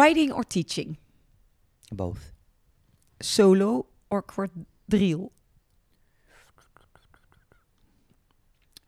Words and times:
Writing 0.00 0.32
or 0.32 0.44
teaching? 0.44 0.96
Both. 1.92 2.32
Solo 3.20 3.84
or 4.08 4.22
quadrille? 4.22 5.30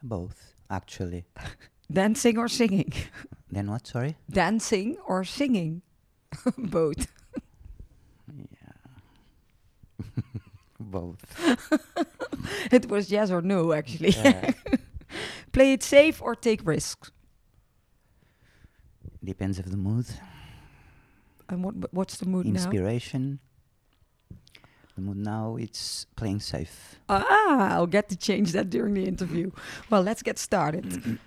Both, 0.03 0.55
actually. 0.71 1.27
Dancing 1.93 2.39
or 2.39 2.49
singing? 2.49 2.95
Then 3.51 3.71
what, 3.71 3.87
sorry? 3.87 4.17
Dancing 4.31 4.97
or 5.07 5.23
singing? 5.25 5.83
Both. 6.57 7.07
Yeah. 8.35 10.07
Both. 10.81 11.23
It 12.73 12.89
was 12.89 13.13
yes 13.13 13.31
or 13.31 13.43
no, 13.43 13.75
actually. 13.75 14.13
Yeah. 14.13 14.53
Play 15.53 15.75
it 15.75 15.83
safe 15.83 16.23
or 16.23 16.35
take 16.35 16.67
risks? 16.67 17.11
Depends 19.23 19.59
of 19.59 19.71
the 19.71 19.77
mood. 19.77 20.07
And 21.53 21.63
what 21.63 21.75
what's 21.93 22.17
the 22.17 22.27
mood 22.27 22.47
now? 22.47 22.55
Inspiration. 22.55 23.39
The 24.95 25.03
mood 25.03 25.19
now, 25.19 25.57
it's 25.57 26.07
playing 26.17 26.41
safe. 26.41 26.97
Ah, 27.09 27.75
I'll 27.75 27.87
get 27.87 28.09
to 28.09 28.17
change 28.17 28.53
that 28.53 28.71
during 28.71 28.95
the 28.95 29.07
interview. 29.07 29.51
Well, 29.91 30.03
let's 30.03 30.23
get 30.23 30.39
started. 30.39 30.85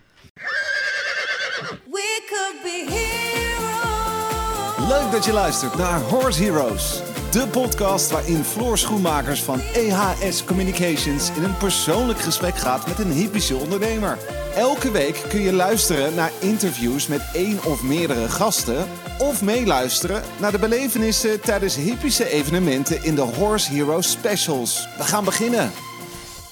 We 1.87 2.19
could 2.29 2.63
be 2.63 2.85
heroes. 2.89 4.89
Leuk 4.89 5.11
dat 5.11 5.25
je 5.25 5.33
luistert 5.33 5.77
naar 5.77 5.99
Horse 5.99 6.43
Heroes. 6.43 7.01
De 7.35 7.47
podcast 7.47 8.11
waarin 8.11 8.43
Floor 8.43 8.77
Schoenmakers 8.77 9.43
van 9.43 9.59
EHS 9.59 10.43
Communications 10.45 11.35
in 11.35 11.43
een 11.43 11.57
persoonlijk 11.57 12.19
gesprek 12.19 12.55
gaat 12.55 12.87
met 12.87 12.99
een 12.99 13.11
hippische 13.11 13.55
ondernemer. 13.55 14.17
Elke 14.53 14.91
week 14.91 15.25
kun 15.29 15.39
je 15.39 15.53
luisteren 15.53 16.15
naar 16.15 16.31
interviews 16.41 17.07
met 17.07 17.29
één 17.33 17.63
of 17.63 17.83
meerdere 17.83 18.29
gasten. 18.29 18.87
Of 19.19 19.41
meeluisteren 19.43 20.23
naar 20.39 20.51
de 20.51 20.59
belevenissen 20.59 21.41
tijdens 21.41 21.75
hippische 21.75 22.29
evenementen 22.29 23.03
in 23.03 23.15
de 23.15 23.21
Horse 23.21 23.73
Heroes 23.73 24.11
Specials. 24.11 24.87
We 24.97 25.03
gaan 25.03 25.23
beginnen. 25.25 25.71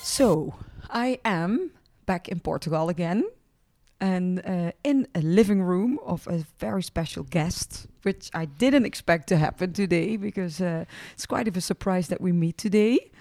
So, 0.03 0.53
I 0.95 1.17
am 1.21 1.59
back 2.05 2.27
in 2.27 2.41
Portugal 2.41 2.89
again 2.89 3.25
and 4.03 4.41
uh, 4.45 4.71
in 4.83 5.07
a 5.15 5.21
living 5.21 5.63
room 5.63 5.97
of 6.05 6.27
a 6.27 6.43
very 6.59 6.83
special 6.83 7.23
guest, 7.23 7.87
which 8.01 8.29
I 8.33 8.45
didn't 8.45 8.85
expect 8.85 9.27
to 9.29 9.37
happen 9.37 9.71
today 9.71 10.17
because 10.17 10.59
uh, 10.59 10.83
it's 11.13 11.25
quite 11.25 11.47
of 11.47 11.55
a 11.55 11.61
surprise 11.61 12.09
that 12.09 12.19
we 12.19 12.33
meet 12.33 12.57
today. 12.57 13.11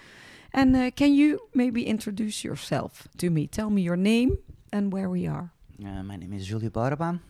And 0.52 0.74
uh, 0.76 0.90
can 0.90 1.14
you 1.14 1.38
maybe 1.54 1.86
introduce 1.86 2.42
yourself 2.44 3.06
to 3.18 3.30
me? 3.30 3.46
Tell 3.46 3.70
me 3.70 3.82
your 3.82 3.96
name 3.96 4.38
and 4.72 4.92
where 4.92 5.08
we 5.08 5.28
are. 5.28 5.52
Uh, 5.80 6.02
my 6.02 6.16
name 6.16 6.32
is 6.32 6.48
Julio 6.50 6.70
Borba, 6.70 7.20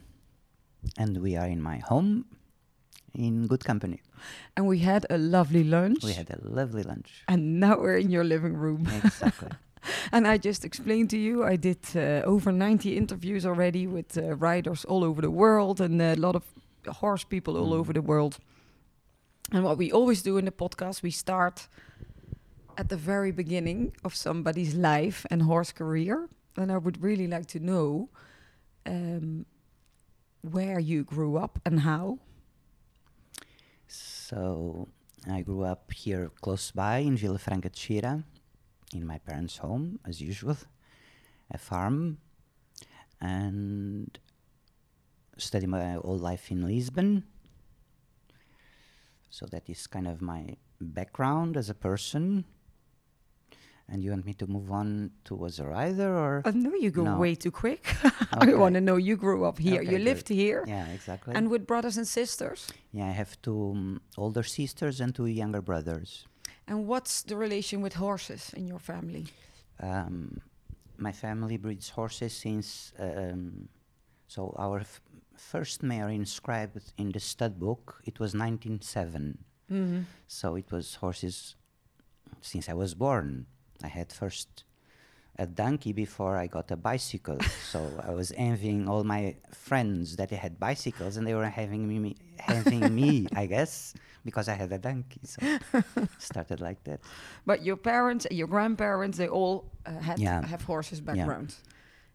and 0.97 1.19
we 1.19 1.37
are 1.37 1.47
in 1.47 1.61
my 1.61 1.77
home 1.77 2.25
in 3.15 3.47
good 3.47 3.65
company. 3.65 4.01
And 4.57 4.67
we 4.67 4.79
had 4.79 5.05
a 5.11 5.19
lovely 5.19 5.65
lunch. 5.65 6.03
We 6.03 6.15
had 6.15 6.31
a 6.31 6.39
lovely 6.43 6.85
lunch. 6.85 7.23
and 7.29 7.61
now 7.61 7.77
we're 7.79 7.99
in 7.99 8.11
your 8.11 8.25
living 8.25 8.55
room. 8.55 8.89
Exactly. 9.05 9.51
And 10.13 10.27
I 10.27 10.39
just 10.39 10.65
explained 10.65 11.11
to 11.11 11.17
you, 11.19 11.45
I 11.45 11.57
did 11.57 11.79
uh, 11.97 12.23
over 12.25 12.53
90 12.53 12.97
interviews 12.97 13.45
already 13.47 13.87
with 13.87 14.17
uh, 14.17 14.35
riders 14.37 14.85
all 14.85 15.03
over 15.05 15.21
the 15.23 15.31
world 15.31 15.81
and 15.81 16.01
a 16.01 16.15
lot 16.17 16.35
of 16.37 16.43
horse 17.01 17.25
people 17.25 17.57
all 17.57 17.71
Mm. 17.73 17.81
over 17.81 17.93
the 17.93 18.03
world. 18.03 18.39
And 19.53 19.65
what 19.65 19.79
we 19.79 19.93
always 19.93 20.23
do 20.23 20.39
in 20.39 20.45
the 20.45 20.51
podcast, 20.53 21.03
we 21.03 21.11
start 21.11 21.69
at 22.79 22.89
the 22.89 22.97
very 22.97 23.33
beginning 23.33 23.93
of 24.05 24.15
somebody's 24.15 24.75
life 24.75 25.27
and 25.31 25.43
horse 25.43 25.73
career. 25.73 26.29
And 26.57 26.71
I 26.71 26.79
would 26.79 27.03
really 27.03 27.27
like 27.27 27.47
to 27.47 27.59
know 27.59 28.09
um, 28.87 29.45
where 30.43 30.79
you 30.81 31.05
grew 31.05 31.37
up 31.37 31.59
and 31.67 31.81
how. 31.81 32.19
So 33.89 34.89
I 35.31 35.43
grew 35.43 35.63
up 35.65 35.93
here 35.93 36.31
close 36.41 36.71
by 36.71 36.99
in 36.99 37.17
Vila 37.17 37.39
Franca 37.39 37.69
de 37.69 37.77
Xira, 37.77 38.25
in 38.95 39.07
my 39.07 39.19
parents' 39.19 39.59
home, 39.59 39.99
as 40.07 40.21
usual, 40.21 40.57
a 41.51 41.59
farm, 41.59 42.19
and 43.21 44.19
studied 45.37 45.69
my 45.69 45.93
whole 45.95 46.19
life 46.19 46.51
in 46.51 46.67
Lisbon. 46.67 47.25
So 49.31 49.47
that 49.47 49.69
is 49.71 49.87
kind 49.87 50.07
of 50.07 50.21
my 50.21 50.57
background 50.81 51.57
as 51.57 51.71
a 51.71 51.75
person. 51.75 52.45
And 53.89 54.03
you 54.03 54.11
want 54.11 54.25
me 54.25 54.33
to 54.35 54.47
move 54.47 54.71
on 54.71 55.11
to 55.25 55.45
as 55.45 55.59
a 55.59 55.67
rider, 55.67 56.17
or 56.17 56.43
I 56.45 56.51
know 56.53 56.73
you 56.75 56.91
go 56.91 57.05
No. 57.05 57.19
way 57.19 57.35
too 57.35 57.51
quick. 57.51 57.85
I 58.33 58.55
want 58.55 58.75
to 58.75 58.81
know 58.81 58.97
you 58.97 59.17
grew 59.17 59.45
up 59.45 59.59
here, 59.59 59.81
Okay, 59.83 59.91
you 59.91 59.99
good. 59.99 60.05
lived 60.05 60.29
here, 60.29 60.65
yeah, 60.67 60.87
exactly. 60.89 61.35
and 61.35 61.51
with 61.51 61.67
brothers 61.67 61.97
and 61.99 62.07
sisters. 62.09 62.69
yeah, 62.93 63.07
I 63.07 63.11
have 63.11 63.37
two 63.43 63.73
um, 63.73 64.01
older 64.17 64.43
sisters 64.45 65.01
and 65.01 65.15
two 65.15 65.27
younger 65.27 65.61
brothers. 65.61 66.27
And 66.69 66.87
what's 66.87 67.23
the 67.23 67.37
relation 67.37 67.83
with 67.83 67.95
horses 67.95 68.53
in 68.57 68.67
your 68.67 68.79
family? 68.81 69.27
um, 69.81 70.41
my 70.97 71.13
family 71.13 71.57
breeds 71.57 71.89
horses 71.91 72.33
since 72.33 72.93
um, 72.99 73.69
so 74.29 74.55
our 74.59 74.81
f- 74.81 75.01
first 75.37 75.83
mare 75.83 76.09
inscribed 76.09 76.93
in 76.99 77.11
the 77.11 77.19
stud 77.21 77.59
book 77.59 78.01
it 78.05 78.21
was 78.21 78.35
1907 78.35 79.39
Mm-hmm. 79.71 80.03
so 80.27 80.55
it 80.57 80.71
was 80.71 80.97
horses 80.97 81.57
since 82.43 82.69
i 82.69 82.75
was 82.75 82.95
born 82.95 83.47
i 83.83 83.89
had 83.89 84.13
first 84.13 84.65
a 85.39 85.47
donkey 85.47 85.93
before 85.93 86.37
i 86.37 86.47
got 86.47 86.71
a 86.71 86.77
bicycle 86.77 87.39
so 87.73 87.81
i 88.07 88.11
was 88.11 88.33
envying 88.37 88.87
all 88.89 89.03
my 89.03 89.35
friends 89.51 90.17
that 90.17 90.29
they 90.29 90.37
had 90.37 90.61
bicycles 90.61 91.17
and 91.17 91.27
they 91.27 91.35
were 91.35 91.49
having 91.49 91.89
me, 91.89 91.99
me 91.99 92.15
having 92.39 92.95
me 92.95 93.27
i 93.35 93.47
guess 93.47 93.95
because 94.25 94.49
i 94.49 94.55
had 94.55 94.73
a 94.73 94.79
donkey 94.79 95.21
so 95.25 95.41
started 96.19 96.61
like 96.61 96.83
that 96.85 97.01
But 97.47 97.59
your 97.65 97.77
parents, 97.77 98.27
your 98.31 98.49
grandparents, 98.49 99.17
they 99.19 99.29
all 99.29 99.65
uh, 99.87 99.99
had 100.09 100.19
Yeah. 100.19 100.47
have 100.47 100.63
horses 100.67 100.99
Yeah. 100.99 101.05
background. 101.15 101.55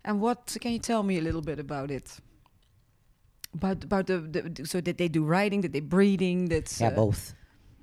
And 0.03 0.21
what 0.21 0.57
can 0.61 0.71
you 0.71 0.79
tell 0.79 1.03
me 1.03 1.17
a 1.17 1.21
little 1.21 1.41
bit 1.41 1.59
about 1.59 1.91
it? 1.91 2.07
About 3.53 3.83
about 3.83 4.05
the, 4.07 4.17
the 4.19 4.65
so 4.65 4.81
did 4.81 4.97
they 4.97 5.09
do 5.09 5.23
riding, 5.23 5.61
Did 5.61 5.71
they 5.73 5.81
breeding, 5.81 6.49
that's 6.49 6.79
Yeah, 6.79 6.91
uh, 6.91 6.95
both 6.95 7.33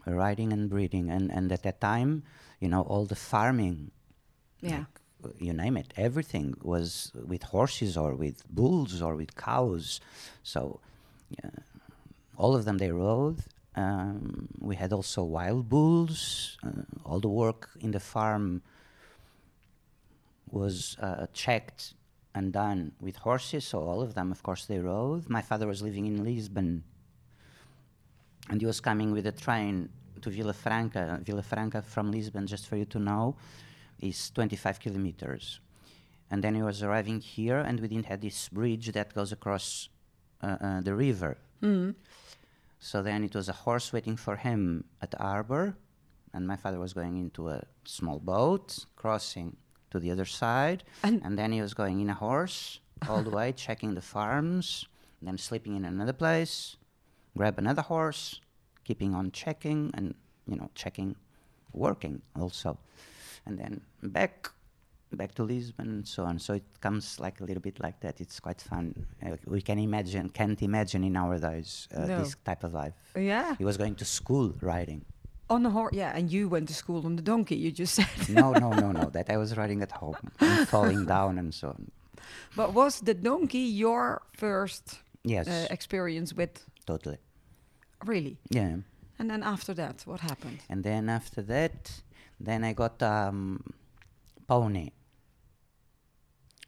riding 0.07 0.53
and 0.53 0.69
breeding, 0.71 1.11
and 1.11 1.31
and 1.37 1.53
at 1.53 1.63
that 1.63 1.81
time, 1.81 2.23
you 2.61 2.69
know, 2.69 2.83
all 2.91 3.07
the 3.07 3.15
farming, 3.17 3.91
Yeah. 4.61 4.79
like, 4.79 5.35
you 5.47 5.53
name 5.53 5.77
it, 5.81 5.93
everything 5.97 6.55
was 6.63 7.13
with 7.29 7.43
horses 7.53 7.97
or 7.97 8.15
with 8.15 8.37
bulls 8.49 9.01
or 9.03 9.17
with 9.17 9.33
cows. 9.37 10.01
So, 10.43 10.81
yeah, 11.31 11.51
all 12.37 12.55
of 12.55 12.65
them 12.65 12.79
they 12.79 12.91
rode. 12.93 13.39
Um, 13.77 14.49
we 14.61 14.77
had 14.77 14.93
also 14.93 15.25
wild 15.25 15.69
bulls. 15.69 16.59
Uh, 16.65 16.83
all 17.05 17.21
the 17.21 17.29
work 17.29 17.71
in 17.81 17.91
the 17.91 18.01
farm 18.01 18.63
was 20.51 20.97
uh, 21.01 21.27
checked 21.33 21.95
and 22.35 22.53
done 22.53 22.93
with 23.01 23.17
horses. 23.17 23.65
So 23.65 23.81
all 23.81 24.01
of 24.01 24.15
them, 24.15 24.31
of 24.31 24.43
course, 24.43 24.67
they 24.67 24.79
rode. 24.79 25.29
My 25.29 25.43
father 25.43 25.67
was 25.67 25.83
living 25.83 26.07
in 26.07 26.23
Lisbon 26.25 26.85
and 28.49 28.61
he 28.61 28.67
was 28.67 28.81
coming 28.81 29.13
with 29.13 29.27
a 29.27 29.33
train 29.33 29.89
to 30.21 30.31
Vila 30.31 30.53
Franca. 30.53 31.21
Vila 31.23 31.43
Franca 31.43 31.83
from 31.83 32.11
Lisbon, 32.11 32.47
just 32.47 32.67
for 32.67 32.77
you 32.77 32.85
to 32.87 32.99
know, 32.99 33.37
is 34.01 34.31
25 34.31 34.81
kilometers. 34.81 35.61
And 36.31 36.43
then 36.43 36.55
he 36.55 36.63
was 36.63 36.83
arriving 36.83 37.21
here, 37.21 37.59
and 37.59 37.81
we 37.81 37.89
didn't 37.89 38.07
have 38.07 38.21
this 38.21 38.49
bridge 38.49 38.93
that 38.93 39.15
goes 39.15 39.33
across 39.33 39.89
uh, 40.43 40.57
uh, 40.61 40.81
the 40.81 40.95
river. 40.95 41.37
So 42.79 43.03
then 43.03 43.25
it 43.25 43.35
was 43.35 43.49
a 43.49 43.53
horse 43.53 43.93
waiting 43.93 44.17
for 44.17 44.37
him 44.37 44.85
at 45.01 45.11
the 45.11 45.19
harbor, 45.19 45.77
and 46.33 46.47
my 46.47 46.57
father 46.57 46.79
was 46.79 46.93
going 46.93 47.17
into 47.17 47.49
a 47.49 47.63
small 47.85 48.19
boat, 48.19 48.85
crossing 48.97 49.57
to 49.91 49.99
the 50.01 50.11
other 50.11 50.25
side, 50.25 50.85
And- 51.03 51.23
and, 51.25 51.39
then 51.39 51.53
he 51.53 51.63
was 51.63 51.73
going 51.75 52.01
in 52.01 52.11
a 52.11 52.15
horse 52.15 52.81
all 53.09 53.23
the 53.23 53.31
way, 53.31 53.53
checking 53.53 53.95
the 53.95 54.01
farms, 54.03 54.87
then 55.23 55.39
sleeping 55.39 55.77
in 55.77 55.85
another 55.85 56.13
place, 56.13 56.77
grab 57.37 57.59
another 57.59 57.83
horse, 57.83 58.41
keeping 58.85 59.15
on 59.15 59.31
checking 59.33 59.91
and 59.95 60.15
you 60.47 60.57
know 60.57 60.71
checking, 60.75 61.17
working 61.73 62.23
also, 62.37 62.79
and 63.47 63.59
then 63.59 63.81
back 64.03 64.51
back 65.17 65.35
to 65.37 65.43
Lisbon 65.45 65.89
and 65.89 66.07
so 66.07 66.25
on. 66.25 66.39
So 66.39 66.55
it 66.55 66.65
comes 66.81 67.19
like 67.21 67.41
a 67.41 67.45
little 67.45 67.63
bit 67.63 67.81
like 67.81 68.01
that. 68.01 68.21
It's 68.21 68.41
quite 68.41 68.61
fun. 68.61 69.07
Uh, 69.25 69.37
we 69.47 69.61
can 69.63 69.79
imagine, 69.79 70.29
can't 70.31 70.61
imagine 70.63 71.05
in 71.05 71.13
nowadays 71.13 71.89
uh, 71.97 72.07
No. 72.07 72.19
this 72.19 72.37
type 72.45 72.65
of 72.65 72.73
life. 72.75 72.95
yeah 73.17 73.55
He 73.57 73.65
was 73.65 73.77
going 73.77 73.95
to 73.97 74.05
school 74.05 74.53
riding. 74.61 75.05
on 75.51 75.63
the 75.63 75.71
horse. 75.71 75.93
Yeah, 75.95 76.17
and 76.17 76.31
you 76.31 76.49
went 76.49 76.69
to 76.69 76.75
school 76.75 77.05
on 77.07 77.17
the 77.17 77.23
donkey. 77.23 77.57
You 77.57 77.71
just 77.73 77.95
said. 77.95 78.09
No, 78.29 78.53
no, 78.53 78.71
no, 78.71 78.93
no. 78.93 79.05
That 79.11 79.29
I 79.31 79.37
was 79.37 79.57
riding 79.57 79.83
at 79.83 79.93
home, 79.93 80.17
and 80.41 80.67
falling 80.69 81.05
down 81.17 81.39
and 81.39 81.53
so 81.55 81.69
on. 81.69 81.91
but 82.57 82.69
was 82.75 83.01
the 83.01 83.15
donkey 83.15 83.67
your 83.85 84.23
first 84.33 84.85
Yes, 85.25 85.47
uh, 85.49 85.67
experience 85.71 86.33
with? 86.37 86.53
totally. 86.87 87.19
Really? 88.05 88.37
Yeah. 88.51 88.77
And 89.19 89.31
then 89.31 89.43
after 89.43 89.75
that, 89.75 90.03
what 90.07 90.21
happened? 90.21 90.59
And 90.69 90.83
then 90.85 91.09
after 91.09 91.41
that, 91.43 92.03
then 92.41 92.65
I 92.65 92.73
got 92.75 93.03
um, 93.03 93.61
pony. 94.47 94.91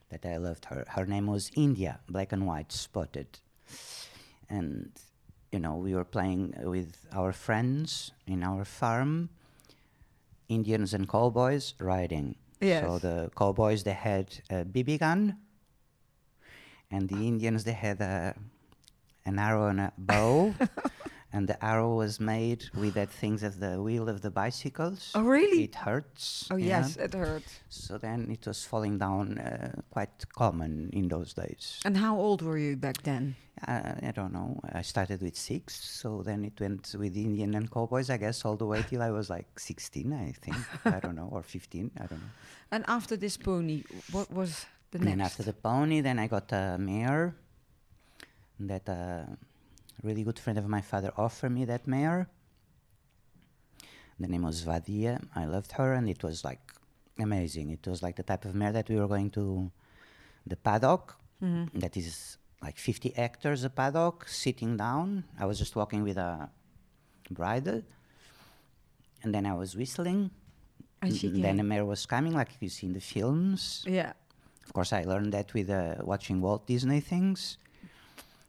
That 0.09 0.25
I 0.25 0.37
loved 0.37 0.65
her. 0.65 0.85
Her 0.87 1.05
name 1.05 1.27
was 1.27 1.51
India, 1.55 1.99
black 2.09 2.31
and 2.31 2.47
white, 2.47 2.71
spotted. 2.71 3.39
And 4.49 4.91
you 5.51 5.59
know, 5.59 5.75
we 5.75 5.95
were 5.95 6.05
playing 6.05 6.53
with 6.63 7.05
our 7.13 7.31
friends 7.31 8.11
in 8.25 8.43
our 8.43 8.65
farm, 8.65 9.29
Indians 10.49 10.93
and 10.93 11.09
cowboys 11.09 11.73
riding. 11.79 12.35
Yes. 12.59 12.83
So 12.85 12.99
the 12.99 13.31
cowboys 13.37 13.83
they 13.83 13.93
had 13.93 14.33
a 14.49 14.65
BB 14.65 14.99
gun, 14.99 15.37
and 16.89 17.09
the 17.09 17.27
Indians 17.27 17.63
they 17.63 17.73
had 17.73 18.01
a 18.01 18.33
an 19.25 19.39
arrow 19.39 19.67
and 19.67 19.79
a 19.81 19.93
bow, 19.97 20.53
and 21.33 21.47
the 21.47 21.63
arrow 21.63 21.95
was 21.95 22.19
made 22.19 22.65
with 22.73 22.93
that 22.93 23.09
things 23.09 23.43
of 23.43 23.59
the 23.59 23.81
wheel 23.81 24.07
of 24.07 24.21
the 24.21 24.31
bicycles. 24.31 25.11
Oh, 25.13 25.23
really? 25.23 25.65
It 25.65 25.75
hurts. 25.75 26.47
Oh 26.51 26.55
yes, 26.55 26.95
it 26.95 27.13
hurts. 27.13 27.59
So 27.69 27.97
then 27.97 28.29
it 28.31 28.47
was 28.47 28.63
falling 28.63 28.97
down 28.97 29.37
uh, 29.37 29.81
quite 29.91 30.29
common 30.33 30.89
in 30.93 31.07
those 31.09 31.33
days. 31.33 31.79
And 31.83 31.97
how 31.97 32.17
old 32.17 32.41
were 32.41 32.57
you 32.57 32.77
back 32.77 33.03
then? 33.03 33.35
Uh, 33.67 33.93
I 34.03 34.11
don't 34.11 34.33
know. 34.33 34.59
I 34.71 34.83
started 34.83 35.21
with 35.21 35.35
six, 35.35 35.73
so 35.83 36.21
then 36.23 36.45
it 36.45 36.59
went 36.59 36.95
with 36.97 37.17
Indian 37.17 37.55
and 37.55 37.71
cowboys, 37.71 38.09
I 38.09 38.17
guess, 38.17 38.45
all 38.45 38.55
the 38.55 38.67
way 38.67 38.83
till 38.87 39.01
I 39.01 39.09
was 39.09 39.29
like 39.29 39.59
16, 39.59 40.13
I 40.13 40.31
think. 40.31 40.57
I 40.85 40.99
don't 40.99 41.15
know, 41.15 41.27
or 41.31 41.41
15, 41.41 41.91
I 41.97 42.05
don't 42.05 42.19
know. 42.19 42.29
And 42.71 42.85
after 42.87 43.17
this 43.17 43.35
pony, 43.35 43.83
what 44.11 44.31
was 44.31 44.67
the 44.91 44.99
next? 44.99 45.09
then 45.09 45.21
after 45.21 45.43
the 45.43 45.53
pony, 45.53 46.01
then 46.01 46.19
I 46.19 46.27
got 46.27 46.51
a 46.51 46.77
mare 46.77 47.35
that 48.59 48.87
a 48.89 49.37
really 50.03 50.23
good 50.23 50.39
friend 50.39 50.57
of 50.57 50.67
my 50.67 50.81
father 50.81 51.11
offered 51.17 51.51
me 51.51 51.65
that 51.65 51.87
mare. 51.87 52.27
The 54.19 54.27
name 54.27 54.43
was 54.43 54.63
Vadia. 54.63 55.21
I 55.35 55.45
loved 55.45 55.73
her, 55.73 55.93
and 55.93 56.09
it 56.09 56.23
was 56.23 56.43
like 56.43 56.61
amazing. 57.19 57.69
It 57.69 57.87
was 57.87 58.01
like 58.01 58.15
the 58.15 58.23
type 58.23 58.45
of 58.45 58.55
mare 58.55 58.71
that 58.71 58.89
we 58.89 58.95
were 58.95 59.07
going 59.07 59.29
to 59.31 59.71
the 60.45 60.55
paddock. 60.55 61.15
Mm-hmm. 61.43 61.77
that 61.77 61.95
is 61.95 62.37
like 62.63 62.79
50 62.79 63.09
hectares 63.09 63.63
a 63.63 63.69
paddock, 63.69 64.27
sitting 64.27 64.75
down. 64.75 65.23
I 65.39 65.45
was 65.45 65.59
just 65.59 65.75
walking 65.75 66.01
with 66.01 66.17
a 66.17 66.49
bridle, 67.29 67.83
and 69.21 69.35
then 69.35 69.45
I 69.45 69.53
was 69.53 69.75
whistling. 69.75 70.31
And 71.03 71.43
then 71.43 71.57
the 71.57 71.63
mare 71.63 71.85
was 71.85 72.07
coming, 72.07 72.33
like 72.33 72.49
you 72.59 72.69
see 72.69 72.87
in 72.87 72.93
the 72.93 72.99
films. 73.01 73.85
yeah. 73.87 74.13
Of 74.65 74.73
course, 74.73 74.91
I 74.91 75.03
learned 75.03 75.31
that 75.31 75.53
with 75.53 75.69
uh, 75.69 75.95
watching 76.01 76.41
Walt 76.41 76.65
Disney 76.67 76.99
things. 76.99 77.57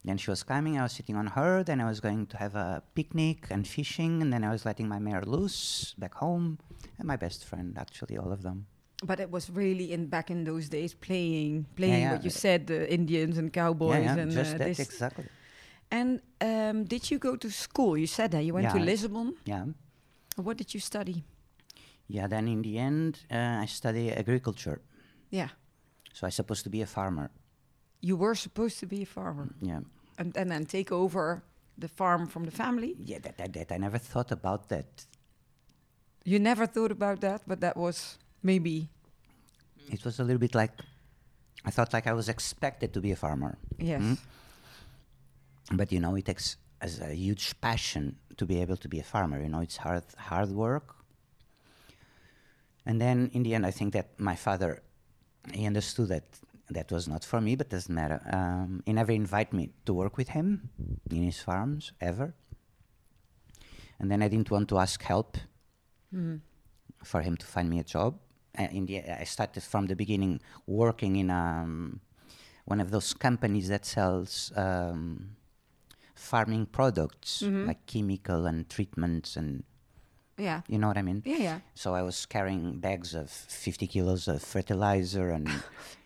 Then 0.09 0.17
she 0.17 0.31
was 0.31 0.43
coming, 0.43 0.79
I 0.79 0.85
was 0.85 0.93
sitting 0.93 1.17
on 1.17 1.27
her, 1.27 1.63
then 1.63 1.83
I 1.83 1.85
was 1.85 2.01
going 2.01 2.25
to 2.29 2.39
have 2.39 2.55
a 2.55 2.83
picnic 2.95 3.47
and 3.51 3.69
fishing, 3.69 4.23
and 4.23 4.33
then 4.33 4.43
I 4.43 4.51
was 4.51 4.65
letting 4.65 4.89
my 4.89 4.99
mare 4.99 5.21
loose 5.21 5.95
back 5.99 6.15
home. 6.15 6.59
And 6.99 7.07
my 7.07 7.17
best 7.17 7.45
friend, 7.45 7.77
actually, 7.79 8.17
all 8.17 8.33
of 8.33 8.41
them. 8.41 8.67
But 9.05 9.21
it 9.21 9.31
was 9.31 9.51
really 9.51 9.93
in 9.93 10.07
back 10.07 10.31
in 10.31 10.45
those 10.45 10.71
days 10.71 10.95
playing, 10.95 11.67
playing 11.77 12.01
yeah, 12.01 12.13
what 12.13 12.25
you 12.25 12.31
uh, 12.31 12.45
said, 12.45 12.67
the 12.69 12.91
Indians 12.91 13.37
and 13.37 13.53
cowboys 13.53 14.03
yeah, 14.03 14.17
yeah, 14.17 14.23
and 14.23 14.33
just 14.33 14.55
uh, 14.55 14.59
that, 14.59 14.69
this. 14.69 14.81
exactly. 14.81 15.27
And 15.91 16.23
um, 16.41 16.85
did 16.85 17.11
you 17.11 17.19
go 17.19 17.37
to 17.37 17.51
school? 17.51 17.99
You 17.99 18.07
said 18.07 18.31
that 18.31 18.43
you 18.47 18.55
went 18.55 18.71
to 18.71 18.79
Lisbon. 18.79 19.35
Yeah. 19.45 19.67
What 20.37 20.57
did 20.57 20.73
you 20.73 20.81
study? 20.81 21.23
Yeah, 22.07 22.29
then 22.29 22.49
in 22.49 22.63
the 22.63 22.79
end, 22.79 23.27
uh, 23.31 23.61
I 23.63 23.67
study 23.67 24.11
agriculture. 24.11 24.81
Yeah, 25.29 25.51
So 26.15 26.25
I 26.25 26.29
was 26.29 26.35
supposed 26.35 26.65
to 26.65 26.71
be 26.71 26.81
a 26.81 26.87
farmer. 26.87 27.31
you 28.01 28.17
were 28.17 28.35
supposed 28.35 28.79
to 28.81 28.87
be 28.87 29.03
a 29.03 29.07
farmer, 29.07 29.49
Yeah. 29.61 29.81
And, 30.19 30.37
and 30.37 30.51
then 30.51 30.67
take 30.67 30.91
over 30.93 31.43
the 31.77 31.89
farm 31.89 32.27
from 32.27 32.45
the 32.45 32.51
family. 32.51 32.97
Yeah, 32.99 33.21
that, 33.21 33.39
that, 33.39 33.53
that. 33.53 33.73
I 33.73 33.79
never 33.79 33.99
thought 33.99 34.33
about 34.33 34.69
that. 34.69 35.07
You 36.25 36.39
never 36.39 36.67
thought 36.67 36.91
about 36.93 37.21
that, 37.21 37.43
but 37.47 37.61
that 37.61 37.77
was 37.77 38.19
maybe 38.43 38.89
It 39.91 40.05
was 40.05 40.19
a 40.19 40.25
little 40.25 40.39
bit 40.41 40.55
like, 40.55 40.73
I 41.65 41.71
thought 41.71 41.93
like 41.93 42.07
I 42.07 42.13
was 42.13 42.29
expected 42.29 42.93
to 42.95 43.01
be 43.01 43.13
a 43.13 43.17
farmer. 43.17 43.57
yes. 43.79 44.03
Mm. 44.03 44.19
But 45.73 45.93
you 45.93 46.01
know, 46.01 46.15
it 46.17 46.25
takes 46.25 46.57
as 46.81 47.01
a 47.01 47.15
huge 47.15 47.61
passion 47.61 48.17
to 48.37 48.47
be 48.47 48.61
able 48.63 48.77
to 48.77 48.89
be 48.89 48.99
a 49.01 49.03
farmer. 49.03 49.41
You 49.43 49.49
know, 49.49 49.61
it's 49.61 49.77
hard, 49.77 50.05
hard 50.17 50.51
work. 50.51 50.95
And 52.87 53.01
then 53.01 53.31
in 53.35 53.43
the 53.43 53.55
end, 53.55 53.67
I 53.67 53.71
think 53.71 53.93
that 53.93 54.19
my 54.19 54.35
father, 54.35 54.83
he 55.53 55.67
understood 55.67 56.09
that 56.09 56.25
that 56.71 56.91
was 56.93 57.09
not 57.09 57.25
for 57.25 57.41
me, 57.41 57.57
but 57.57 57.69
doesn't 57.71 57.95
matter. 57.95 58.21
Um, 58.33 58.83
he 58.87 58.93
never 58.93 59.13
invited 59.13 59.53
me 59.55 59.71
to 59.87 59.95
work 59.95 60.17
with 60.17 60.29
him 60.31 60.71
in 61.11 61.23
his 61.23 61.41
farms 61.41 61.93
ever. 62.01 62.35
And 63.99 64.11
then 64.11 64.23
I 64.23 64.29
didn't 64.29 64.51
want 64.51 64.69
to 64.69 64.79
ask 64.79 65.03
help 65.03 65.39
Mhm. 66.13 66.41
for 67.05 67.23
him 67.23 67.37
to 67.37 67.47
find 67.47 67.69
me 67.71 67.79
a 67.81 67.85
job. 67.85 68.19
Uh, 68.59 68.69
in 68.71 68.87
the, 68.87 69.03
I 69.21 69.25
started 69.25 69.63
from 69.63 69.87
the 69.87 69.97
beginning 69.97 70.41
working 70.67 71.17
in 71.17 71.31
um, 71.31 72.01
one 72.65 72.81
of 72.81 72.91
those 72.91 73.13
companies 73.15 73.69
that 73.69 73.85
sells 73.87 74.53
um, 74.57 75.37
farming 76.15 76.67
products 76.67 77.43
Mhm. 77.43 77.67
like 77.67 77.87
chemical 77.87 78.47
and 78.47 78.69
treatments 78.69 79.37
and 79.37 79.65
Yeah, 80.37 80.63
you 80.69 80.79
know 80.79 80.87
what 80.89 80.97
I 80.99 81.03
mean. 81.03 81.23
yeah, 81.25 81.37
yeah. 81.37 81.61
So 81.75 81.95
I 81.95 82.03
was 82.03 82.25
carrying 82.27 82.79
bags 82.81 83.13
of 83.15 83.29
50 83.31 83.87
kilos 83.89 84.29
of 84.29 84.41
fertilizer 84.43 85.31
and 85.31 85.49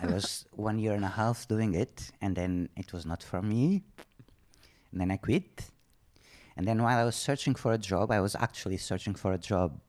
I 0.00 0.06
was 0.06 0.44
one 0.52 0.78
year 0.78 0.92
and 0.92 1.04
a 1.04 1.08
half 1.08 1.48
doing 1.48 1.74
it 1.74 2.10
and 2.20 2.34
then 2.36 2.68
it 2.76 2.92
was 2.92 3.06
not 3.06 3.22
for 3.22 3.42
me. 3.42 3.82
And 4.92 5.00
then 5.00 5.10
I 5.10 5.16
quit. 5.16 5.70
And 6.56 6.66
then 6.66 6.82
while 6.82 6.98
I 6.98 7.04
was 7.04 7.16
searching 7.16 7.54
for 7.54 7.72
a 7.72 7.78
job, 7.78 8.10
I 8.10 8.20
was 8.20 8.34
actually 8.34 8.78
searching 8.78 9.14
for 9.14 9.32
a 9.32 9.38
job 9.38 9.80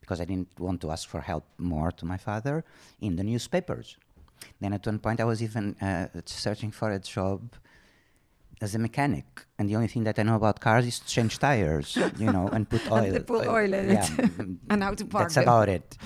because 0.00 0.20
I 0.20 0.24
didn't 0.24 0.58
want 0.58 0.80
to 0.82 0.90
ask 0.90 1.08
for 1.08 1.20
help 1.20 1.44
more 1.58 1.90
to 1.92 2.04
my 2.06 2.16
father 2.16 2.64
in 3.00 3.16
the 3.16 3.24
newspapers. 3.24 3.96
Then 4.60 4.72
at 4.72 4.86
one 4.86 4.98
point 4.98 5.20
I 5.20 5.24
was 5.24 5.42
even 5.42 5.76
uh, 5.80 6.06
searching 6.24 6.70
for 6.70 6.90
a 6.92 6.98
job 6.98 7.54
as 8.60 8.74
a 8.74 8.78
mechanic, 8.78 9.26
and 9.58 9.68
the 9.68 9.76
only 9.76 9.88
thing 9.88 10.04
that 10.04 10.18
I 10.18 10.22
know 10.22 10.36
about 10.36 10.60
cars 10.60 10.86
is 10.86 11.00
to 11.00 11.06
change 11.06 11.38
tires, 11.38 11.96
you 12.18 12.32
know, 12.32 12.48
and 12.48 12.68
put 12.68 12.90
oil. 12.90 13.12
to 13.12 13.20
put 13.20 13.46
oil 13.46 13.72
in 13.72 13.90
yeah, 13.90 14.08
it. 14.18 14.30
And 14.70 14.82
how 14.82 14.94
to 14.94 15.04
park 15.04 15.24
That's 15.24 15.34
them. 15.34 15.44
about 15.44 15.68
it. 15.68 15.96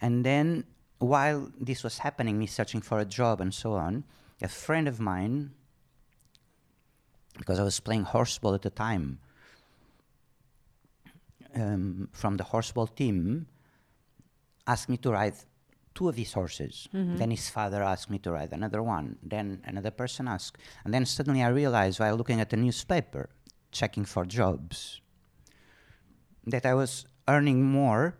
And 0.00 0.24
then 0.24 0.64
while 1.02 1.50
this 1.60 1.82
was 1.82 1.98
happening, 1.98 2.38
me 2.38 2.46
searching 2.46 2.80
for 2.80 2.98
a 3.00 3.04
job 3.04 3.40
and 3.40 3.52
so 3.52 3.72
on, 3.72 4.04
a 4.40 4.48
friend 4.48 4.86
of 4.86 5.00
mine, 5.00 5.50
because 7.38 7.58
I 7.58 7.64
was 7.64 7.80
playing 7.80 8.04
horseball 8.04 8.54
at 8.54 8.62
the 8.62 8.70
time, 8.70 9.18
um, 11.54 12.08
from 12.12 12.36
the 12.36 12.44
horseball 12.44 12.94
team, 12.94 13.46
asked 14.66 14.88
me 14.88 14.96
to 14.98 15.10
ride 15.10 15.34
two 15.94 16.08
of 16.08 16.16
his 16.16 16.32
horses. 16.32 16.88
Then 17.16 17.30
his 17.30 17.50
father 17.50 17.82
asked 17.82 18.08
me 18.08 18.18
to 18.20 18.32
ride 18.32 18.52
another 18.52 18.82
one. 18.82 19.18
Then 19.22 19.60
another 19.64 19.90
person 19.90 20.28
asked. 20.28 20.56
And 20.84 20.94
then 20.94 21.04
suddenly 21.04 21.42
I 21.42 21.48
realized 21.48 22.00
while 22.00 22.16
looking 22.16 22.40
at 22.40 22.50
the 22.50 22.56
newspaper, 22.56 23.28
checking 23.72 24.04
for 24.04 24.24
jobs, 24.24 25.00
that 26.46 26.64
I 26.64 26.74
was 26.74 27.06
earning 27.28 27.62
more 27.64 28.16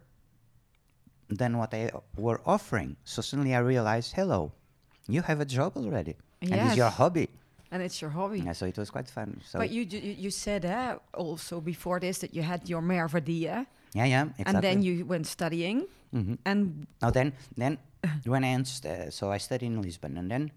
than 1.36 1.58
what 1.58 1.72
I 1.74 1.90
were 2.16 2.40
offering. 2.46 2.96
So 3.04 3.22
suddenly 3.22 3.54
I 3.54 3.58
realized, 3.60 4.12
hello, 4.14 4.52
you 5.08 5.22
have 5.22 5.40
a 5.40 5.44
job 5.44 5.76
already. 5.76 6.16
And 6.40 6.54
it's 6.54 6.76
your 6.76 6.90
hobby. 6.90 7.28
And 7.70 7.82
it's 7.82 8.00
your 8.02 8.10
hobby. 8.10 8.40
Yeah, 8.40 8.52
so 8.52 8.66
it 8.66 8.76
was 8.76 8.90
quite 8.90 9.08
fun. 9.08 9.40
So 9.44 9.58
But 9.58 9.70
you, 9.70 9.82
you 9.84 10.30
said 10.30 10.64
uh, 10.64 10.98
also 11.14 11.60
before 11.60 12.00
this 12.00 12.18
that 12.18 12.34
you 12.34 12.42
had 12.42 12.68
your 12.68 12.82
mare 12.82 13.08
Vadia, 13.08 13.66
yeah, 13.94 14.04
yeah, 14.04 14.22
exactly. 14.38 14.44
and 14.46 14.62
then 14.62 14.82
you 14.82 15.04
went 15.06 15.26
studying, 15.26 15.86
Mhm. 16.12 16.38
and 16.44 16.86
Now 17.00 17.10
then, 17.10 17.32
then 17.56 17.78
when 18.24 18.44
I 18.44 18.62
st- 18.64 18.84
uh, 18.92 19.10
so 19.10 19.30
I 19.32 19.38
studied 19.38 19.66
in 19.66 19.80
Lisbon, 19.80 20.16
and 20.18 20.30
then 20.30 20.50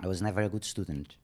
I 0.00 0.06
was 0.06 0.20
never 0.20 0.42
a 0.42 0.48
good 0.48 0.64
student. 0.64 1.16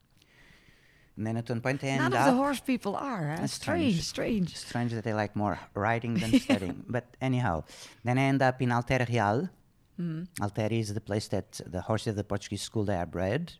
And 1.16 1.26
then 1.26 1.36
at 1.36 1.48
one 1.48 1.60
point 1.60 1.84
I 1.84 1.96
none 1.96 2.12
of 2.12 2.24
the 2.24 2.34
horse 2.34 2.60
people 2.60 2.96
are. 2.96 3.36
Huh? 3.36 3.46
Strange, 3.46 4.02
strange. 4.02 4.04
strange. 4.04 4.56
strange 4.56 4.92
that 4.92 5.04
they 5.04 5.12
like 5.12 5.36
more 5.36 5.58
riding 5.74 6.14
than 6.14 6.40
studying. 6.46 6.84
But 6.88 7.06
anyhow, 7.20 7.64
then 8.04 8.18
I 8.18 8.22
end 8.22 8.42
up 8.42 8.62
in 8.62 8.72
Alter 8.72 9.06
Real. 9.08 9.48
Mm. 10.00 10.28
Alter 10.40 10.68
is 10.70 10.94
the 10.94 11.00
place 11.00 11.28
that 11.28 11.60
the 11.66 11.82
horses 11.82 12.08
of 12.08 12.16
the 12.16 12.24
Portuguese 12.24 12.62
school 12.62 12.84
they 12.84 12.96
are 12.96 13.06
bred 13.06 13.52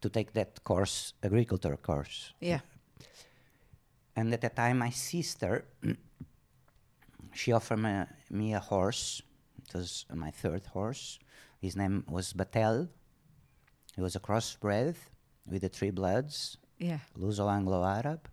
to 0.00 0.08
take 0.08 0.32
that 0.34 0.62
course, 0.62 1.12
agriculture 1.22 1.76
course. 1.76 2.32
Yeah. 2.40 2.60
And 4.14 4.32
at 4.32 4.40
that 4.42 4.56
time, 4.56 4.78
my 4.78 4.90
sister, 4.90 5.64
she 7.32 7.52
offered 7.52 7.78
me, 7.78 8.04
me 8.30 8.54
a 8.54 8.60
horse. 8.60 9.22
It 9.66 9.74
was 9.74 10.06
my 10.14 10.30
third 10.30 10.66
horse. 10.66 11.18
His 11.60 11.74
name 11.76 12.04
was 12.08 12.32
Batel. 12.32 12.88
He 13.96 14.02
was 14.02 14.14
a 14.14 14.20
crossbred 14.20 14.94
with 15.50 15.62
the 15.62 15.68
three 15.68 15.90
bloods, 15.90 16.58
Yeah. 16.78 17.00
Luso-Anglo-Arab. 17.18 18.28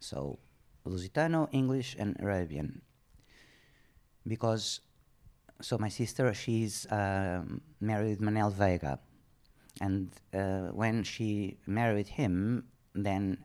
So, 0.00 0.38
Lusitano, 0.86 1.48
English, 1.52 1.96
and 1.98 2.16
Arabian. 2.20 2.80
Because, 4.26 4.80
so 5.60 5.76
my 5.78 5.88
sister, 5.88 6.32
she's 6.32 6.86
um, 6.90 7.60
married 7.80 8.20
Manel 8.20 8.52
Veiga. 8.52 8.98
And 9.80 10.10
uh, 10.34 10.72
when 10.72 11.04
she 11.04 11.58
married 11.66 12.08
him, 12.08 12.64
then 12.94 13.44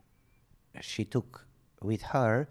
she 0.80 1.04
took 1.04 1.46
with 1.82 2.02
her 2.02 2.48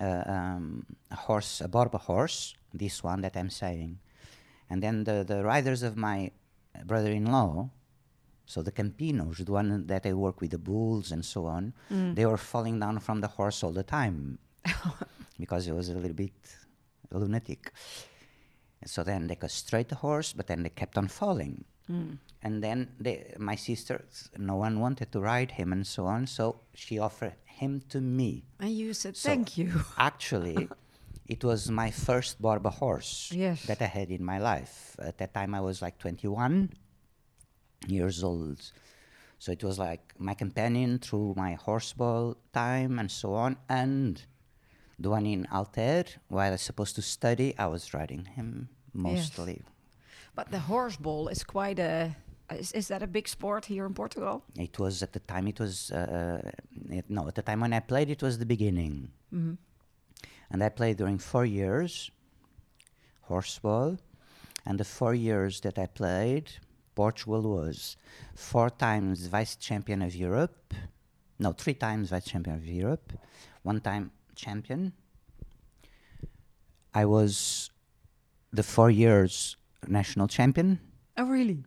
uh, 0.00 0.22
um, 0.26 0.84
a 1.10 1.16
horse, 1.16 1.60
a 1.60 1.68
Borba 1.68 1.98
horse, 1.98 2.54
this 2.74 3.02
one 3.02 3.22
that 3.22 3.36
I'm 3.36 3.50
saying. 3.50 3.98
And 4.68 4.82
then 4.82 5.04
the, 5.04 5.24
the 5.26 5.42
riders 5.42 5.82
of 5.82 5.96
my 5.96 6.30
brother-in-law, 6.84 7.70
So 8.46 8.62
the 8.62 8.72
Campinos, 8.72 9.44
the 9.44 9.52
one 9.52 9.86
that 9.86 10.06
I 10.06 10.12
work 10.14 10.40
with 10.40 10.52
the 10.52 10.58
bulls 10.58 11.10
and 11.12 11.24
so 11.24 11.46
on, 11.46 11.72
Mm. 11.90 12.14
they 12.14 12.26
were 12.26 12.36
falling 12.38 12.78
down 12.80 13.00
from 13.00 13.20
the 13.20 13.28
horse 13.28 13.62
all 13.64 13.72
the 13.72 13.82
time 13.82 14.38
because 15.38 15.66
it 15.66 15.74
was 15.74 15.88
a 15.88 15.94
little 15.94 16.14
bit 16.16 16.32
lunatic. 17.10 17.72
So 18.84 19.02
then 19.02 19.26
they 19.26 19.34
castrate 19.36 19.88
the 19.88 19.96
horse, 19.96 20.32
but 20.32 20.46
then 20.46 20.62
they 20.62 20.68
kept 20.70 20.96
on 20.96 21.08
falling. 21.08 21.64
Mm. 21.90 22.18
And 22.42 22.62
then 22.62 22.88
they, 23.00 23.34
my 23.38 23.56
sisters, 23.56 24.28
no 24.38 24.56
one 24.56 24.78
wanted 24.80 25.10
to 25.12 25.20
ride 25.20 25.52
him 25.52 25.72
and 25.72 25.84
so 25.86 26.06
on, 26.06 26.26
so 26.26 26.60
she 26.74 26.98
offered 26.98 27.34
him 27.44 27.82
to 27.88 28.00
me. 28.00 28.44
And 28.60 28.70
you 28.70 28.94
said 28.94 29.16
So- 29.16 29.28
thank 29.30 29.58
you. 29.58 29.72
Actually, 29.98 30.68
it 31.26 31.42
was 31.42 31.68
my 31.70 31.90
first 31.90 32.40
Borba 32.40 32.70
horse 32.70 33.32
Yes. 33.34 33.64
that 33.66 33.82
I 33.82 33.86
had 33.86 34.10
in 34.10 34.22
my 34.24 34.38
life. 34.38 34.94
At 35.00 35.18
that 35.18 35.34
time, 35.34 35.54
I 35.54 35.60
was 35.60 35.82
like 35.82 35.98
21 35.98 36.70
years 37.86 38.22
old. 38.22 38.72
So 39.38 39.52
it 39.52 39.62
was 39.62 39.78
like 39.78 40.14
my 40.18 40.34
companion 40.34 40.98
through 40.98 41.34
my 41.36 41.56
horseball 41.56 42.36
time 42.52 42.98
and 42.98 43.10
so 43.10 43.34
on. 43.34 43.56
And 43.68 44.22
the 44.98 45.10
one 45.10 45.26
in 45.26 45.46
Alter, 45.52 46.04
while 46.28 46.48
I 46.48 46.50
was 46.52 46.62
supposed 46.62 46.96
to 46.96 47.02
study, 47.02 47.54
I 47.58 47.66
was 47.66 47.92
riding 47.92 48.24
him 48.24 48.68
mostly. 48.94 49.62
But 50.34 50.50
the 50.50 50.58
horseball 50.58 51.30
is 51.30 51.44
quite 51.44 51.78
a. 51.78 52.16
Is, 52.50 52.70
is 52.72 52.88
that 52.88 53.02
a 53.02 53.08
big 53.08 53.26
sport 53.26 53.64
here 53.64 53.84
in 53.86 53.94
Portugal? 53.94 54.44
It 54.56 54.78
was 54.78 55.02
at 55.02 55.12
the 55.12 55.18
time, 55.18 55.48
it 55.48 55.58
was, 55.58 55.90
uh, 55.90 56.52
it, 56.90 57.04
no, 57.08 57.26
at 57.26 57.34
the 57.34 57.42
time 57.42 57.58
when 57.58 57.72
I 57.72 57.80
played, 57.80 58.08
it 58.08 58.22
was 58.22 58.38
the 58.38 58.46
beginning. 58.46 59.10
Mm-hmm. 59.34 59.54
And 60.50 60.62
I 60.62 60.68
played 60.68 60.96
during 60.96 61.18
four 61.18 61.44
years 61.44 62.10
horseball. 63.28 63.98
And 64.64 64.78
the 64.78 64.84
four 64.84 65.14
years 65.14 65.60
that 65.60 65.78
I 65.78 65.86
played, 65.86 66.52
Portugal 66.96 67.42
was 67.42 67.96
four 68.34 68.70
times 68.70 69.26
vice 69.26 69.54
champion 69.54 70.02
of 70.02 70.16
Europe. 70.16 70.74
No, 71.38 71.52
three 71.52 71.74
times 71.74 72.10
vice 72.10 72.24
champion 72.24 72.56
of 72.56 72.66
Europe, 72.66 73.12
one 73.62 73.80
time 73.80 74.10
champion. 74.34 74.92
I 76.92 77.04
was 77.04 77.70
the 78.52 78.64
four 78.64 78.90
years 78.90 79.56
national 79.86 80.26
champion. 80.26 80.80
Oh, 81.16 81.26
really? 81.26 81.62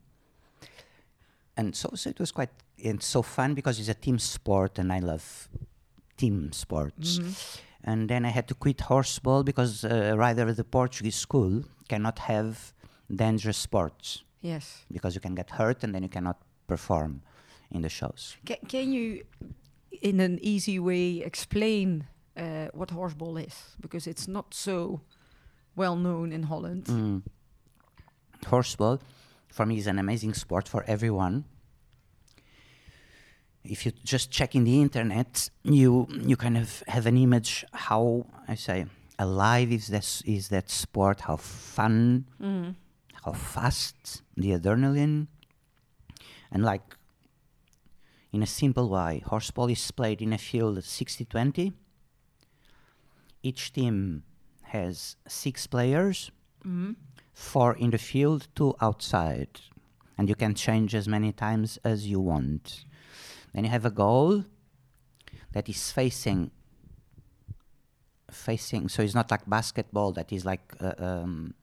and 1.60 1.76
so, 1.76 1.90
so 1.94 2.10
it 2.10 2.20
was 2.20 2.32
quite 2.32 2.50
it's 2.78 3.06
so 3.06 3.22
fun 3.22 3.54
because 3.54 3.80
it's 3.80 3.90
a 3.90 4.00
team 4.06 4.18
sport 4.18 4.80
and 4.80 4.94
I 4.94 5.00
love 5.00 5.50
team 6.16 6.54
sports. 6.54 7.20
And 7.84 8.10
then 8.10 8.26
I 8.26 8.30
had 8.30 8.48
to 8.48 8.56
quit 8.56 8.78
horseball 8.78 9.44
because 9.44 9.84
uh, 9.84 10.12
a 10.14 10.18
rider 10.18 10.48
at 10.48 10.56
the 10.56 10.64
Portuguese 10.64 11.16
school 11.16 11.64
cannot 11.90 12.20
have 12.20 12.74
dangerous 13.14 13.58
sports 13.58 14.24
Yes. 14.42 14.86
because 14.92 15.16
you 15.16 15.22
can 15.22 15.36
get 15.36 15.50
hurt 15.52 15.84
and 15.84 15.94
then 15.94 16.04
you 16.04 16.10
cannot 16.10 16.38
perform 16.68 17.22
in 17.72 17.82
the 17.82 17.90
shows. 17.90 18.38
Can, 18.46 18.58
can 18.68 18.94
you, 18.94 19.24
in 20.02 20.20
an 20.20 20.40
easy 20.42 20.80
way, 20.80 21.22
explain 21.26 22.08
uh, 22.38 22.68
what 22.74 22.90
horseball 22.90 23.38
is? 23.46 23.76
Because 23.82 24.08
it's 24.08 24.28
not 24.28 24.54
so 24.54 25.02
well 25.76 25.96
known 25.96 26.32
in 26.32 26.44
Holland. 26.44 26.86
Mm. 26.86 27.22
Horseball, 28.46 29.00
for 29.50 29.66
me, 29.66 29.78
is 29.78 29.88
an 29.88 30.00
amazing 30.00 30.34
sport 30.34 30.68
for 30.68 30.84
everyone. 30.88 31.44
If 33.64 33.86
you 33.86 33.92
just 34.04 34.32
check 34.32 34.56
in 34.56 34.64
the 34.64 34.82
internet, 34.82 35.50
you 35.64 36.08
you 36.12 36.38
kind 36.38 36.58
of 36.58 36.82
have 36.88 37.06
an 37.06 37.18
image 37.18 37.66
how 37.74 38.26
I 38.48 38.56
say 38.56 38.86
alive 39.20 39.72
is 39.72 39.88
this 39.88 40.22
is 40.26 40.48
that 40.50 40.70
sport, 40.70 41.22
how 41.22 41.36
fun, 41.38 42.26
Mm. 42.42 42.76
How 43.30 43.38
fast, 43.38 44.22
the 44.36 44.52
adrenaline, 44.52 45.28
and 46.52 46.64
like 46.64 46.96
in 48.32 48.44
a 48.44 48.48
simple 48.48 48.90
way, 48.90 49.24
horseball 49.26 49.72
is 49.72 49.92
played 49.92 50.22
in 50.22 50.34
a 50.34 50.38
field 50.38 50.78
60-20. 50.78 51.74
Each 53.42 53.72
team 53.74 54.24
has 54.64 55.16
six 55.28 55.68
players 55.68 56.32
Mm. 56.66 56.96
four 57.34 57.74
in 57.78 57.90
the 57.92 57.98
field, 57.98 58.50
two 58.54 58.76
outside. 58.82 59.62
And 60.18 60.28
you 60.28 60.36
can 60.36 60.54
change 60.56 60.94
as 60.94 61.08
many 61.08 61.32
times 61.32 61.80
as 61.86 62.06
you 62.06 62.20
want. 62.20 62.84
Then 63.54 63.64
you 63.64 63.70
have 63.70 63.86
a 63.86 63.90
goal 63.92 64.44
that 65.54 65.70
is 65.70 65.92
facing 65.92 66.52
facing 68.30 68.90
so 68.90 69.02
it's 69.02 69.16
not 69.16 69.32
like 69.32 69.50
basketball 69.50 70.12
that 70.12 70.32
is 70.32 70.46
like 70.46 70.62
uh, 70.82 70.94
um, 71.00 71.54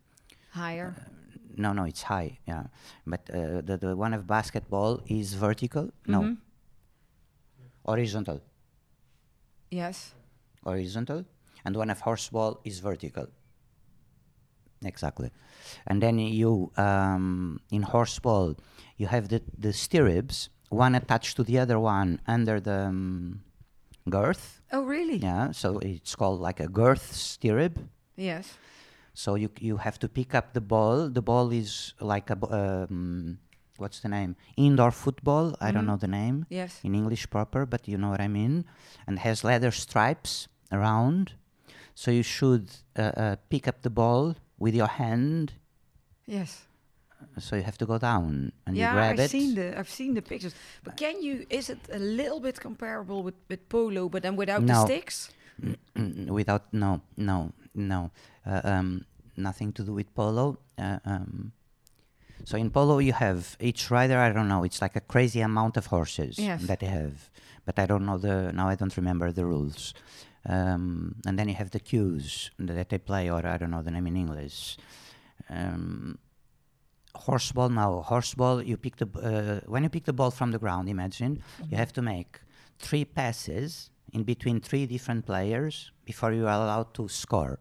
Higher. 0.50 0.94
No 1.56 1.72
no 1.72 1.84
it's 1.84 2.02
high 2.02 2.38
yeah 2.46 2.64
but 3.06 3.22
uh, 3.30 3.60
the, 3.68 3.76
the 3.80 3.96
one 3.96 4.12
of 4.14 4.26
basketball 4.26 5.00
is 5.08 5.34
vertical 5.34 5.90
no 6.06 6.20
Mhm. 6.22 6.36
horizontal 7.84 8.40
Yes. 9.70 10.14
horizontal, 10.64 11.24
and 11.64 11.76
one 11.76 11.90
of 11.90 12.00
horseball 12.02 12.58
is 12.64 12.78
vertical. 12.80 13.26
Exactly. 14.84 15.30
And 15.86 16.02
then 16.02 16.18
you, 16.18 16.70
um, 16.76 17.60
in 17.70 17.82
horseball, 17.82 18.58
you 18.96 19.06
have 19.08 19.28
the, 19.28 19.42
the 19.58 19.72
stirrups, 19.72 20.48
one 20.70 20.94
attached 20.94 21.36
to 21.36 21.42
the 21.44 21.58
other 21.58 21.78
one 21.78 22.20
under 22.26 22.60
the 22.60 22.86
um, 22.86 23.42
girth. 24.08 24.60
Oh, 24.72 24.84
really? 24.84 25.16
Yeah, 25.16 25.50
so 25.52 25.78
it's 25.78 26.14
called 26.14 26.40
like 26.40 26.60
a 26.60 26.68
girth 26.68 27.12
stirrup. 27.12 27.78
Yes. 28.16 28.56
So 29.16 29.34
you 29.42 29.48
you 29.68 29.76
have 29.86 29.96
to 30.04 30.08
pick 30.18 30.30
up 30.38 30.52
the 30.52 30.60
ball. 30.60 31.08
The 31.18 31.22
ball 31.30 31.46
is 31.62 31.94
like 32.12 32.28
a 32.28 32.36
um, 32.60 33.38
what's 33.80 34.00
the 34.04 34.08
name? 34.18 34.36
Indoor 34.56 34.90
football. 34.92 35.46
I 35.66 35.72
don't 35.72 35.84
Mhm. 35.84 35.90
know 35.90 35.96
the 36.06 36.12
name 36.20 36.36
Yes. 36.60 36.72
in 36.84 36.94
English 36.94 37.24
proper, 37.30 37.64
but 37.66 37.88
you 37.88 37.96
know 37.96 38.10
what 38.14 38.20
I 38.20 38.28
mean, 38.28 38.64
and 39.06 39.18
has 39.18 39.42
leather 39.42 39.72
stripes 39.72 40.48
around. 40.70 41.32
So 41.94 42.10
you 42.10 42.22
should 42.22 42.64
uh, 42.98 43.02
uh, 43.22 43.36
pick 43.48 43.64
up 43.70 43.80
the 43.80 43.90
ball 43.90 44.34
with 44.58 44.74
your 44.74 44.90
hand. 45.02 45.54
Yes. 46.26 46.50
So 47.38 47.56
you 47.56 47.62
have 47.64 47.78
to 47.78 47.86
go 47.86 47.96
down 47.98 48.52
and 48.66 48.76
yeah, 48.76 48.92
you 48.92 48.96
grab 48.96 49.12
I've 49.12 49.24
it. 49.24 49.30
seen 49.30 49.54
the 49.54 49.66
I've 49.78 49.88
seen 50.00 50.12
the 50.14 50.22
pictures. 50.22 50.54
But 50.84 50.92
can 51.02 51.14
you? 51.26 51.34
Is 51.48 51.70
it 51.70 51.80
a 51.90 51.98
little 51.98 52.40
bit 52.40 52.60
comparable 52.60 53.22
with, 53.26 53.36
with 53.48 53.62
polo, 53.68 54.08
but 54.12 54.20
then 54.22 54.36
without 54.36 54.66
the 54.66 54.76
sticks? 54.84 55.30
Mm, 55.96 56.28
without 56.28 56.62
no 56.72 57.00
no 57.16 57.52
no 57.76 58.10
uh, 58.46 58.60
um, 58.64 59.04
nothing 59.36 59.72
to 59.72 59.82
do 59.84 59.92
with 59.94 60.14
polo. 60.14 60.58
Uh, 60.78 60.98
um, 61.04 61.52
so 62.44 62.56
in 62.58 62.70
polo 62.70 62.98
you 62.98 63.12
have 63.12 63.56
each 63.60 63.90
rider. 63.90 64.18
I 64.18 64.32
don't 64.32 64.48
know. 64.48 64.64
It's 64.64 64.80
like 64.82 64.96
a 64.96 65.00
crazy 65.00 65.40
amount 65.40 65.76
of 65.76 65.86
horses 65.86 66.38
Yes. 66.38 66.66
that 66.66 66.80
they 66.80 66.86
have, 66.86 67.30
but 67.64 67.78
I 67.78 67.86
don't 67.86 68.04
know 68.06 68.18
the 68.18 68.52
now. 68.52 68.68
I 68.68 68.74
don't 68.76 68.96
remember 68.96 69.32
the 69.32 69.44
rules. 69.44 69.94
Um, 70.48 71.16
and 71.26 71.36
then 71.38 71.48
you 71.48 71.54
have 71.54 71.70
the 71.70 71.80
cues 71.80 72.50
that 72.58 72.88
they 72.88 72.98
play, 72.98 73.28
or 73.30 73.44
I 73.44 73.56
don't 73.56 73.70
know 73.70 73.82
the 73.82 73.90
name 73.90 74.06
in 74.06 74.16
English. 74.16 74.76
Um, 75.50 76.18
horseball 77.14 77.70
now. 77.70 78.04
Horseball. 78.06 78.64
You 78.64 78.76
pick 78.76 78.96
the 78.96 79.08
uh, 79.20 79.60
when 79.70 79.82
you 79.82 79.88
pick 79.88 80.04
the 80.04 80.12
ball 80.12 80.30
from 80.30 80.52
the 80.52 80.58
ground. 80.58 80.88
Imagine 80.88 81.42
you 81.68 81.76
have 81.76 81.92
to 81.94 82.02
make 82.02 82.40
three 82.78 83.04
passes 83.04 83.90
in 84.12 84.22
between 84.22 84.60
three 84.60 84.86
different 84.86 85.26
players 85.26 85.90
before 86.04 86.32
you 86.32 86.46
are 86.46 86.52
allowed 86.62 86.94
to 86.94 87.08
score. 87.08 87.58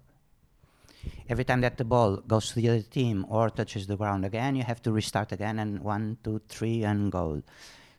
Every 1.29 1.43
time 1.43 1.61
that 1.61 1.77
the 1.77 1.85
ball 1.85 2.17
goes 2.27 2.49
to 2.49 2.55
the 2.55 2.69
other 2.69 2.81
team 2.81 3.25
or 3.29 3.49
touches 3.49 3.87
the 3.87 3.95
ground 3.97 4.25
again, 4.25 4.55
you 4.55 4.63
have 4.63 4.81
to 4.83 4.91
restart 4.91 5.31
again 5.31 5.59
and 5.59 5.79
one, 5.81 6.17
two, 6.23 6.39
three, 6.49 6.83
and 6.83 7.11
goal. 7.11 7.41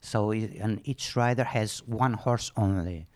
So 0.01 0.31
i- 0.33 0.51
and 0.65 0.81
each 0.85 1.17
rider 1.17 1.45
has 1.45 1.83
one 1.87 2.15
horse 2.15 2.53
only. 2.57 3.07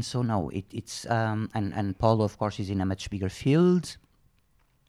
So 0.00 0.22
no, 0.22 0.48
it, 0.50 0.64
it's 0.72 1.04
um, 1.10 1.50
and 1.54 1.74
and 1.74 1.98
polo 1.98 2.24
of 2.24 2.38
course 2.38 2.58
is 2.62 2.70
in 2.70 2.80
a 2.80 2.86
much 2.86 3.10
bigger 3.10 3.28
field. 3.28 3.96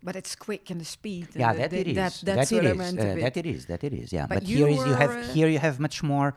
But 0.01 0.15
it's 0.15 0.33
quick 0.47 0.69
and 0.71 0.79
the 0.79 0.85
speed. 0.85 1.27
and 1.33 1.41
Yeah, 1.41 1.51
the- 1.53 1.59
that 1.59 1.69
the- 1.71 1.79
it 1.81 1.87
is. 1.87 1.95
That, 1.95 2.13
that's 2.23 2.49
that 2.51 2.55
what 2.63 2.71
I 2.71 2.73
meant 2.73 2.99
uh, 2.99 3.15
that 3.25 3.35
it 3.37 3.45
is. 3.45 3.65
That 3.65 3.83
it 3.83 3.93
is. 3.93 4.13
Yeah, 4.13 4.27
But 4.27 4.35
but, 4.39 4.43
here 4.43 4.67
is 4.69 4.77
you 4.89 4.93
have 5.03 5.11
uh, 5.11 5.33
here 5.33 5.49
you 5.49 5.59
have 5.59 5.77
much 5.79 6.01
more 6.03 6.29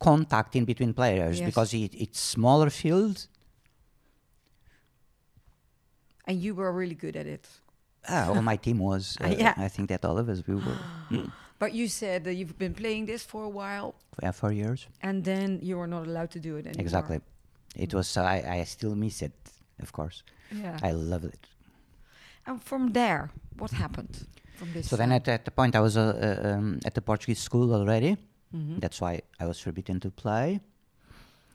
contact 0.00 0.56
in 0.56 0.64
between 0.64 0.92
players 0.94 1.38
Yes. 1.38 1.46
because 1.46 1.72
it, 1.74 1.94
it's 1.94 2.18
smaller 2.18 2.70
field. 2.70 3.28
And 6.26 6.40
you 6.40 6.54
were 6.54 6.72
really 6.72 6.94
good 6.94 7.16
at 7.16 7.26
it. 7.26 7.46
Ah, 8.08 8.28
all 8.28 8.42
my 8.42 8.56
team 8.56 8.78
was. 8.78 9.16
Uh, 9.20 9.26
Uh, 9.26 9.36
yeah. 9.38 9.54
I 9.66 9.68
think 9.68 9.88
that 9.88 10.04
all 10.04 10.18
of 10.18 10.28
us 10.28 10.42
we 10.46 10.54
were 10.54 10.78
But 11.58 11.72
you 11.72 11.88
said 11.88 12.24
that 12.24 12.34
you've 12.34 12.58
been 12.58 12.74
playing 12.74 13.06
this 13.06 13.22
for 13.24 13.44
a 13.44 13.48
while, 13.48 13.94
for 14.14 14.24
yeah, 14.24 14.32
four 14.32 14.52
years. 14.52 14.86
and 15.02 15.22
then 15.24 15.58
you 15.62 15.78
were 15.78 15.86
not 15.86 16.06
allowed 16.06 16.30
to 16.32 16.40
do 16.40 16.56
it 16.56 16.66
anymore. 16.66 16.82
Exactly. 16.86 17.20
It 17.76 17.94
was. 17.94 18.16
Uh, 18.16 18.22
I 18.22 18.60
I 18.60 18.64
still 18.66 18.94
miss 18.96 19.22
it, 19.22 19.32
of 19.82 19.90
course. 19.92 20.22
Yeah. 20.50 20.88
I 20.88 20.92
love 20.92 21.24
it. 21.28 21.46
and 22.46 22.60
from 22.62 22.92
there, 22.92 23.30
what 23.58 23.70
happened? 23.70 24.26
From 24.58 24.72
this. 24.72 24.88
So 24.88 24.96
then 24.96 25.12
at, 25.12 25.28
at 25.28 25.44
the 25.44 25.50
point 25.50 25.74
I 25.76 25.80
was 25.80 25.96
uh, 25.96 26.02
uh, 26.02 26.48
um, 26.48 26.78
at 26.84 26.94
the 26.94 27.00
Portuguese 27.02 27.40
school 27.42 27.72
already. 27.72 28.16
Mhm. 28.54 28.80
That's 28.80 29.00
why 29.00 29.20
I 29.40 29.46
was 29.46 29.60
forbidden 29.60 30.00
to 30.00 30.10
play. 30.10 30.60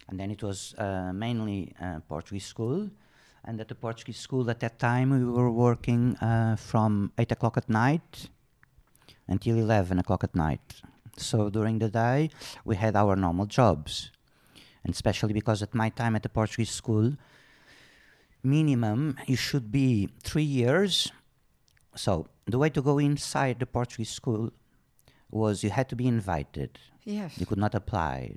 And 0.09 0.17
then 0.19 0.31
it 0.31 0.41
was 0.41 0.74
uh, 0.77 1.12
mainly 1.13 1.74
uh, 1.81 2.00
Portuguese 2.07 2.45
school. 2.47 2.89
And 3.47 3.61
at 3.61 3.69
the 3.69 3.75
Portuguese 3.75 4.19
school 4.19 4.49
at 4.49 4.59
that 4.59 4.77
time, 4.77 5.09
we 5.09 5.23
were 5.23 5.49
working 5.49 6.17
uh, 6.17 6.57
from 6.57 7.13
8 7.17 7.31
o'clock 7.31 7.55
at 7.55 7.69
night 7.69 8.27
until 9.25 9.57
11 9.57 9.99
o'clock 9.99 10.25
at 10.25 10.35
night. 10.35 10.81
So 11.15 11.49
during 11.49 11.79
the 11.79 11.87
day, 11.87 12.29
we 12.65 12.75
had 12.75 12.97
our 12.97 13.15
normal 13.15 13.45
jobs. 13.45 14.11
And 14.83 14.93
especially 14.93 15.31
because 15.31 15.63
at 15.63 15.73
my 15.73 15.87
time 15.87 16.17
at 16.17 16.23
the 16.23 16.29
Portuguese 16.29 16.71
school, 16.71 17.13
minimum 18.43 19.17
you 19.27 19.37
should 19.37 19.71
be 19.71 20.09
three 20.23 20.43
years. 20.43 21.13
So 21.95 22.27
the 22.45 22.57
way 22.57 22.69
to 22.71 22.81
go 22.81 22.99
inside 22.99 23.59
the 23.59 23.65
Portuguese 23.65 24.11
school 24.11 24.51
was 25.31 25.63
you 25.63 25.69
had 25.69 25.87
to 25.87 25.95
be 25.95 26.07
invited. 26.07 26.79
Yes. 27.05 27.37
You 27.37 27.45
could 27.45 27.57
not 27.57 27.73
apply. 27.73 28.35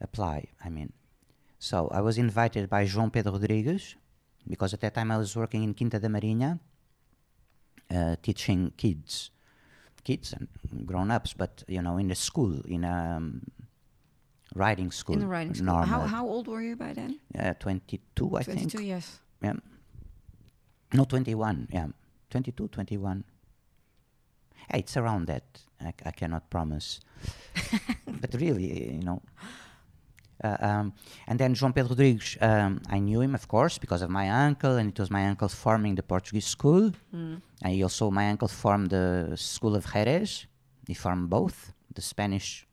Apply, 0.00 0.46
I 0.64 0.70
mean. 0.70 0.94
So 1.60 1.88
I 1.92 2.00
was 2.00 2.16
invited 2.16 2.70
by 2.70 2.86
João 2.86 3.12
Pedro 3.12 3.32
Rodrigues 3.32 3.94
because 4.48 4.72
at 4.72 4.80
that 4.80 4.94
time 4.94 5.10
I 5.12 5.18
was 5.18 5.36
working 5.36 5.62
in 5.62 5.74
Quinta 5.74 6.00
da 6.00 6.08
Marinha, 6.08 6.58
uh, 7.94 8.16
teaching 8.22 8.72
kids, 8.78 9.30
kids 10.02 10.32
and 10.32 10.48
grown-ups, 10.86 11.34
but 11.34 11.62
you 11.68 11.82
know, 11.82 11.98
in 11.98 12.10
a 12.10 12.14
school, 12.14 12.62
in 12.64 12.82
a 12.82 13.16
um, 13.16 13.42
riding 14.54 14.90
school. 14.90 15.16
In 15.16 15.20
the 15.20 15.26
riding 15.26 15.52
school. 15.52 15.68
How, 15.68 15.98
normal. 15.98 16.08
how 16.08 16.26
old 16.26 16.48
were 16.48 16.62
you 16.62 16.76
by 16.76 16.94
then? 16.94 17.20
Uh, 17.38 17.52
22, 17.52 18.38
I 18.38 18.42
think. 18.42 18.58
22, 18.58 18.78
think. 18.78 18.88
yes. 18.88 19.20
Yeah. 19.42 19.52
No, 20.94 21.04
21. 21.04 21.68
Yeah. 21.70 21.88
22, 22.30 22.68
21. 22.68 23.22
Yeah, 24.70 24.76
it's 24.78 24.96
around 24.96 25.26
that. 25.26 25.44
I, 25.78 25.92
I 26.06 26.10
cannot 26.12 26.48
promise. 26.48 27.00
but 28.06 28.32
really, 28.32 28.94
you 28.94 29.02
know. 29.02 29.20
Uh, 30.42 30.56
um, 30.60 30.92
and 31.26 31.38
then 31.38 31.54
João 31.54 31.74
Pedro 31.74 31.90
Rodrigues, 31.90 32.38
um, 32.40 32.80
I 32.88 32.98
knew 32.98 33.20
him, 33.20 33.34
of 33.34 33.46
course, 33.46 33.78
because 33.78 34.00
of 34.02 34.10
my 34.10 34.30
uncle, 34.30 34.76
and 34.78 34.88
it 34.90 34.98
was 34.98 35.10
my 35.10 35.26
uncle 35.28 35.48
forming 35.48 35.96
the 35.96 36.02
Portuguese 36.02 36.46
school. 36.46 36.92
And 37.12 37.42
he 37.74 37.82
also, 37.82 38.10
my 38.10 38.30
uncle 38.30 38.48
formed 38.48 38.90
the 38.90 39.32
school 39.36 39.76
of 39.76 39.84
Jerez. 39.92 40.46
He 40.86 40.94
formed 40.94 41.28
both, 41.28 41.72
the 41.94 42.00
Spanish 42.02 42.66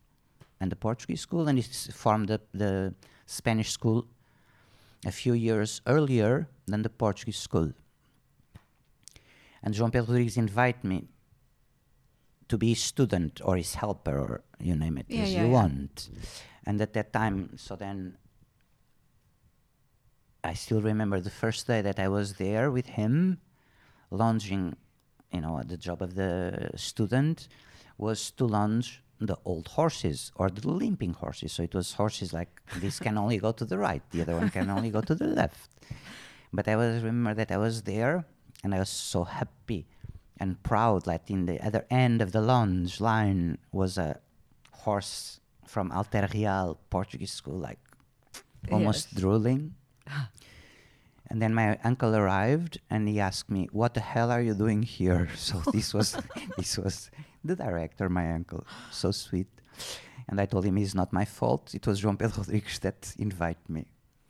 and 0.62 0.72
the 0.72 0.76
Portuguese 0.78 1.22
school, 1.22 1.48
and 1.50 1.58
he 1.60 1.64
formed 1.92 2.30
the, 2.30 2.40
the 2.54 2.94
Spanish 3.26 3.72
school 3.72 4.06
a 5.06 5.12
few 5.12 5.34
years 5.34 5.82
earlier 5.86 6.48
than 6.68 6.82
the 6.84 6.90
Portuguese 6.90 7.38
school. 7.38 7.74
And 9.62 9.74
João 9.76 9.92
Pedro 9.92 10.14
Rodrigues 10.14 10.38
invited 10.38 10.84
me 10.84 11.04
to 12.48 12.58
be 12.58 12.70
his 12.70 12.82
student 12.82 13.42
or 13.44 13.58
his 13.58 13.76
helper 13.76 14.18
or 14.18 14.42
you 14.60 14.76
name 14.76 14.98
it 14.98 15.06
Yeah, 15.10 15.24
as 15.24 15.34
yeah, 15.34 15.42
you 15.42 15.48
yeah. 15.48 15.54
want. 15.54 16.10
And 16.68 16.82
at 16.82 16.92
that 16.94 17.14
time, 17.14 17.52
so 17.56 17.78
then 17.78 18.18
I 20.44 20.54
still 20.54 20.82
remember 20.82 21.22
the 21.22 21.30
first 21.30 21.66
day 21.66 21.82
that 21.82 21.98
I 21.98 22.10
was 22.10 22.34
there 22.34 22.70
with 22.72 22.88
him, 22.88 23.40
launching, 24.12 24.76
you 25.32 25.40
know, 25.40 25.64
the 25.66 25.78
job 25.78 26.02
of 26.02 26.16
the 26.16 26.72
student 26.76 27.48
was 27.98 28.32
to 28.32 28.46
launch 28.46 29.02
the 29.22 29.38
old 29.46 29.70
horses 29.80 30.34
or 30.36 30.50
the 30.50 30.68
limping 30.68 31.14
horses. 31.14 31.54
So 31.54 31.64
it 31.64 31.74
was 31.74 31.94
horses 31.94 32.34
like 32.34 32.62
this 32.82 33.00
can 33.00 33.18
only 33.18 33.38
go 33.38 33.54
to 33.54 33.64
the 33.64 33.78
right, 33.78 34.04
the 34.12 34.24
other 34.24 34.36
one 34.36 34.50
can 34.50 34.70
only 34.70 34.90
go 34.90 35.00
to 35.00 35.16
the 35.16 35.28
left. 35.28 35.72
But 36.52 36.68
I 36.68 36.76
was 36.76 37.02
remember 37.02 37.34
that 37.34 37.50
I 37.50 37.58
was 37.58 37.84
there 37.84 38.26
and 38.62 38.76
I 38.76 38.80
was 38.80 38.90
so 38.90 39.24
happy 39.24 39.88
and 40.38 40.62
proud 40.64 41.06
that 41.06 41.24
in 41.30 41.46
the 41.46 41.66
other 41.66 41.86
end 41.90 42.22
of 42.22 42.34
the 42.34 42.42
lounge 42.42 43.00
line 43.00 43.58
was 43.72 43.98
a 43.98 44.20
horse 44.84 45.40
from 45.68 45.92
Alter 45.92 46.28
Real 46.34 46.78
Portuguese 46.90 47.32
school, 47.34 47.60
like 47.60 47.80
almost 48.72 49.08
Yes. 49.12 49.22
drooling. 49.22 49.76
And 51.30 51.42
then 51.42 51.54
my 51.54 51.78
uncle 51.84 52.16
arrived 52.16 52.80
and 52.90 53.08
he 53.08 53.20
asked 53.20 53.50
me, 53.50 53.68
"What 53.74 53.94
the 53.94 54.00
hell 54.00 54.32
are 54.32 54.42
you 54.42 54.54
doing 54.56 54.82
here?" 54.84 55.28
So 55.36 55.60
this 55.72 55.94
was 55.94 56.18
this 56.58 56.78
was 56.78 57.12
the 57.44 57.56
director, 57.56 58.08
my 58.10 58.32
uncle, 58.34 58.64
so 58.92 59.12
sweet. 59.12 59.48
And 60.30 60.40
I 60.42 60.46
told 60.46 60.66
him 60.66 60.78
it's 60.78 60.96
not 60.96 61.12
my 61.14 61.26
fault. 61.26 61.74
It 61.76 61.86
was 61.88 62.02
João 62.02 62.18
Pedro 62.18 62.38
Rodrigues 62.44 62.80
that 62.80 63.14
invited 63.20 63.68
me. 63.70 63.86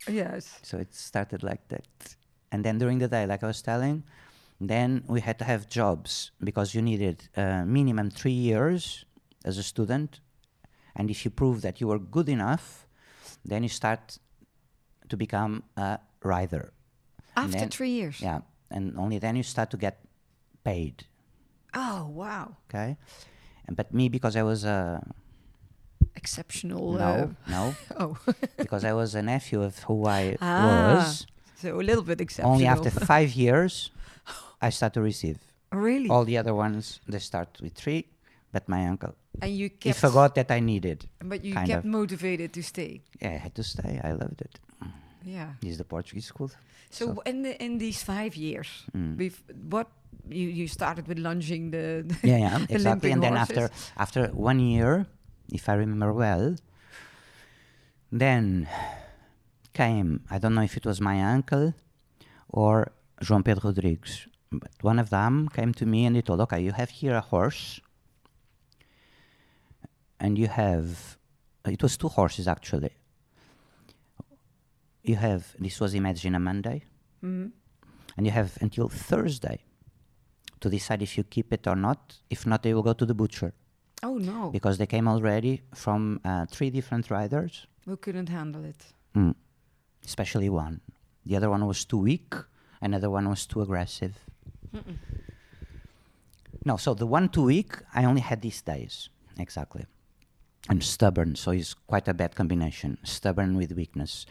Yes. 0.08 0.58
So 0.62 0.78
it 0.78 0.92
started 0.94 1.42
like 1.42 1.62
that. 1.68 1.86
And 2.52 2.64
then 2.64 2.78
during 2.78 2.98
the 2.98 3.08
day, 3.08 3.26
like 3.26 3.42
I 3.44 3.46
was 3.46 3.62
telling, 3.62 4.02
then 4.60 5.02
we 5.06 5.20
had 5.20 5.38
to 5.38 5.44
have 5.44 5.68
jobs 5.68 6.32
because 6.42 6.74
you 6.74 6.82
needed 6.82 7.28
uh, 7.36 7.64
minimum 7.64 8.10
three 8.10 8.38
years 8.50 9.04
as 9.44 9.56
a 9.58 9.62
student. 9.62 10.20
And 10.98 11.10
if 11.10 11.24
you 11.24 11.30
prove 11.30 11.62
that 11.62 11.80
you 11.80 11.86
were 11.88 11.98
good 11.98 12.28
enough, 12.28 12.86
then 13.44 13.62
you 13.62 13.68
start 13.68 14.18
to 15.08 15.16
become 15.16 15.62
a 15.76 15.98
rider. 16.24 16.72
After 17.36 17.58
then- 17.58 17.70
three 17.70 17.90
years. 17.90 18.20
Yeah. 18.20 18.40
And 18.70 18.98
only 18.98 19.18
then 19.18 19.36
you 19.36 19.42
start 19.42 19.70
to 19.70 19.76
get 19.78 20.00
paid. 20.64 21.06
Oh, 21.72 22.08
wow. 22.12 22.56
Okay. 22.68 22.96
And, 23.66 23.76
but 23.76 23.94
me, 23.94 24.08
because 24.08 24.36
I 24.36 24.42
was 24.42 24.64
a. 24.64 25.00
Exceptional. 26.16 26.92
no, 26.94 27.34
no. 27.48 27.74
Uh, 27.96 27.96
oh. 28.00 28.18
because 28.56 28.84
I 28.84 28.92
was 28.92 29.14
a 29.14 29.22
nephew 29.22 29.62
of 29.62 29.78
who 29.80 30.06
I 30.06 30.36
Ah, 30.40 30.96
was. 30.96 31.26
so 31.56 31.78
a 31.80 31.84
little 31.84 32.02
bit 32.02 32.20
exceptional. 32.20 32.52
Only 32.54 32.66
after 32.66 32.90
five 33.14 33.32
years, 33.32 33.90
I 34.60 34.70
start 34.70 34.94
to 34.94 35.00
receive. 35.00 35.38
really? 35.72 36.08
All 36.08 36.24
the 36.24 36.36
other 36.36 36.54
ones, 36.54 37.00
they 37.06 37.20
start 37.20 37.58
with 37.62 37.74
three, 37.74 38.06
but 38.52 38.68
my 38.68 38.86
uncle, 38.86 39.14
and 39.42 39.50
you 39.56 39.70
he 39.80 39.92
forgot 39.92 40.34
that 40.34 40.50
I 40.50 40.60
needed. 40.60 41.06
But 41.24 41.44
you 41.44 41.54
kept 41.54 41.84
of. 41.84 41.90
motivated 41.90 42.52
to 42.54 42.62
stay. 42.62 43.02
Yeah, 43.20 43.30
I 43.34 43.38
had 43.38 43.54
to 43.54 43.62
stay. 43.62 44.00
I 44.02 44.12
loved 44.12 44.40
it. 44.40 44.60
Yeah. 45.24 45.52
Is 45.62 45.76
the 45.76 45.84
Portuguese 45.84 46.26
school. 46.26 46.50
So, 46.90 47.06
So- 47.14 47.20
in 47.26 47.42
the, 47.42 47.52
in 47.62 47.78
these 47.78 48.02
five 48.02 48.34
years, 48.36 48.68
Mm. 48.96 49.32
what 49.70 49.88
you 50.30 50.48
you 50.48 50.66
started 50.68 51.06
with 51.08 51.18
lunging 51.18 51.70
the, 51.70 52.04
the 52.08 52.14
Yeah, 52.28 52.38
yeah, 52.38 52.58
the 52.58 52.74
exactly. 52.74 53.12
And 53.12 53.22
then 53.22 53.36
after 53.36 53.70
after 53.96 54.28
one 54.32 54.60
year, 54.60 55.06
if 55.52 55.68
I 55.68 55.74
remember 55.74 56.12
well, 56.12 56.56
then 58.12 58.68
came 59.74 60.20
I 60.30 60.38
don't 60.38 60.54
know 60.54 60.62
if 60.64 60.76
it 60.76 60.86
was 60.86 61.00
my 61.00 61.20
uncle 61.34 61.74
or 62.48 62.92
João 63.22 63.44
Pedro 63.44 63.70
Rodrigues, 63.70 64.26
but 64.50 64.70
one 64.82 64.98
of 64.98 65.10
them 65.10 65.48
came 65.48 65.72
to 65.74 65.86
me 65.86 66.06
and 66.06 66.16
he 66.16 66.22
told, 66.22 66.40
"Okay, 66.40 66.60
you 66.60 66.72
have 66.72 66.90
here 66.90 67.14
a 67.14 67.20
horse, 67.20 67.80
and 70.20 70.38
you 70.38 70.48
have 70.48 71.16
it 71.64 71.82
was 71.82 71.96
two 71.96 72.08
horses 72.08 72.46
actually. 72.48 72.90
You 75.02 75.16
have 75.16 75.54
this 75.58 75.80
was 75.80 75.94
imagine 75.94 76.34
a 76.34 76.40
Monday, 76.40 76.84
Mhm. 77.22 77.52
and 78.16 78.26
you 78.26 78.32
have 78.32 78.50
until 78.60 78.88
Thursday." 78.88 79.58
To 80.60 80.68
decide 80.68 81.02
if 81.02 81.16
you 81.16 81.22
keep 81.24 81.52
it 81.52 81.66
or 81.68 81.76
not. 81.76 82.20
If 82.30 82.44
not, 82.44 82.62
they 82.64 82.74
will 82.74 82.82
go 82.82 82.92
to 82.92 83.06
the 83.06 83.14
butcher 83.14 83.52
Oh 84.02 84.18
no, 84.18 84.50
because 84.50 84.76
they 84.78 84.86
came 84.86 85.06
already 85.06 85.62
from 85.72 86.20
uh, 86.24 86.46
three 86.46 86.70
different 86.70 87.10
riders, 87.10 87.66
we 87.86 87.96
couldn't 87.96 88.28
handle 88.28 88.64
it. 88.64 88.92
mm. 89.14 89.34
especially 90.04 90.48
one. 90.48 90.80
The 91.26 91.36
other 91.36 91.48
one 91.50 91.64
was 91.66 91.84
too 91.84 91.98
weak, 91.98 92.34
another 92.80 93.08
one 93.10 93.28
was 93.28 93.46
too 93.46 93.60
aggressive. 93.62 94.14
No, 96.64 96.76
so 96.76 96.94
the 96.94 97.06
one 97.06 97.28
too 97.28 97.44
weak, 97.44 97.72
I 97.94 98.04
only 98.04 98.20
had 98.20 98.40
these 98.42 98.60
days, 98.62 99.08
exactly. 99.38 99.86
And 100.68 100.84
stubborn, 100.84 101.34
so 101.34 101.50
it's 101.52 101.72
quite 101.72 102.08
a 102.08 102.14
bad 102.14 102.34
combination. 102.34 102.98
Stubborn 103.02 103.56
with 103.56 103.72
weakness. 103.72 104.26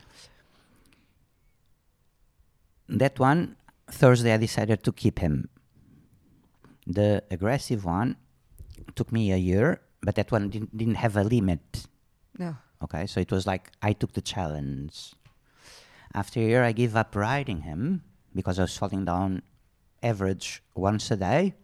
That 2.88 3.20
one, 3.20 3.56
Thursday, 3.90 4.34
I 4.34 4.38
decided 4.38 4.84
to 4.84 4.92
keep 4.92 5.20
him. 5.20 5.50
The 6.86 7.24
aggressive 7.32 7.84
one 7.84 8.18
took 8.96 9.12
me 9.12 9.32
a 9.32 9.38
year, 9.38 9.82
but 10.02 10.16
that 10.16 10.32
one 10.32 10.50
didn't, 10.50 10.78
didn't 10.78 10.96
have 10.96 11.18
a 11.18 11.24
limit. 11.24 11.88
No. 12.38 12.56
Okay, 12.84 13.08
so 13.08 13.20
it 13.20 13.32
was 13.32 13.48
like 13.48 13.72
I 13.82 13.94
took 13.94 14.14
the 14.14 14.22
challenge. 14.22 15.14
After 16.14 16.40
a 16.40 16.44
year, 16.44 16.64
I 16.64 16.72
gave 16.72 16.96
up 16.96 17.16
riding 17.16 17.62
him 17.62 18.04
because 18.34 18.60
I 18.60 18.64
was 18.64 18.78
falling 18.78 19.06
down 19.06 19.42
average 20.04 20.62
once 20.76 21.10
a 21.12 21.18
day. 21.18 21.56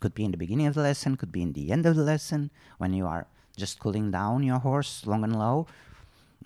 Could 0.00 0.14
be 0.14 0.24
in 0.24 0.32
the 0.32 0.36
beginning 0.36 0.66
of 0.66 0.74
the 0.74 0.82
lesson, 0.82 1.16
could 1.16 1.30
be 1.30 1.42
in 1.42 1.52
the 1.52 1.70
end 1.70 1.86
of 1.86 1.94
the 1.94 2.02
lesson 2.02 2.50
when 2.78 2.92
you 2.92 3.06
are 3.06 3.26
just 3.56 3.78
cooling 3.78 4.10
down 4.10 4.42
your 4.42 4.58
horse 4.58 5.06
long 5.06 5.24
and 5.24 5.38
low. 5.38 5.66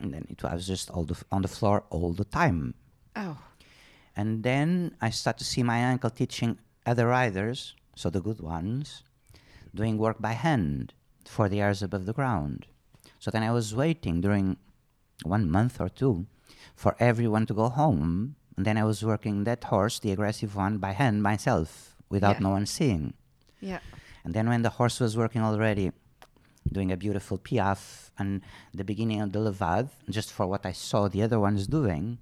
And 0.00 0.12
then 0.12 0.26
it 0.28 0.42
was 0.42 0.66
just 0.66 0.90
all 0.90 1.04
the, 1.04 1.14
f- 1.14 1.24
on 1.32 1.42
the 1.42 1.48
floor 1.48 1.84
all 1.90 2.12
the 2.12 2.24
time. 2.24 2.74
Oh. 3.14 3.38
And 4.16 4.42
then 4.42 4.94
I 5.00 5.10
start 5.10 5.38
to 5.38 5.44
see 5.44 5.62
my 5.62 5.84
uncle 5.90 6.10
teaching 6.10 6.58
other 6.84 7.06
riders, 7.06 7.74
so 7.94 8.10
the 8.10 8.20
good 8.20 8.40
ones, 8.40 9.02
doing 9.74 9.98
work 9.98 10.20
by 10.20 10.32
hand 10.32 10.92
for 11.24 11.48
the 11.48 11.60
airs 11.60 11.82
above 11.82 12.06
the 12.06 12.12
ground. 12.12 12.66
So 13.18 13.30
then 13.30 13.42
I 13.42 13.50
was 13.52 13.74
waiting 13.74 14.20
during 14.20 14.56
one 15.24 15.50
month 15.50 15.80
or 15.80 15.88
two 15.88 16.26
for 16.74 16.94
everyone 17.00 17.46
to 17.46 17.54
go 17.54 17.68
home. 17.68 18.36
And 18.56 18.64
then 18.66 18.78
I 18.78 18.84
was 18.84 19.02
working 19.04 19.44
that 19.44 19.64
horse, 19.64 19.98
the 19.98 20.12
aggressive 20.12 20.54
one, 20.56 20.78
by 20.78 20.92
hand 20.92 21.22
myself 21.22 21.94
without 22.08 22.36
Yeah. 22.36 22.40
no 22.42 22.50
one 22.50 22.66
seeing. 22.66 23.14
Yeah. 23.60 23.80
And 24.24 24.32
then 24.34 24.48
when 24.48 24.62
the 24.62 24.70
horse 24.70 25.00
was 25.00 25.16
working 25.16 25.42
already, 25.42 25.92
doing 26.72 26.92
a 26.92 26.96
beautiful 26.96 27.38
piaffe 27.38 28.10
and 28.18 28.42
the 28.74 28.84
beginning 28.84 29.20
of 29.20 29.32
the 29.32 29.40
levade, 29.40 29.88
just 30.10 30.32
for 30.32 30.46
what 30.46 30.66
I 30.66 30.72
saw 30.72 31.08
the 31.08 31.22
other 31.22 31.38
ones 31.40 31.66
doing, 31.66 32.18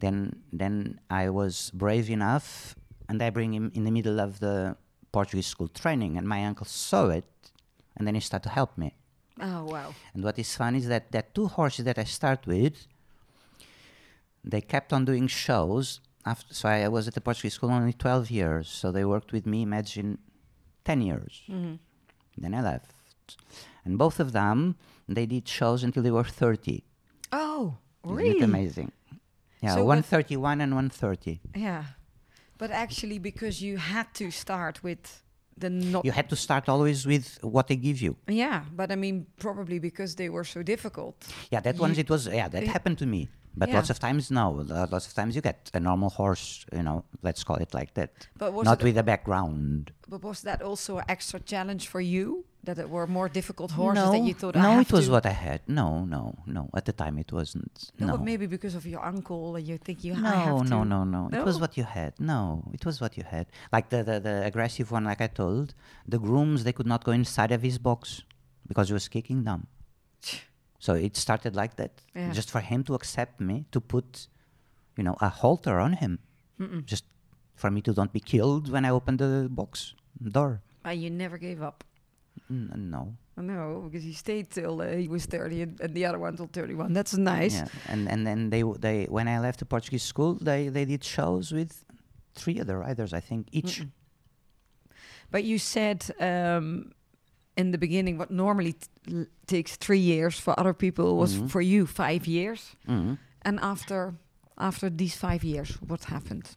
then 0.00 0.42
then 0.52 1.00
I 1.10 1.30
was 1.30 1.70
brave 1.74 2.10
enough 2.10 2.74
and 3.08 3.22
I 3.22 3.30
bring 3.30 3.52
him 3.54 3.70
in 3.74 3.84
the 3.84 3.90
middle 3.90 4.20
of 4.20 4.40
the 4.40 4.76
Portuguese 5.12 5.46
school 5.46 5.68
training 5.68 6.16
and 6.18 6.26
my 6.28 6.44
uncle 6.44 6.66
saw 6.66 7.08
it 7.08 7.24
and 7.96 8.06
then 8.06 8.14
he 8.14 8.20
started 8.20 8.48
to 8.48 8.54
help 8.54 8.76
me. 8.76 8.94
Oh 9.40 9.64
wow. 9.64 9.94
And 10.14 10.24
what 10.24 10.38
is 10.38 10.54
fun 10.56 10.74
is 10.74 10.86
that 10.88 11.12
that 11.12 11.34
two 11.34 11.46
horses 11.46 11.84
that 11.84 11.98
I 11.98 12.04
start 12.04 12.46
with, 12.46 12.86
they 14.44 14.60
kept 14.60 14.92
on 14.92 15.04
doing 15.04 15.26
shows. 15.26 16.00
After, 16.26 16.54
so 16.54 16.68
I 16.68 16.88
was 16.88 17.06
at 17.08 17.14
the 17.14 17.20
Portuguese 17.20 17.54
school 17.54 17.70
only 17.70 17.92
12 17.92 18.30
years. 18.30 18.68
So 18.68 18.90
they 18.90 19.04
worked 19.04 19.30
with 19.32 19.44
me, 19.46 19.60
imagine, 19.62 20.18
10 20.84 21.02
years. 21.02 21.42
Mm-hmm. 21.48 21.74
Then 22.38 22.54
I 22.54 22.62
left. 22.62 22.94
And 23.84 23.98
both 23.98 24.18
of 24.20 24.32
them, 24.32 24.76
they 25.08 25.26
did 25.26 25.46
shows 25.48 25.82
until 25.84 26.02
they 26.02 26.10
were 26.10 26.24
30. 26.24 26.84
Oh, 27.32 27.76
Isn't 28.04 28.16
really? 28.16 28.38
it 28.38 28.42
amazing? 28.42 28.92
Yeah, 29.62 29.74
So 29.74 29.84
one 29.84 29.98
with- 29.98 30.06
31 30.06 30.60
and 30.60 30.72
130. 30.74 31.40
Yeah. 31.56 31.84
But 32.58 32.70
actually, 32.70 33.18
because 33.18 33.60
you 33.62 33.76
had 33.78 34.06
to 34.14 34.30
start 34.30 34.82
with 34.82 35.22
the 35.56 35.70
not. 35.70 36.04
You 36.04 36.12
had 36.12 36.28
to 36.30 36.36
start 36.36 36.68
always 36.68 37.06
with 37.06 37.38
what 37.42 37.66
they 37.68 37.76
give 37.76 38.00
you. 38.00 38.16
yeah, 38.28 38.64
but 38.74 38.90
I 38.90 38.96
mean, 38.96 39.26
probably 39.38 39.78
because 39.78 40.14
they 40.16 40.28
were 40.28 40.44
so 40.44 40.62
difficult. 40.62 41.14
Yeah, 41.50 41.60
that 41.60 41.78
one 41.78 41.94
it 41.98 42.08
was. 42.10 42.26
Yeah, 42.26 42.48
that 42.48 42.62
happened 42.64 42.98
to 42.98 43.06
me. 43.06 43.28
But 43.56 43.68
Yeah. 43.68 43.76
lots 43.76 43.90
of 43.90 43.98
times, 43.98 44.30
no. 44.30 44.50
Lots 44.50 45.06
of 45.06 45.14
times 45.14 45.36
you 45.36 45.42
get 45.42 45.70
a 45.74 45.80
normal 45.80 46.10
horse. 46.10 46.66
You 46.72 46.82
know, 46.82 47.04
let's 47.22 47.44
call 47.44 47.56
it 47.56 47.72
like 47.72 47.94
that. 47.94 48.10
But 48.36 48.52
was 48.52 48.64
Not 48.64 48.80
it- 48.80 48.84
with 48.84 48.98
a 48.98 49.02
background. 49.02 49.92
But 50.08 50.22
was 50.22 50.42
that 50.42 50.60
also 50.62 50.98
an 50.98 51.04
extra 51.08 51.38
challenge 51.40 51.86
for 51.88 52.00
you? 52.00 52.44
That 52.64 52.78
it 52.78 52.88
were 52.88 53.06
more 53.06 53.28
difficult 53.28 53.72
horses 53.72 54.02
no, 54.04 54.10
that 54.12 54.22
you 54.28 54.32
thought? 54.32 54.56
I 54.56 54.62
no, 54.62 54.80
it 54.80 54.90
was 54.90 55.06
to- 55.06 55.12
what 55.12 55.26
I 55.26 55.36
had. 55.46 55.60
No, 55.68 56.04
no, 56.06 56.22
no. 56.46 56.70
At 56.74 56.86
the 56.86 56.92
time, 56.94 57.18
it 57.18 57.30
wasn't. 57.30 57.92
No, 58.00 58.06
No, 58.06 58.12
but 58.16 58.24
maybe 58.24 58.46
because 58.46 58.74
of 58.74 58.86
your 58.86 59.04
uncle, 59.04 59.54
and 59.56 59.66
you 59.68 59.76
think 59.76 60.02
you 60.02 60.14
no, 60.16 60.30
have 60.30 60.58
to. 60.62 60.64
no, 60.64 60.82
no, 60.82 61.04
no. 61.04 61.28
It 61.38 61.44
was 61.44 61.60
what 61.60 61.76
you 61.76 61.84
had. 61.84 62.18
No, 62.18 62.64
it 62.72 62.82
was 62.86 63.00
what 63.02 63.18
you 63.18 63.22
had. 63.34 63.46
Like 63.70 63.90
the, 63.90 64.02
the 64.02 64.18
the 64.18 64.36
aggressive 64.50 64.90
one, 64.90 65.04
like 65.04 65.20
I 65.20 65.26
told, 65.42 65.74
the 66.08 66.18
grooms 66.18 66.64
they 66.64 66.72
could 66.72 66.86
not 66.86 67.04
go 67.04 67.12
inside 67.12 67.52
of 67.52 67.60
his 67.62 67.76
box 67.78 68.22
because 68.66 68.88
he 68.88 68.94
was 68.94 69.08
kicking 69.08 69.44
them. 69.44 69.66
So 70.84 70.92
it 70.94 71.16
started 71.16 71.54
like 71.56 71.74
that, 71.76 71.90
Yeah. 72.14 72.34
just 72.34 72.50
for 72.50 72.60
him 72.60 72.82
to 72.84 72.94
accept 72.94 73.40
me, 73.40 73.64
to 73.70 73.80
put, 73.80 74.28
you 74.98 75.04
know, 75.04 75.16
a 75.20 75.28
halter 75.28 75.76
on 75.80 75.92
him, 75.92 76.18
just 76.84 77.04
for 77.54 77.70
me 77.70 77.80
to 77.80 77.92
don't 77.92 78.12
be 78.12 78.20
killed 78.20 78.68
when 78.70 78.84
I 78.84 78.90
opened 78.90 79.18
the 79.18 79.48
box 79.50 79.94
door. 80.32 80.60
And 80.84 81.00
you 81.02 81.10
never 81.10 81.38
gave 81.38 81.62
up. 81.68 81.84
N- 82.50 82.90
no. 82.90 83.02
No, 83.36 83.80
because 83.84 84.04
he 84.04 84.12
stayed 84.12 84.46
till 84.50 84.80
uh, 84.80 84.86
he 85.02 85.08
was 85.08 85.26
30 85.26 85.62
and, 85.62 85.80
and 85.80 85.94
the 85.94 86.04
other 86.08 86.18
one 86.18 86.36
till 86.36 86.48
31. 86.52 86.92
That's 86.92 87.16
nice. 87.16 87.54
Yeah, 87.54 87.68
and 87.92 88.08
and 88.12 88.26
then 88.26 88.50
they 88.50 88.60
w- 88.60 88.78
they 88.78 89.06
when 89.16 89.26
I 89.28 89.40
left 89.40 89.58
the 89.58 89.64
Portuguese 89.66 90.04
school, 90.06 90.34
they 90.40 90.70
they 90.70 90.84
did 90.84 91.02
shows 91.02 91.50
with 91.52 91.72
three 92.34 92.60
other 92.60 92.76
riders, 92.86 93.12
I 93.12 93.20
think 93.20 93.48
each. 93.52 93.82
But 95.30 95.42
you 95.44 95.58
said 95.58 95.98
um, 96.20 96.92
in 97.56 97.70
the 97.70 97.78
beginning 97.78 98.18
what 98.18 98.30
normally 98.30 98.72
t- 98.72 98.88
l- 99.12 99.26
takes 99.46 99.76
three 99.76 99.98
years 99.98 100.38
for 100.40 100.54
other 100.60 100.72
people 100.74 101.16
was 101.16 101.34
Mhm. 101.34 101.48
for 101.50 101.60
you 101.62 101.86
five 101.86 102.26
years. 102.26 102.76
Mhm. 102.86 103.18
And 103.42 103.58
after 103.60 104.14
after 104.56 104.90
these 104.90 105.16
five 105.16 105.44
years, 105.46 105.78
what 105.88 106.04
happened? 106.04 106.56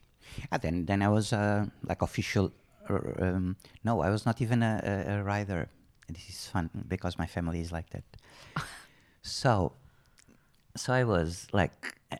Yeah, 0.51 0.59
then 0.59 0.85
then 0.85 1.01
I 1.01 1.07
was 1.09 1.31
uh, 1.33 1.65
like 1.89 2.03
official. 2.03 2.51
Uh, 2.89 3.25
um, 3.25 3.55
no, 3.83 4.01
I 4.05 4.09
was 4.09 4.25
not 4.25 4.41
even 4.41 4.63
a, 4.63 4.79
a, 4.83 5.13
a 5.19 5.23
rider. 5.23 5.67
This 6.07 6.29
is 6.29 6.47
fun 6.51 6.69
because 6.87 7.17
my 7.19 7.27
family 7.27 7.59
is 7.59 7.71
like 7.71 7.89
that. 7.89 8.03
so, 9.21 9.73
so 10.75 10.93
I 10.93 11.03
was 11.03 11.47
like, 11.53 11.71
uh, 12.11 12.17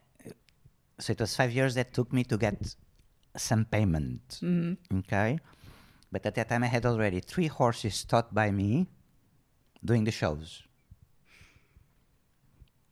so 1.00 1.12
it 1.14 1.20
was 1.20 1.36
five 1.36 1.52
years 1.52 1.74
that 1.76 1.94
took 1.94 2.12
me 2.12 2.24
to 2.26 2.38
get 2.38 2.76
some 3.38 3.66
payment. 3.66 4.40
Okay, 4.94 5.40
but 6.12 6.26
at 6.26 6.36
that 6.36 6.50
time 6.50 6.64
I 6.64 6.68
had 6.68 6.86
already 6.86 7.20
three 7.20 7.48
horses 7.48 8.04
taught 8.04 8.34
by 8.34 8.52
me, 8.52 8.88
doing 9.84 10.04
the 10.04 10.12
shows. 10.12 10.64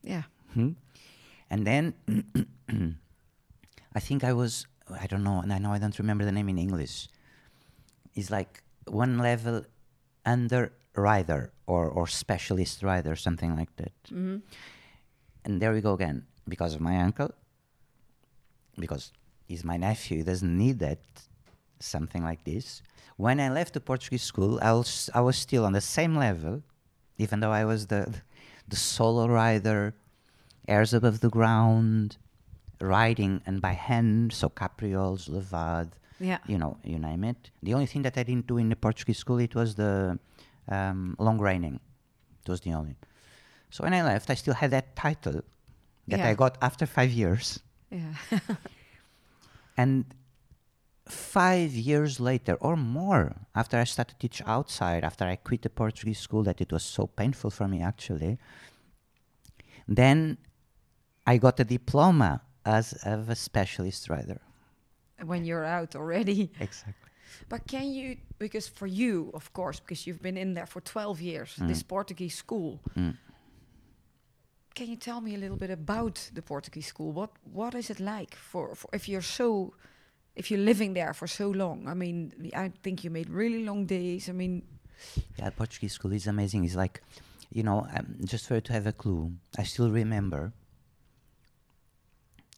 Yeah. 0.01 0.23
Hmm? 0.53 0.71
And 1.49 1.65
then 1.65 1.93
I 3.95 3.99
think 3.99 4.23
I 4.23 4.33
was, 4.33 4.67
I 4.89 5.07
don't 5.07 5.23
know, 5.23 5.39
and 5.41 5.51
I 5.53 5.57
know 5.57 5.71
I 5.71 5.79
don't 5.79 5.97
remember 5.97 6.25
the 6.25 6.31
name 6.31 6.49
in 6.49 6.57
English. 6.57 7.07
It's 8.13 8.29
like 8.29 8.63
one 8.85 9.17
level 9.17 9.65
under 10.25 10.73
rider 10.95 11.51
or, 11.67 11.89
or 11.89 12.07
specialist 12.07 12.83
rider, 12.83 13.15
something 13.15 13.55
like 13.55 13.75
that. 13.77 13.93
And 15.43 15.61
there 15.61 15.73
we 15.73 15.81
go 15.81 15.93
again, 15.93 16.25
because 16.47 16.73
of 16.73 16.81
my 16.81 17.01
uncle, 17.01 17.31
because 18.79 19.11
he's 19.47 19.63
my 19.63 19.77
nephew, 19.77 20.17
he 20.17 20.23
doesn't 20.23 20.57
need 20.57 20.79
that, 20.79 20.99
something 21.85 22.23
like 22.23 22.43
this. 22.43 22.81
When 23.17 23.39
I 23.39 23.49
left 23.49 23.73
the 23.73 23.79
Portuguese 23.81 24.23
school, 24.23 24.59
I 24.61 24.73
was, 24.73 25.09
I 25.13 25.21
was 25.21 25.37
still 25.37 25.63
on 25.65 25.73
the 25.73 25.81
same 25.81 26.15
level, 26.15 26.61
even 27.17 27.39
though 27.39 27.51
I 27.51 27.63
was 27.65 27.87
the, 27.87 28.13
the 28.67 28.75
solo 28.75 29.27
rider, 29.27 29.93
airs 30.67 30.93
above 30.93 31.19
the 31.21 31.29
ground, 31.29 32.17
riding 32.81 33.41
and 33.45 33.61
by 33.61 33.71
hand, 33.71 34.33
so 34.33 34.49
caprioles, 34.49 35.29
levade, 35.29 35.91
Yeah. 36.19 36.39
you 36.47 36.57
know, 36.57 36.77
you 36.83 36.99
name 36.99 37.23
it. 37.23 37.51
The 37.63 37.73
only 37.73 37.85
thing 37.85 38.01
that 38.01 38.17
I 38.17 38.23
didn't 38.23 38.47
do 38.47 38.57
in 38.57 38.69
the 38.69 38.75
Portuguese 38.75 39.17
school, 39.19 39.39
it 39.39 39.55
was 39.55 39.75
the 39.75 40.19
um, 40.67 41.15
long 41.19 41.37
reining. 41.39 41.79
It 42.45 42.49
was 42.49 42.61
the 42.61 42.73
only. 42.73 42.95
So 43.69 43.83
when 43.83 43.93
I 43.93 44.03
left, 44.03 44.29
I 44.29 44.33
still 44.35 44.53
had 44.55 44.71
that 44.71 44.95
title 44.95 45.41
that 46.07 46.19
Yeah. 46.19 46.27
I 46.29 46.33
got 46.33 46.57
after 46.61 46.85
five 46.85 47.11
years. 47.11 47.59
Yeah. 47.91 48.13
And 49.77 50.05
five 51.07 51.71
years 51.73 52.19
later 52.19 52.55
or 52.55 52.75
more, 52.75 53.35
after 53.53 53.77
I 53.77 53.83
started 53.83 54.13
to 54.19 54.27
teach 54.27 54.41
outside, 54.45 55.03
after 55.03 55.25
I 55.25 55.35
quit 55.35 55.61
the 55.61 55.69
Portuguese 55.69 56.19
school, 56.19 56.43
that 56.43 56.61
it 56.61 56.71
was 56.71 56.83
so 56.83 57.07
painful 57.07 57.51
for 57.51 57.67
me 57.67 57.81
actually, 57.81 58.37
then 59.87 60.37
I 61.27 61.37
got 61.37 61.59
a 61.59 61.63
diploma 61.63 62.41
as 62.65 62.93
of 63.03 63.29
a 63.29 63.35
specialist 63.35 64.09
writer 64.09 64.41
when 65.23 65.45
you're 65.45 65.65
out 65.65 65.95
already. 65.95 66.51
Exactly. 66.59 66.93
But 67.49 67.67
can 67.67 67.91
you, 67.91 68.17
because 68.39 68.67
for 68.67 68.87
you, 68.87 69.29
of 69.33 69.51
course, 69.53 69.79
because 69.79 70.07
you've 70.07 70.21
been 70.21 70.37
in 70.37 70.53
there 70.53 70.65
for 70.65 70.81
12 70.81 71.21
years, 71.21 71.55
this 71.57 71.83
Portuguese 71.83 72.35
school, 72.35 72.79
Mm. 72.95 73.17
can 74.73 74.87
you 74.87 74.95
tell 74.97 75.21
me 75.21 75.35
a 75.35 75.37
little 75.37 75.57
bit 75.57 75.69
about 75.69 76.29
the 76.33 76.41
Portuguese 76.41 76.87
school? 76.87 77.11
What 77.11 77.31
What 77.53 77.75
is 77.75 77.89
it 77.89 77.99
like 77.99 78.35
for, 78.35 78.75
for 78.75 78.89
if 78.93 79.07
you're 79.07 79.21
so, 79.21 79.73
if 80.35 80.51
you're 80.51 80.59
living 80.59 80.93
there 80.93 81.13
for 81.13 81.27
so 81.27 81.49
long? 81.49 81.87
I 81.87 81.93
mean, 81.93 82.51
I 82.55 82.71
think 82.83 83.03
you 83.03 83.09
made 83.09 83.29
really 83.29 83.63
long 83.63 83.85
days. 83.85 84.29
I 84.29 84.33
mean, 84.33 84.63
Yeah, 85.37 85.49
Portuguese 85.51 85.93
school 85.93 86.13
is 86.13 86.27
amazing. 86.27 86.63
It's 86.65 86.75
like, 86.75 87.01
you 87.51 87.63
know, 87.63 87.85
um, 87.95 88.15
just 88.25 88.47
for 88.47 88.55
you 88.55 88.61
to 88.61 88.73
have 88.73 88.87
a 88.87 88.93
clue, 88.93 89.31
I 89.57 89.63
still 89.63 89.89
remember 89.91 90.53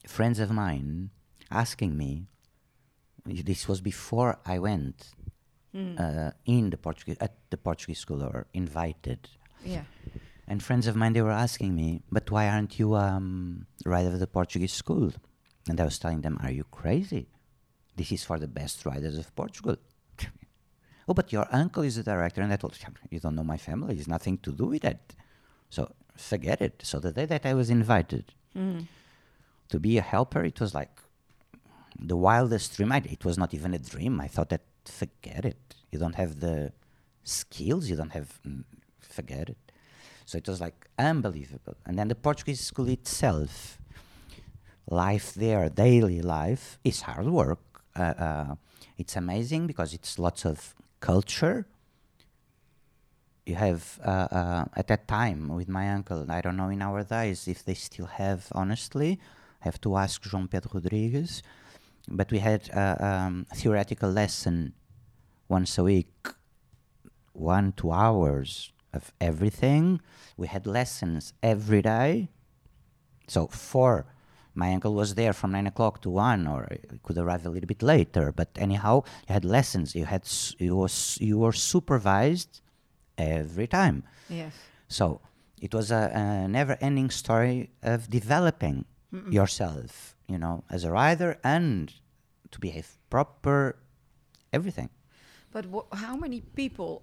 friends 0.08 0.40
of 0.40 0.52
mine 0.52 1.10
asking 1.52 1.98
me. 1.98 2.28
This 3.26 3.68
was 3.68 3.82
before 3.82 4.40
I 4.46 4.58
went 4.60 5.10
uh, 5.76 6.32
in 6.46 6.70
the 6.70 6.78
Portuguese 6.78 7.18
at 7.20 7.34
the 7.50 7.58
Portuguese 7.58 8.00
school 8.00 8.24
or 8.24 8.48
invited. 8.54 9.28
yeah, 9.66 9.84
And 10.48 10.64
friends 10.64 10.88
of 10.88 10.96
mine, 10.96 11.14
they 11.14 11.22
were 11.22 11.32
asking 11.48 11.76
me, 11.76 12.02
but 12.12 12.32
why 12.32 12.48
aren't 12.48 12.80
you 12.80 12.96
um, 12.96 13.68
rider 13.86 14.08
of 14.10 14.20
the 14.20 14.28
Portuguese 14.28 14.74
school? 14.74 15.12
And 15.70 15.80
I 15.80 15.84
was 15.84 16.00
telling 16.00 16.22
them, 16.22 16.38
are 16.42 16.52
you 16.52 16.64
crazy? 16.72 17.28
This 17.98 18.12
is 18.12 18.24
for 18.24 18.38
the 18.40 18.48
best 18.48 18.86
riders 18.86 19.18
of 19.18 19.36
Portugal. 19.36 19.78
oh, 21.08 21.16
but 21.20 21.34
your 21.36 21.48
uncle 21.52 21.84
is 21.84 21.96
the 21.96 22.04
director. 22.04 22.42
And 22.42 22.54
I 22.54 22.58
told 22.58 22.76
him, 22.76 22.94
you 23.10 23.20
don't 23.20 23.36
know 23.36 23.44
my 23.56 23.58
family. 23.70 23.94
It's 23.98 24.08
nothing 24.18 24.38
to 24.46 24.52
do 24.52 24.66
with 24.74 24.84
that. 24.84 25.02
So 25.76 25.82
forget 26.16 26.62
it. 26.62 26.76
So 26.84 27.00
the 27.00 27.12
day 27.12 27.26
that 27.26 27.46
I 27.46 27.54
was 27.54 27.70
invited 27.70 28.26
to 29.70 29.80
be 29.80 29.98
a 29.98 30.06
helper, 30.14 30.44
it 30.44 30.60
was 30.60 30.74
like 30.74 30.96
the 32.00 32.16
wildest 32.16 32.78
dream. 32.78 32.92
I, 32.92 33.02
it 33.18 33.26
was 33.26 33.38
not 33.38 33.54
even 33.54 33.74
a 33.74 33.80
dream. 33.80 34.22
I 34.22 34.28
thought 34.28 34.50
that 34.50 34.62
forget 34.86 35.44
it. 35.44 35.76
You 35.92 36.00
don't 36.00 36.16
have 36.16 36.40
the 36.40 36.72
skills. 37.24 37.90
You 37.90 37.96
don't 37.96 38.12
have 38.12 38.40
mm, 38.48 38.64
forget 39.00 39.50
it. 39.50 39.58
So 40.26 40.38
it 40.38 40.48
was 40.48 40.60
like 40.60 40.88
unbelievable. 41.00 41.78
And 41.86 41.98
then 41.98 42.10
the 42.10 42.16
Portuguese 42.16 42.60
school 42.62 42.90
itself, 42.90 43.80
life 44.90 45.34
there, 45.34 45.70
daily 45.70 46.22
life, 46.22 46.78
is 46.84 47.02
hard 47.02 47.28
work. 47.28 47.60
Uh, 47.98 48.02
uh, 48.02 48.56
it's 48.98 49.16
amazing 49.16 49.68
because 49.68 49.94
it's 49.94 50.20
lots 50.20 50.46
of 50.46 50.76
culture. 51.00 51.66
You 53.46 53.56
have 53.56 54.00
uh, 54.04 54.28
uh, 54.32 54.66
at 54.76 54.88
that 54.88 55.08
time 55.08 55.48
with 55.50 55.70
my 55.70 55.90
uncle. 55.90 56.26
I 56.30 56.42
don't 56.42 56.58
know 56.58 56.70
in 56.70 56.82
our 56.82 57.04
days 57.04 57.48
if 57.48 57.64
they 57.64 57.74
still 57.74 58.08
have. 58.08 58.48
Honestly, 58.52 59.20
I 59.62 59.66
have 59.66 59.80
to 59.82 59.96
ask 59.98 60.22
João 60.24 60.50
Pedro 60.50 60.72
Rodrigues. 60.74 61.42
But 62.10 62.32
we 62.32 62.40
had 62.40 62.70
uh, 62.74 62.96
um, 63.00 63.46
theoretical 63.54 64.10
lesson 64.10 64.74
once 65.50 65.78
a 65.78 65.84
week, 65.84 66.30
one 67.34 67.74
two 67.74 67.92
hours 67.92 68.72
of 68.94 69.12
everything. 69.20 70.02
We 70.38 70.48
had 70.48 70.66
lessons 70.66 71.34
every 71.44 71.82
day. 71.82 72.30
So 73.28 73.48
four, 73.48 74.06
my 74.58 74.74
uncle 74.74 74.94
was 75.02 75.14
there 75.16 75.34
from 75.34 75.52
nine 75.52 75.68
o'clock 75.68 76.02
to 76.02 76.10
one, 76.10 76.48
or 76.54 76.68
could 77.04 77.18
arrive 77.18 77.46
a 77.46 77.50
little 77.50 77.68
bit 77.68 77.82
later. 77.94 78.32
But 78.40 78.50
anyhow, 78.58 79.04
you 79.28 79.34
had 79.34 79.46
lessons. 79.46 79.94
You 79.96 80.06
had 80.06 80.24
you 80.60 80.76
was 80.76 81.18
you 81.22 81.38
were 81.44 81.54
supervised 81.54 82.62
every 83.18 83.68
time. 83.68 84.04
Yes. 84.30 84.54
So 84.88 85.22
it 85.62 85.74
was 85.74 85.92
a, 85.92 86.12
a 86.14 86.48
never-ending 86.48 87.10
story 87.12 87.70
of 87.84 88.10
developing 88.10 88.86
yourself, 89.30 90.16
you 90.28 90.38
know, 90.38 90.64
as 90.70 90.84
a 90.84 90.92
rider 90.92 91.38
and 91.44 91.94
to 92.52 92.60
behave 92.60 92.88
proper, 93.10 93.76
everything. 94.52 94.90
But 95.52 95.66
wh- 95.74 95.88
how 96.04 96.16
many 96.16 96.42
people 96.42 97.02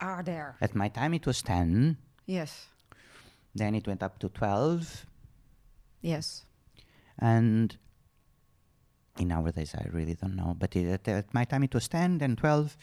are 0.00 0.22
there? 0.22 0.56
At 0.60 0.74
my 0.74 0.88
time, 0.88 1.14
it 1.14 1.26
was 1.26 1.42
ten. 1.42 1.96
Yes. 2.26 2.66
Then 3.54 3.74
it 3.74 3.86
went 3.86 4.02
up 4.02 4.18
to 4.18 4.28
twelve, 4.28 5.06
Yes. 6.02 6.44
And 7.18 7.76
in 9.18 9.28
nowadays 9.28 9.74
I 9.74 9.86
really 9.92 10.14
don't 10.14 10.36
know. 10.36 10.54
But 10.58 10.76
it, 10.76 10.86
at, 10.86 11.08
at 11.08 11.34
my 11.34 11.44
time, 11.44 11.62
it 11.64 11.74
was 11.74 11.88
ten, 11.88 12.18
then 12.18 12.36
twelve. 12.36 12.76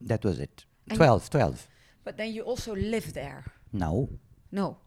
That 0.00 0.24
was 0.24 0.38
it. 0.38 0.64
And- 0.88 0.96
12, 0.96 1.28
12. 1.30 1.68
But 2.04 2.16
then 2.16 2.32
you 2.32 2.42
also 2.42 2.74
live 2.74 3.12
there. 3.12 3.44
No, 3.72 4.08
No. 4.52 4.78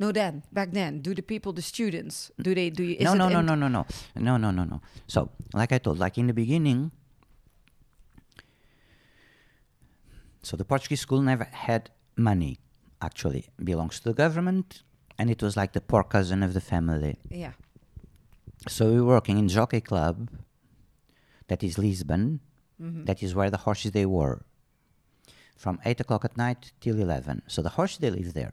No, 0.00 0.12
then 0.12 0.44
back 0.52 0.70
then, 0.70 1.00
do 1.00 1.12
the 1.12 1.22
people, 1.22 1.52
the 1.52 1.60
students, 1.62 2.30
do 2.40 2.54
they 2.54 2.70
do? 2.70 2.84
You, 2.84 2.96
is 3.00 3.04
no, 3.04 3.14
it 3.14 3.18
no, 3.18 3.28
no, 3.28 3.40
no, 3.40 3.54
no, 3.56 3.68
no, 3.68 3.84
no, 4.14 4.36
no, 4.36 4.50
no, 4.52 4.64
no. 4.64 4.80
So, 5.08 5.28
like 5.52 5.72
I 5.72 5.78
told, 5.78 5.98
like 5.98 6.16
in 6.18 6.28
the 6.28 6.32
beginning, 6.32 6.92
so 10.42 10.56
the 10.56 10.64
Portuguese 10.64 11.00
school 11.00 11.20
never 11.20 11.44
had 11.44 11.90
money. 12.16 12.58
Actually, 13.00 13.46
belongs 13.62 13.98
to 14.00 14.08
the 14.10 14.14
government, 14.14 14.82
and 15.18 15.30
it 15.30 15.42
was 15.42 15.56
like 15.56 15.72
the 15.72 15.80
poor 15.80 16.02
cousin 16.04 16.42
of 16.42 16.54
the 16.54 16.60
family. 16.60 17.18
Yeah. 17.30 17.52
So 18.68 18.90
we 18.92 19.00
were 19.00 19.14
working 19.18 19.38
in 19.38 19.48
Jockey 19.48 19.80
Club, 19.80 20.28
that 21.48 21.62
is 21.62 21.78
Lisbon. 21.78 22.40
Mm-hmm. 22.82 23.04
That 23.04 23.22
is 23.22 23.34
where 23.34 23.50
the 23.50 23.56
horses 23.66 23.90
they 23.92 24.06
were, 24.06 24.42
from 25.56 25.80
eight 25.84 26.00
o'clock 26.00 26.24
at 26.24 26.36
night 26.36 26.72
till 26.80 27.00
eleven. 27.00 27.42
So 27.48 27.60
the 27.62 27.70
horses 27.70 27.98
they 27.98 28.10
live 28.10 28.34
there, 28.34 28.52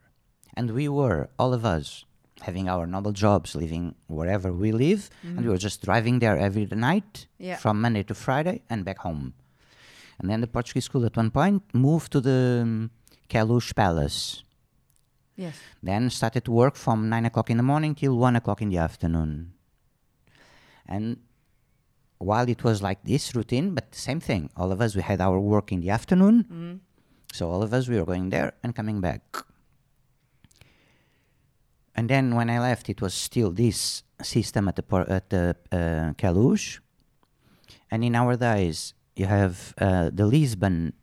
and 0.55 0.71
we 0.71 0.87
were 0.89 1.29
all 1.37 1.53
of 1.53 1.63
us 1.63 2.05
having 2.41 2.67
our 2.67 2.85
normal 2.87 3.11
jobs, 3.11 3.55
living 3.55 3.93
wherever 4.07 4.51
we 4.51 4.71
live, 4.71 5.09
and 5.23 5.41
we 5.41 5.47
were 5.49 5.57
just 5.59 5.83
driving 5.83 6.19
there 6.19 6.37
every 6.37 6.65
night 6.65 7.27
Yeah. 7.37 7.55
from 7.57 7.79
Monday 7.81 8.03
to 8.03 8.13
Friday 8.15 8.63
and 8.69 8.83
back 8.83 8.99
home. 8.99 9.33
And 10.19 10.29
then 10.29 10.41
the 10.41 10.47
Portuguese 10.47 10.85
school 10.85 11.05
at 11.05 11.15
one 11.15 11.29
point 11.29 11.61
moved 11.73 12.11
to 12.13 12.19
the 12.21 12.61
um, 12.63 12.89
Queluz 13.29 13.73
Palace. 13.75 14.43
Yes. 15.35 15.55
Then 15.83 16.09
started 16.09 16.45
to 16.45 16.51
work 16.51 16.75
from 16.75 17.09
nine 17.09 17.25
o'clock 17.25 17.49
in 17.49 17.57
the 17.57 17.63
morning 17.63 17.95
till 17.95 18.17
one 18.17 18.35
o'clock 18.35 18.61
in 18.61 18.69
the 18.69 18.77
afternoon. 18.77 19.53
And 20.85 21.17
while 22.19 22.47
it 22.47 22.63
was 22.63 22.81
like 22.81 23.03
this 23.03 23.35
routine, 23.35 23.73
but 23.75 23.91
the 23.91 23.97
same 23.99 24.19
thing, 24.19 24.49
all 24.55 24.71
of 24.71 24.79
us 24.81 24.95
we 24.95 25.01
had 25.01 25.19
our 25.19 25.39
work 25.39 25.71
in 25.71 25.81
the 25.81 25.89
afternoon. 25.89 26.81
So 27.33 27.49
all 27.51 27.61
of 27.61 27.73
us 27.73 27.89
we 27.89 27.99
were 27.99 28.05
going 28.05 28.29
there 28.29 28.53
and 28.63 28.73
coming 28.73 29.01
back. 29.01 29.21
And 31.95 32.09
then 32.09 32.35
when 32.35 32.49
I 32.49 32.59
left, 32.59 32.89
it 32.89 33.01
was 33.01 33.13
still 33.13 33.51
this 33.51 34.03
system 34.21 34.67
at 34.67 34.75
the 34.75 34.83
por- 34.83 35.09
at 35.09 35.29
the 35.29 35.55
uh, 35.71 36.13
Queluz. 36.17 36.79
And 37.91 38.03
in 38.03 38.15
our 38.15 38.35
days, 38.35 38.93
you 39.15 39.25
have 39.25 39.73
uh, 39.77 40.09
the 40.13 40.25
Lisbon, 40.25 40.93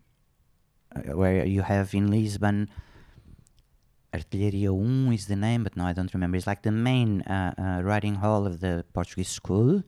uh, 0.95 1.17
where 1.17 1.45
you 1.47 1.63
have 1.63 1.95
in 1.95 2.11
Lisbon 2.11 2.69
Artilharia 4.13 4.71
1 4.71 5.13
is 5.13 5.27
the 5.27 5.37
name, 5.37 5.65
but 5.65 5.77
no, 5.77 5.85
I 5.85 5.93
don't 5.93 6.13
remember. 6.13 6.37
It's 6.37 6.47
like 6.47 6.63
the 6.63 6.73
main 6.73 7.23
uh, 7.23 7.55
uh, 7.59 7.83
riding 7.83 8.17
hall 8.17 8.47
of 8.47 8.61
the 8.61 8.85
Portuguese 8.93 9.29
school. 9.29 9.83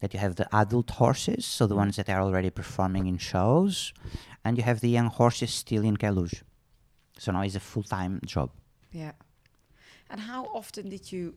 That 0.00 0.14
you 0.14 0.20
have 0.20 0.36
the 0.36 0.46
adult 0.54 0.90
horses, 0.90 1.44
so 1.44 1.66
the 1.66 1.74
ones 1.74 1.96
that 1.96 2.08
are 2.08 2.20
already 2.20 2.50
performing 2.50 3.08
in 3.08 3.18
shows, 3.18 3.92
and 4.44 4.56
you 4.56 4.62
have 4.62 4.78
the 4.78 4.88
young 4.88 5.06
horses 5.06 5.50
still 5.52 5.82
in 5.82 5.96
Queluz. 5.96 6.44
So 7.18 7.32
now 7.32 7.42
it's 7.42 7.56
a 7.56 7.60
full 7.60 7.82
time 7.82 8.20
job. 8.24 8.50
Yeah. 8.92 9.12
And 10.08 10.20
how 10.20 10.44
often 10.54 10.88
did 10.88 11.10
you 11.10 11.34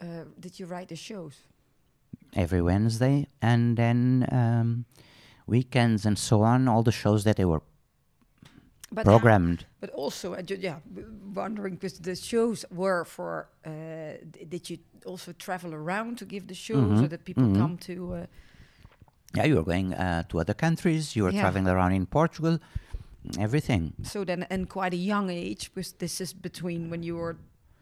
uh, 0.00 0.24
did 0.38 0.58
you 0.58 0.66
write 0.66 0.88
the 0.88 0.96
shows? 0.96 1.36
Every 2.34 2.60
Wednesday, 2.60 3.26
and 3.40 3.76
then 3.76 4.26
um, 4.32 4.84
weekends 5.46 6.06
and 6.06 6.18
so 6.18 6.42
on, 6.42 6.68
all 6.68 6.82
the 6.82 6.92
shows 6.92 7.24
that 7.24 7.36
they 7.36 7.44
were 7.44 7.62
But 8.92 9.04
programmed. 9.04 9.66
but 9.80 9.90
also, 9.90 10.34
uh, 10.34 10.42
yeah, 10.48 10.80
wondering 11.34 11.74
because 11.76 11.98
the 12.00 12.16
shows 12.16 12.64
were 12.70 13.04
for. 13.04 13.46
Uh, 13.64 13.70
did 14.48 14.68
you 14.68 14.78
also 15.06 15.32
travel 15.32 15.72
around 15.74 16.18
to 16.18 16.24
give 16.24 16.46
the 16.46 16.54
shows, 16.54 16.98
so 16.98 17.04
Mhm, 17.06 17.10
that 17.10 17.24
people 17.24 17.44
mhm. 17.44 17.56
come 17.56 17.76
to? 17.78 18.14
Uh, 18.14 18.26
Yeah, 19.36 19.46
you 19.46 19.54
were 19.56 19.64
going 19.64 19.94
uh, 19.94 20.22
to 20.28 20.40
other 20.40 20.54
countries, 20.54 21.14
you 21.14 21.22
were 21.24 21.32
Yeah. 21.32 21.40
traveling 21.42 21.68
around 21.68 21.92
in 21.92 22.06
Portugal, 22.06 22.58
everything. 23.38 23.92
so 24.02 24.24
then, 24.24 24.44
in 24.50 24.66
quite 24.66 24.92
a 24.92 24.96
young 24.96 25.30
age, 25.30 25.70
because 25.74 25.92
this 25.98 26.20
is 26.20 26.32
between 26.34 26.90
when 26.90 27.02
you 27.04 27.16
were 27.16 27.36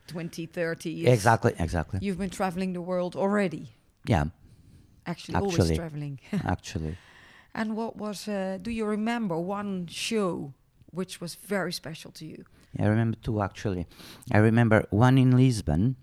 20, 0.09 0.47
30. 0.47 1.07
Exactly, 1.07 1.53
exactly. 1.59 1.99
You've 2.03 2.19
been 2.19 2.31
traveling 2.31 2.75
the 2.75 2.83
world 2.83 3.17
already. 3.17 3.69
Yeah, 4.05 4.25
Actually, 5.07 5.39
always 5.41 5.75
traveling. 5.75 6.21
actually. 6.45 6.97
and 7.55 7.77
what 7.77 7.97
was? 7.97 8.29
Uh, 8.29 8.59
do 8.61 8.71
you 8.71 8.85
remember 8.91 9.39
one 9.39 9.87
show 9.87 10.53
which 10.91 11.21
was 11.21 11.35
very 11.35 11.73
special 11.73 12.11
to 12.13 12.25
you? 12.27 12.45
I 12.79 12.87
remember 12.87 13.17
two 13.23 13.41
actually. 13.43 13.87
I 14.33 14.39
remember 14.39 14.87
one 14.91 15.19
in 15.19 15.37
Lisbon, 15.37 15.97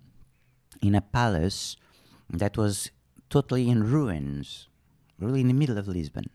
in 0.82 0.95
a 0.95 1.02
palace 1.02 1.78
that 2.30 2.58
was 2.58 2.91
totally 3.30 3.69
in 3.69 3.84
ruins, 3.91 4.67
really 5.19 5.41
in 5.41 5.48
the 5.48 5.54
middle 5.54 5.78
of 5.78 5.88
Lisbon, 5.88 6.26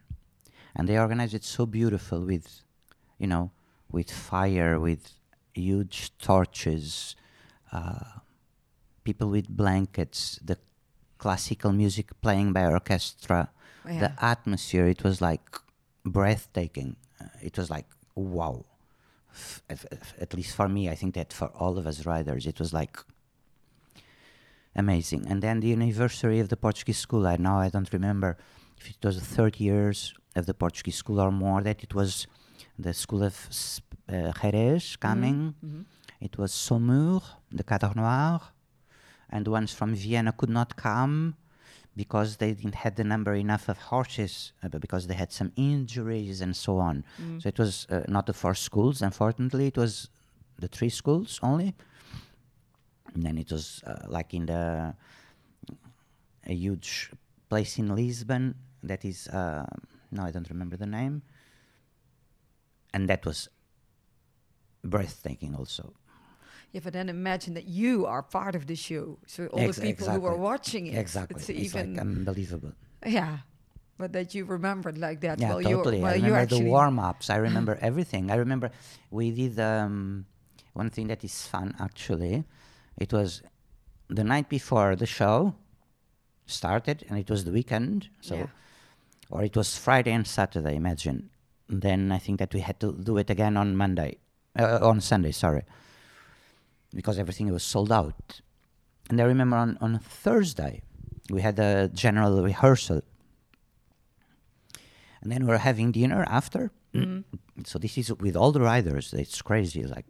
and 0.75 0.89
they 0.89 0.99
organized 0.99 1.35
it 1.35 1.45
so 1.45 1.67
beautiful 1.67 2.21
with, 2.21 2.63
you 3.19 3.27
know, 3.27 3.51
with 3.91 4.11
fire, 4.11 4.79
with 4.79 5.13
huge 5.55 6.17
torches, 6.19 7.17
uh, 7.73 8.21
people 9.05 9.29
with 9.31 9.49
blankets, 9.49 10.39
the 10.45 10.57
classical 11.19 11.73
music 11.73 12.09
playing 12.23 12.53
by 12.53 12.65
orchestra, 12.67 13.51
Yeah. 13.85 14.01
the 14.01 14.25
atmosphere. 14.25 14.87
It 14.87 15.03
was 15.03 15.21
like 15.21 15.59
breathtaking. 16.05 16.97
Uh, 17.21 17.27
it 17.43 17.59
was 17.59 17.69
like 17.71 17.87
wow 18.15 18.65
at, 19.69 19.85
at 20.21 20.35
least 20.35 20.57
for 20.57 20.69
me, 20.69 20.89
I 20.89 20.95
think 20.97 21.15
that 21.15 21.33
for 21.33 21.47
all 21.55 21.79
of 21.79 21.87
us 21.87 22.05
riders, 22.05 22.47
it 22.47 22.59
was 22.59 22.73
like 22.73 22.99
amazing. 24.75 25.27
And 25.29 25.43
then 25.43 25.61
the 25.61 25.73
anniversary 25.73 26.41
of 26.41 26.49
the 26.49 26.57
Portuguese 26.57 26.99
school, 26.99 27.27
I 27.27 27.37
now 27.37 27.59
I 27.59 27.69
don't 27.69 27.93
remember 27.93 28.37
if 28.79 28.91
it 28.91 28.97
was 29.05 29.21
30 29.21 29.63
years 29.65 30.15
of 30.35 30.47
the 30.47 30.55
Portuguese 30.55 30.97
school 30.97 31.21
or 31.21 31.31
more, 31.31 31.63
that 31.63 31.83
it 31.83 31.95
was 31.95 32.27
the 32.79 32.95
school 32.95 33.23
of 33.23 33.49
uh, 34.09 34.33
Jerez 34.41 34.97
coming. 34.97 35.55
Mhm. 35.65 35.85
It 36.21 36.37
was 36.37 36.53
Saumur, 36.53 37.23
the 37.51 37.65
Cadre 37.65 37.93
Noir, 37.95 38.41
and 39.31 39.47
the 39.47 39.51
ones 39.51 39.73
from 39.73 39.95
Vienna 39.95 40.33
could 40.33 40.51
not 40.51 40.77
come 40.77 41.35
because 42.05 42.31
they 42.43 42.53
didn't 42.59 42.79
have 42.85 42.95
the 43.01 43.05
number 43.05 43.35
enough 43.35 43.65
of 43.73 43.77
horses, 43.95 44.33
uh, 44.63 44.69
but 44.73 44.81
because 44.87 45.03
they 45.09 45.19
had 45.25 45.31
some 45.41 45.51
injuries 45.57 46.41
and 46.41 46.53
so 46.57 46.73
on. 46.79 47.05
Mm. 47.23 47.43
So 47.43 47.49
it 47.55 47.59
was 47.59 47.87
uh, 47.91 48.05
not 48.17 48.25
the 48.31 48.37
four 48.43 48.55
schools, 48.69 48.97
unfortunately, 49.03 49.67
it 49.73 49.77
was 49.85 49.93
the 50.65 50.69
three 50.77 50.93
schools 51.01 51.31
only. 51.43 51.75
And 53.13 53.23
then 53.27 53.37
it 53.45 53.51
was 53.57 53.83
uh, 53.87 54.07
like 54.17 54.31
in 54.39 54.47
the 54.47 54.95
a 56.53 56.55
huge 56.65 57.11
place 57.51 57.73
in 57.83 57.87
Lisbon 57.95 58.55
that 58.91 59.05
is 59.05 59.29
uh, 59.29 59.67
no, 60.11 60.23
I 60.29 60.31
don't 60.31 60.51
remember 60.55 60.77
the 60.85 60.91
name. 61.01 61.23
And 62.95 63.03
that 63.11 63.27
was 63.27 63.49
breathtaking 64.83 65.55
also. 65.55 65.93
Yeah, 66.73 66.81
but 66.85 66.93
then 66.93 67.09
imagine 67.09 67.55
that 67.55 67.67
you 67.67 68.07
are 68.07 68.23
part 68.23 68.55
of 68.55 68.67
the 68.67 68.77
show. 68.77 69.19
So 69.27 69.47
all 69.49 69.61
Ex- 69.61 69.77
the 69.77 69.83
people 69.93 70.09
who 70.09 70.25
are 70.27 70.37
watching 70.37 70.87
it. 70.87 70.97
Exactly. 70.97 71.41
It's 71.41 71.49
It's, 71.49 71.75
even 71.75 71.95
like 71.95 72.01
unbelievable. 72.03 72.73
yeah. 73.05 73.39
But 73.99 74.13
that 74.13 74.35
you 74.35 74.45
remembered 74.47 74.97
like 74.97 75.21
that. 75.21 75.41
Yeah, 75.41 75.61
totally. 75.61 76.03
I 76.03 76.15
remember 76.15 76.47
the 76.47 76.61
warm 76.65 76.99
ups. 76.99 77.29
I 77.29 77.37
remember 77.37 77.77
everything. 77.89 78.31
I 78.31 78.37
remember 78.37 78.71
we 79.11 79.31
did 79.31 79.59
um, 79.61 80.25
one 80.73 80.89
thing 80.91 81.09
that 81.09 81.23
is 81.23 81.47
fun 81.47 81.75
actually. 81.79 82.45
It 82.97 83.13
was 83.13 83.43
the 84.09 84.25
night 84.25 84.49
before 84.49 84.97
the 84.97 85.07
show 85.07 85.55
started, 86.47 87.05
and 87.09 87.19
it 87.19 87.29
was 87.31 87.45
the 87.45 87.51
weekend. 87.53 88.09
So, 88.21 88.35
Yeah. 88.37 88.47
or 89.31 89.43
it 89.45 89.57
was 89.57 89.77
Friday 89.77 90.13
and 90.13 90.27
Saturday. 90.27 90.77
Imagine. 90.77 91.31
Then 91.69 92.11
I 92.11 92.19
think 92.19 92.39
that 92.39 92.55
we 92.55 92.61
had 92.61 92.81
to 92.81 92.93
do 92.93 93.19
it 93.19 93.29
again 93.31 93.57
on 93.57 93.77
Monday, 93.77 94.19
uh, 94.59 94.79
on 94.83 95.01
Sunday. 95.01 95.31
Sorry, 95.33 95.63
because 96.95 97.19
everything 97.19 97.53
was 97.53 97.63
sold 97.63 97.91
out. 97.93 98.41
And 99.09 99.21
I 99.21 99.25
remember 99.25 99.57
on 99.57 99.79
on 99.81 99.99
Thursday 99.99 100.83
we 101.31 101.43
had 101.43 101.59
a 101.59 101.89
general 101.89 102.43
rehearsal 102.43 103.03
and 105.23 105.31
then 105.31 105.45
we 105.45 105.49
were 105.51 105.59
having 105.59 105.93
dinner 105.93 106.25
after. 106.29 106.71
Mhm. 106.95 107.25
So 107.65 107.79
this 107.79 107.99
is 107.99 108.13
with 108.15 108.37
all 108.37 108.53
the 108.53 108.61
riders. 108.61 109.13
It's 109.13 109.43
crazy, 109.43 109.85
like 109.85 110.07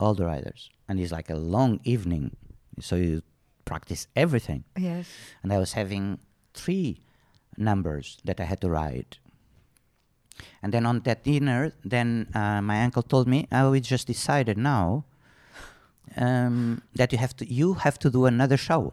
all 0.00 0.14
the 0.14 0.24
riders, 0.26 0.70
and 0.88 0.98
it's 1.00 1.12
like 1.12 1.30
a 1.30 1.36
long 1.36 1.80
evening. 1.84 2.36
So 2.80 2.96
you 2.96 3.22
practice 3.64 4.06
everything. 4.16 4.64
Yes. 4.76 5.06
And 5.42 5.52
I 5.52 5.58
was 5.58 5.72
having 5.74 6.18
three 6.54 7.00
numbers 7.56 8.18
that 8.24 8.40
I 8.40 8.44
had 8.44 8.60
to 8.62 8.68
ride. 8.70 9.18
And 10.62 10.72
then 10.72 10.86
on 10.86 11.00
that 11.00 11.24
dinner, 11.24 11.72
then 11.84 12.28
uh, 12.34 12.62
my 12.62 12.82
uncle 12.84 13.02
told 13.02 13.26
me, 13.28 13.46
"Oh, 13.52 13.70
we 13.72 13.80
just 13.80 14.06
decided 14.06 14.56
now 14.56 15.04
um, 16.16 16.82
that 16.94 17.12
you 17.12 17.18
have 17.18 17.34
to 17.36 17.44
you 17.52 17.74
have 17.74 17.98
to 18.00 18.10
do 18.10 18.26
another 18.26 18.56
show, 18.56 18.92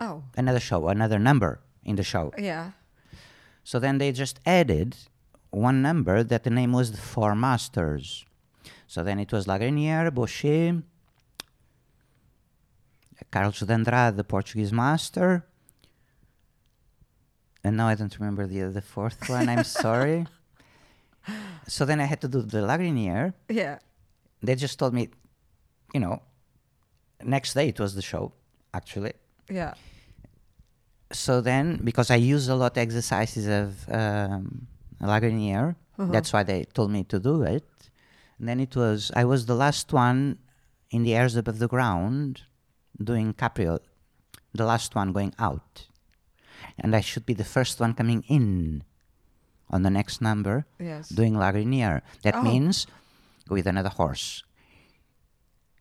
Oh, 0.00 0.22
another 0.36 0.60
show, 0.60 0.88
another 0.88 1.18
number 1.18 1.60
in 1.84 1.96
the 1.96 2.02
show." 2.04 2.32
yeah. 2.38 2.72
So 3.64 3.78
then 3.78 3.98
they 3.98 4.10
just 4.12 4.40
added 4.46 4.96
one 5.50 5.82
number 5.82 6.22
that 6.24 6.42
the 6.44 6.50
name 6.50 6.72
was 6.72 6.90
the 6.92 6.98
Four 6.98 7.34
Masters. 7.34 8.24
So 8.86 9.04
then 9.04 9.20
it 9.20 9.32
was 9.32 9.46
Lagrenière, 9.46 10.12
Baucher, 10.12 10.82
Carlos 13.30 13.60
de 13.60 13.72
Andrade, 13.72 14.16
the 14.16 14.24
Portuguese 14.24 14.72
master. 14.72 15.44
And 17.62 17.76
now 17.76 17.88
I 17.88 17.94
don't 17.94 18.16
remember 18.18 18.46
the 18.46 18.62
the 18.72 18.80
fourth 18.80 19.28
one. 19.28 19.48
I'm 19.48 19.64
sorry. 19.84 20.26
So 21.68 21.84
then 21.84 22.00
I 22.00 22.04
had 22.06 22.20
to 22.22 22.28
do 22.28 22.40
the 22.42 22.62
La 22.62 22.76
Guérinière. 22.78 23.34
Yeah. 23.48 23.78
They 24.42 24.54
just 24.56 24.78
told 24.78 24.94
me, 24.94 25.10
you 25.92 26.00
know, 26.00 26.22
next 27.24 27.54
day 27.54 27.68
it 27.68 27.78
was 27.80 27.94
the 27.94 28.02
show, 28.02 28.32
actually. 28.74 29.12
Yeah. 29.48 29.74
so 31.12 31.40
then 31.40 31.80
because 31.82 32.08
i 32.10 32.14
use 32.14 32.46
a 32.48 32.54
lot 32.54 32.72
of 32.72 32.78
exercises 32.78 33.46
of 33.48 33.68
um, 33.90 34.66
La 35.00 35.18
Guérinière, 35.18 35.74
that's 35.98 36.32
why 36.32 36.42
they 36.44 36.64
told 36.72 36.90
me 36.92 37.02
to 37.04 37.18
do 37.18 37.42
it 37.42 37.66
and 38.38 38.48
then 38.48 38.60
it 38.60 38.76
was 38.76 39.10
i 39.16 39.24
was 39.24 39.46
the 39.46 39.54
last 39.56 39.92
one 39.92 40.38
in 40.90 41.02
the 41.02 41.14
airs 41.14 41.34
above 41.36 41.58
the 41.58 41.66
ground 41.68 42.42
doing 43.02 43.32
capriole 43.34 43.80
the 44.54 44.64
last 44.64 44.94
one 44.94 45.12
going 45.12 45.34
out 45.38 45.88
and 46.78 46.94
i 46.94 47.00
should 47.00 47.26
be 47.26 47.34
the 47.34 47.44
first 47.56 47.80
one 47.80 47.92
coming 47.92 48.22
in 48.28 48.82
on 49.68 49.82
the 49.82 49.90
next 49.90 50.20
number 50.20 50.64
Yes. 50.78 51.08
doing 51.08 51.34
La 51.36 51.50
Guérinière. 51.52 52.02
that 52.22 52.36
Oh. 52.36 52.42
means 52.42 52.86
with 53.48 53.66
another 53.66 53.90
horse 54.00 54.44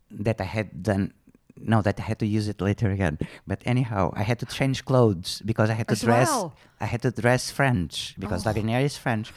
that 0.09 0.41
i 0.41 0.45
had 0.57 0.81
done 0.81 1.13
no 1.61 1.81
that 1.81 1.99
i 1.99 2.03
had 2.03 2.19
to 2.19 2.25
use 2.25 2.47
it 2.47 2.61
later 2.61 2.89
again 2.91 3.17
but 3.47 3.61
anyhow 3.65 4.11
i 4.15 4.23
had 4.23 4.39
to 4.39 4.45
change 4.45 4.85
clothes 4.85 5.41
because 5.45 5.69
i 5.69 5.73
had 5.73 5.87
to 5.87 5.93
As 5.93 6.01
dress 6.01 6.29
well. 6.29 6.53
i 6.79 6.85
had 6.85 7.01
to 7.01 7.11
dress 7.11 7.51
french 7.51 8.15
because 8.19 8.45
oh. 8.45 8.49
La 8.49 8.53
Guérinière 8.55 8.83
is 8.83 8.97
french 8.97 9.33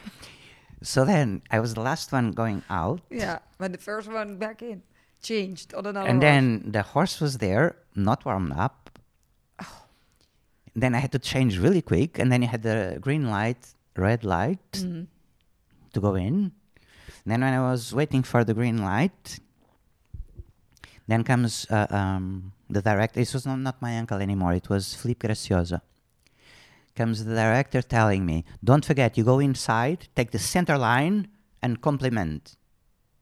so 0.83 1.05
then 1.05 1.43
i 1.51 1.59
was 1.61 1.75
the 1.75 1.81
last 1.81 2.13
one 2.13 2.33
going 2.33 2.63
out 2.71 3.01
Yeah. 3.11 3.39
But 3.59 3.73
the 3.73 3.79
first 3.79 4.11
one 4.11 4.37
back 4.39 4.63
in 4.63 4.83
changed 5.23 5.73
oh, 5.75 5.79
on 5.79 5.87
another. 5.87 6.09
and 6.09 6.23
horse. 6.23 6.33
then 6.33 6.73
the 6.73 6.83
horse 6.83 7.21
was 7.21 7.39
there 7.39 7.77
not 7.95 8.25
warmed 8.25 8.53
up 8.53 8.99
Oh. 9.61 9.85
then 10.75 10.95
i 10.95 10.99
had 10.99 11.13
to 11.13 11.19
change 11.19 11.59
really 11.59 11.83
quick 11.83 12.19
and 12.19 12.31
then 12.33 12.43
you 12.43 12.49
had 12.49 12.63
the 12.63 12.99
green 13.01 13.31
light 13.31 13.63
red 13.97 14.25
light 14.25 14.73
mm-hmm. 14.73 15.05
to 15.93 16.01
go 16.01 16.15
in 16.15 16.53
then 17.27 17.41
when 17.43 17.55
i 17.55 17.61
was 17.71 17.95
waiting 17.95 18.23
for 18.25 18.43
the 18.43 18.55
green 18.55 18.79
light 18.83 19.39
then 21.13 21.25
comes 21.25 21.67
uh, 21.71 21.87
um, 21.91 22.53
the 22.71 22.81
director. 22.81 23.21
This 23.21 23.35
was 23.35 23.45
not, 23.45 23.59
not 23.59 23.83
my 23.83 23.99
uncle 23.99 24.19
anymore. 24.19 24.55
It 24.55 24.69
was 24.69 24.95
Felipe 24.95 25.23
Graciosa. 25.25 25.83
Comes 26.97 27.25
the 27.25 27.35
director 27.35 27.81
telling 27.83 28.27
me 28.27 28.45
don't 28.63 28.85
forget 28.85 29.17
you 29.17 29.25
go 29.25 29.39
inside 29.39 30.09
take 30.15 30.31
the 30.31 30.39
center 30.39 30.77
line 30.77 31.29
and 31.63 31.81
compliment. 31.81 32.57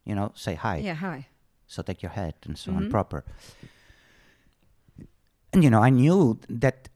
You 0.05 0.15
know 0.15 0.33
say 0.35 0.55
hi. 0.55 0.77
Yeah. 0.79 0.95
Hi. 0.95 1.27
so 1.67 1.83
take 1.83 2.03
your 2.03 2.11
head 2.11 2.35
and 2.47 2.59
so 2.59 2.73
on 2.73 2.91
proper. 2.91 3.25
And 5.53 5.63
you 5.65 5.71
know 5.71 5.83
i 5.83 5.91
knew 5.91 6.39
that 6.49 6.89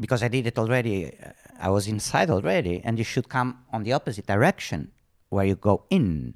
because 0.00 0.22
i 0.22 0.28
did 0.28 0.46
it 0.46 0.58
already 0.58 0.96
uh, 1.06 1.32
i 1.66 1.68
was 1.76 1.86
inside 1.86 2.30
already 2.30 2.80
and 2.84 2.98
you 3.00 3.04
should 3.04 3.28
come 3.36 3.50
on 3.74 3.82
the 3.82 3.92
opposite 3.92 4.26
direction 4.26 4.90
where 5.28 5.46
you 5.50 5.56
go 5.56 5.84
in 5.90 6.34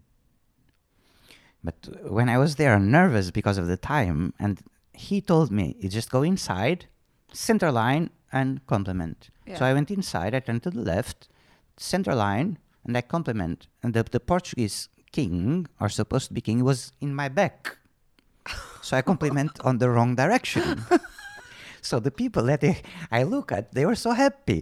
but 1.66 1.78
when 2.16 2.28
i 2.34 2.38
was 2.44 2.52
there 2.60 2.78
nervous 2.78 3.30
because 3.38 3.58
of 3.58 3.66
the 3.72 3.80
time 3.94 4.20
and 4.44 4.54
he 5.06 5.16
told 5.32 5.48
me 5.58 5.66
you 5.80 5.88
just 5.98 6.10
go 6.16 6.22
inside 6.32 6.86
center 7.32 7.70
line 7.80 8.04
and 8.38 8.50
compliment 8.74 9.18
so 9.58 9.64
i 9.68 9.72
went 9.76 9.90
inside 9.98 10.34
i 10.34 10.40
turned 10.40 10.62
to 10.62 10.70
the 10.70 10.86
left 10.94 11.28
center 11.76 12.14
line 12.24 12.48
and 12.84 12.96
i 12.96 13.02
compliment 13.16 13.58
and 13.82 13.90
the, 13.94 14.02
the 14.16 14.22
portuguese 14.32 14.78
king 15.16 15.66
or 15.80 15.88
supposed 15.88 16.26
to 16.28 16.34
be 16.34 16.42
king 16.48 16.62
was 16.70 16.92
in 17.00 17.14
my 17.14 17.28
back. 17.28 17.78
So 18.82 18.96
I 18.96 19.02
compliment 19.02 19.52
on 19.68 19.78
the 19.78 19.88
wrong 19.90 20.14
direction. 20.22 20.84
So 21.86 21.94
the 22.00 22.10
people 22.22 22.42
that 22.50 22.62
I, 22.70 22.74
I 23.20 23.22
look 23.34 23.48
at, 23.58 23.64
they 23.76 23.84
were 23.90 23.94
so 24.06 24.10
happy, 24.24 24.60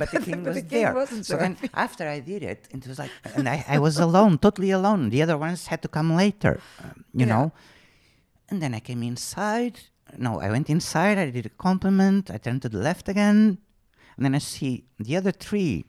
but 0.00 0.08
the 0.12 0.18
king 0.26 0.38
But 0.44 0.48
was 0.54 0.56
the 0.62 0.68
king 0.68 0.84
there. 0.94 1.06
so 1.30 1.34
then 1.44 1.56
after 1.86 2.04
I 2.16 2.18
did 2.20 2.42
it, 2.52 2.60
it 2.76 2.86
was 2.90 2.98
like, 3.02 3.12
and 3.36 3.48
I, 3.48 3.64
I 3.76 3.78
was 3.86 3.96
alone, 3.98 4.32
totally 4.46 4.70
alone. 4.80 5.02
The 5.14 5.22
other 5.24 5.38
ones 5.46 5.60
had 5.72 5.80
to 5.82 5.88
come 5.88 6.08
later, 6.24 6.54
um, 6.84 7.04
you 7.20 7.26
Yeah. 7.26 7.32
know. 7.32 7.44
And 8.50 8.60
then 8.62 8.72
I 8.74 8.80
came 8.88 9.02
inside. 9.12 9.74
No, 10.26 10.32
I 10.46 10.48
went 10.54 10.68
inside. 10.70 11.16
I 11.18 11.30
did 11.30 11.46
a 11.46 11.54
compliment. 11.68 12.30
I 12.30 12.38
turned 12.38 12.62
to 12.62 12.68
the 12.68 12.78
left 12.88 13.08
again, 13.08 13.58
and 14.16 14.22
then 14.24 14.34
I 14.34 14.38
see 14.54 14.72
the 15.06 15.16
other 15.20 15.32
three 15.46 15.84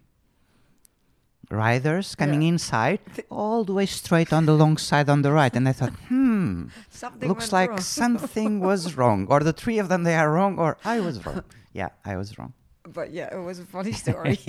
riders 1.49 2.15
coming 2.15 2.41
Yeah. 2.41 2.49
inside, 2.49 2.99
all 3.31 3.63
the 3.63 3.73
way 3.73 3.85
straight 3.85 4.33
on 4.33 4.45
the 4.45 4.53
long 4.53 4.77
side 4.77 5.09
on 5.09 5.21
the 5.21 5.31
right. 5.31 5.55
And 5.55 5.67
I 5.67 5.73
thought, 5.73 5.93
hmm, 6.09 6.67
Something 6.89 7.29
looks 7.29 7.51
like 7.51 7.69
wrong. 7.69 7.79
something 8.01 8.59
was 8.59 8.95
wrong, 8.97 9.27
or 9.29 9.39
the 9.41 9.53
three 9.53 9.79
of 9.79 9.87
them 9.89 10.03
they 10.03 10.15
are 10.15 10.31
wrong, 10.31 10.59
or 10.59 10.77
I 10.85 10.99
was 10.99 11.25
wrong. 11.25 11.43
Yeah, 11.73 11.89
I 12.05 12.15
was 12.17 12.37
wrong. 12.37 12.53
But 12.83 13.11
yeah, 13.11 13.33
it 13.35 13.39
was 13.43 13.59
a 13.59 13.65
funny 13.65 13.91
story. 13.91 14.39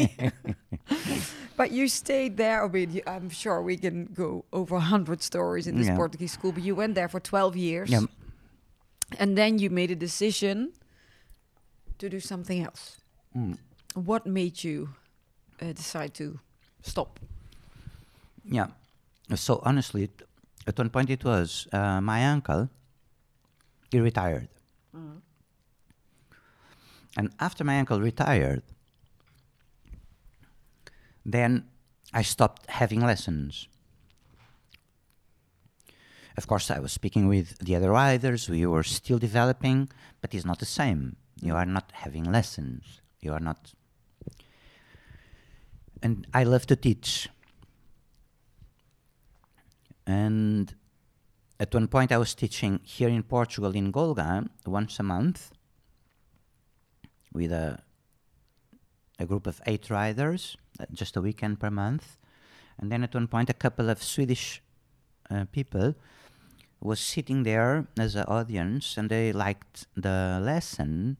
but 1.56 1.70
you 1.72 1.88
stayed 1.88 2.36
there. 2.36 2.64
I 2.64 2.68
mean, 2.68 3.00
I'm 3.06 3.30
sure 3.30 3.60
we 3.62 3.76
can 3.76 4.06
go 4.14 4.44
over 4.52 4.76
a 4.76 4.80
hundred 4.80 5.22
stories 5.22 5.66
in 5.66 5.76
this 5.76 5.88
Yeah. 5.88 5.96
Portuguese 5.96 6.32
school. 6.32 6.52
But 6.52 6.62
you 6.62 6.74
went 6.76 6.94
there 6.94 7.08
for 7.08 7.20
12 7.20 7.56
years, 7.56 7.90
Yeah, 7.90 8.06
and 9.18 9.36
then 9.36 9.58
you 9.58 9.70
made 9.70 9.90
a 9.90 9.96
decision 9.96 10.72
to 11.98 12.08
do 12.08 12.20
something 12.20 12.62
else. 12.64 13.00
Mm. 13.36 13.58
What 13.94 14.24
made 14.26 14.62
you 14.62 14.90
uh, 15.60 15.72
decide 15.72 16.14
to 16.14 16.38
stop? 16.88 17.20
yeah. 18.50 18.68
So 19.34 19.60
honestly, 19.64 20.10
at 20.66 20.78
one 20.78 20.90
point 20.90 21.10
it 21.10 21.24
was 21.24 21.68
uh, 21.72 22.00
my 22.00 22.24
uncle. 22.26 22.68
He 23.90 24.00
retired, 24.00 24.48
and 27.16 27.30
after 27.40 27.64
my 27.64 27.78
uncle 27.78 28.00
retired, 28.00 28.62
then 31.24 31.64
I 32.12 32.22
stopped 32.22 32.68
having 32.68 33.00
lessons. 33.00 33.68
Of 36.36 36.46
course, 36.46 36.70
I 36.70 36.78
was 36.78 36.92
speaking 36.92 37.26
with 37.28 37.58
the 37.58 37.74
other 37.76 37.90
riders. 37.90 38.48
We 38.48 38.64
were 38.66 38.84
still 38.84 39.18
developing, 39.18 39.88
but 40.20 40.34
it's 40.34 40.44
not 40.44 40.58
the 40.60 40.66
same. 40.66 41.16
You 41.40 41.56
are 41.56 41.66
not 41.66 41.90
having 41.92 42.24
lessons. 42.24 43.00
You 43.20 43.32
are 43.32 43.40
not. 43.40 43.72
And 46.02 46.26
I 46.32 46.44
love 46.44 46.66
to 46.66 46.76
teach. 46.76 47.28
And 50.06 50.74
at 51.60 51.74
one 51.74 51.88
point, 51.88 52.12
I 52.12 52.18
was 52.18 52.34
teaching 52.34 52.80
here 52.82 53.08
in 53.08 53.22
Portugal, 53.22 53.74
in 53.74 53.92
Golegã, 53.92 54.48
once 54.64 54.98
a 55.00 55.02
month 55.02 55.50
with 57.32 57.52
a, 57.52 57.78
a 59.18 59.26
group 59.26 59.46
of 59.46 59.60
eight 59.66 59.90
riders, 59.90 60.56
uh, 60.80 60.86
just 60.92 61.16
a 61.16 61.20
weekend 61.20 61.60
per 61.60 61.70
month. 61.70 62.16
And 62.78 62.92
then 62.92 63.02
at 63.02 63.14
one 63.14 63.26
point, 63.26 63.50
a 63.50 63.54
couple 63.54 63.90
of 63.90 64.02
Swedish 64.02 64.62
uh, 65.30 65.44
people 65.50 65.94
was 66.80 67.00
sitting 67.00 67.42
there 67.42 67.86
as 67.98 68.14
an 68.14 68.24
audience 68.24 68.96
and 68.96 69.10
they 69.10 69.32
liked 69.32 69.86
the 69.96 70.38
lesson. 70.40 71.16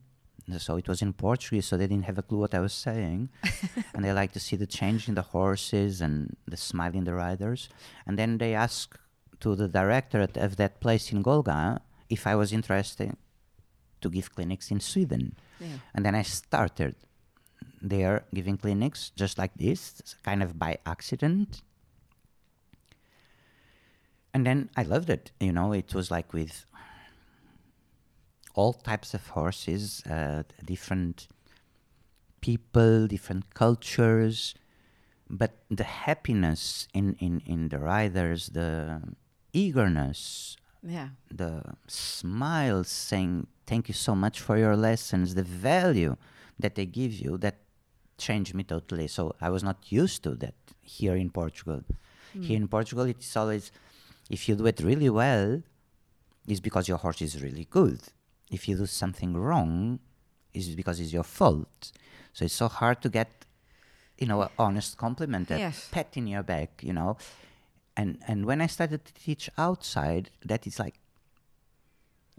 So 0.57 0.77
it 0.77 0.87
was 0.87 1.01
in 1.01 1.13
Portuguese, 1.13 1.67
so 1.67 1.77
they 1.77 1.87
didn't 1.87 2.05
have 2.05 2.17
a 2.17 2.21
clue 2.23 2.39
what 2.39 2.55
I 2.55 2.59
was 2.59 2.73
saying. 2.73 3.29
and 3.93 4.03
they 4.03 4.13
liked 4.13 4.33
to 4.33 4.39
see 4.39 4.55
the 4.55 4.67
change 4.67 5.07
in 5.07 5.15
the 5.15 5.21
horses 5.21 6.01
and 6.01 6.35
the 6.47 6.57
smile 6.57 6.95
in 6.95 7.03
the 7.03 7.13
riders. 7.13 7.69
And 8.07 8.17
then 8.17 8.37
they 8.37 8.53
asked 8.55 8.97
to 9.41 9.55
the 9.55 9.67
director 9.67 10.21
at- 10.21 10.37
of 10.37 10.55
that 10.57 10.79
place 10.79 11.11
in 11.11 11.23
Golegã 11.23 11.79
if 12.09 12.25
I 12.25 12.35
was 12.35 12.51
interested 12.51 13.15
to 14.01 14.09
give 14.09 14.33
clinics 14.33 14.71
in 14.71 14.79
Sweden. 14.79 15.35
Yeah. 15.59 15.67
And 15.93 16.05
then 16.05 16.15
I 16.15 16.23
started 16.23 16.95
there 17.81 18.25
giving 18.33 18.57
clinics 18.57 19.11
just 19.15 19.37
like 19.37 19.53
this, 19.55 20.15
kind 20.23 20.41
of 20.43 20.57
by 20.57 20.77
accident. 20.85 21.61
And 24.33 24.45
then 24.45 24.69
I 24.75 24.83
loved 24.83 25.09
it. 25.09 25.31
You 25.39 25.51
know, 25.51 25.73
it 25.73 25.93
was 25.93 26.11
like 26.11 26.33
with 26.33 26.65
all 28.55 28.73
types 28.73 29.13
of 29.13 29.25
horses, 29.29 30.03
uh, 30.05 30.43
different 30.65 31.27
people, 32.41 33.07
different 33.07 33.53
cultures, 33.53 34.55
but 35.29 35.51
the 35.69 35.83
happiness 35.83 36.87
in, 36.93 37.15
in, 37.19 37.41
in 37.45 37.69
the 37.69 37.77
riders, 37.77 38.47
the 38.53 39.01
eagerness, 39.53 40.55
Yeah. 40.81 41.09
the 41.29 41.61
smiles 41.87 42.87
saying 42.89 43.47
thank 43.67 43.87
you 43.87 43.93
so 43.93 44.15
much 44.15 44.39
for 44.41 44.57
your 44.57 44.75
lessons, 44.75 45.35
the 45.35 45.43
value 45.43 46.15
that 46.57 46.75
they 46.75 46.85
give 46.85 47.13
you 47.13 47.37
that 47.37 47.57
changed 48.17 48.53
me 48.55 48.63
totally. 48.63 49.07
So 49.07 49.35
I 49.39 49.49
was 49.49 49.63
not 49.63 49.91
used 49.91 50.23
to 50.23 50.31
that 50.35 50.55
here 50.81 51.15
in 51.15 51.29
Portugal. 51.29 51.83
Here 52.41 52.57
in 52.57 52.67
Portugal, 52.67 53.05
it's 53.05 53.35
always 53.35 53.71
if 54.29 54.47
you 54.47 54.55
do 54.55 54.65
it 54.67 54.79
really 54.81 55.09
well, 55.09 55.61
it's 56.47 56.59
because 56.59 56.87
your 56.87 56.97
horse 56.99 57.21
is 57.21 57.41
really 57.41 57.65
good. 57.69 57.99
If 58.49 58.67
you 58.67 58.75
do 58.77 58.85
something 58.85 59.35
wrong, 59.35 59.99
it's 60.53 60.67
because 60.69 60.99
it's 60.99 61.13
your 61.13 61.23
fault. 61.23 61.91
So 62.33 62.45
it's 62.45 62.53
so 62.53 62.67
hard 62.67 63.01
to 63.01 63.09
get, 63.09 63.29
you 64.17 64.27
know, 64.27 64.41
an 64.41 64.49
honest 64.57 64.97
compliment, 64.97 65.51
a 65.51 65.57
Yes. 65.59 65.87
pat 65.91 66.17
in 66.17 66.27
your 66.27 66.43
back, 66.43 66.81
you 66.83 66.93
know. 66.93 67.17
And 67.95 68.17
and 68.27 68.45
when 68.45 68.61
I 68.61 68.67
started 68.67 69.03
to 69.05 69.13
teach 69.13 69.49
outside, 69.57 70.29
that 70.45 70.65
is 70.67 70.79
like, 70.79 70.95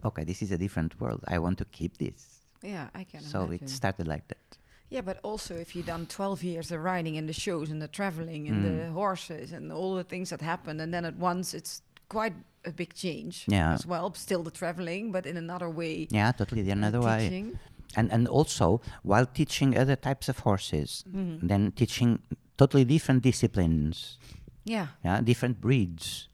okay, 0.03 0.23
this 0.23 0.41
is 0.41 0.51
a 0.51 0.57
different 0.57 0.99
world. 0.99 1.23
I 1.27 1.37
want 1.39 1.57
to 1.59 1.65
keep 1.65 1.97
this. 1.97 2.39
Yeah, 2.61 2.89
I 2.93 3.03
can 3.03 3.21
so 3.21 3.43
imagine. 3.45 3.67
it 3.67 3.69
started 3.69 4.07
like 4.07 4.27
that. 4.27 4.57
Yeah, 4.89 5.01
but 5.01 5.19
also 5.23 5.55
if 5.55 5.75
you've 5.75 5.85
done 5.85 6.05
12 6.05 6.43
years 6.43 6.71
of 6.71 6.81
riding 6.83 7.17
and 7.17 7.27
the 7.29 7.33
shows 7.33 7.69
and 7.71 7.81
the 7.81 7.87
traveling 7.87 8.49
and 8.49 8.63
the 8.65 8.85
Mm. 8.89 8.93
horses 8.93 9.53
and 9.53 9.71
all 9.71 9.95
the 9.95 10.03
things 10.03 10.29
that 10.29 10.41
happen, 10.41 10.79
and 10.81 10.93
then 10.93 11.05
at 11.05 11.15
once 11.15 11.53
it's 11.53 11.81
quite 12.09 12.33
a 12.65 12.71
big 12.71 12.93
change 12.93 13.45
Yeah. 13.47 13.73
as 13.73 13.85
well. 13.85 14.13
Still 14.13 14.43
the 14.43 14.51
traveling, 14.51 15.11
but 15.11 15.25
in 15.25 15.37
another 15.37 15.69
way. 15.69 16.07
Yeah, 16.11 16.31
totally 16.31 16.61
the 16.61 16.71
another 16.71 17.01
way. 17.01 17.53
and 17.97 18.09
and 18.13 18.27
also 18.27 18.79
while 19.03 19.25
teaching 19.25 19.77
other 19.77 19.97
types 19.97 20.29
of 20.29 20.39
horses 20.47 21.03
Mm-hmm. 21.07 21.47
then 21.47 21.71
teaching 21.71 22.19
totally 22.57 22.85
different 22.85 23.21
disciplines 23.23 24.17
Yeah. 24.63 24.87
yeah 25.03 25.19
different 25.21 25.59
breeds 25.59 26.29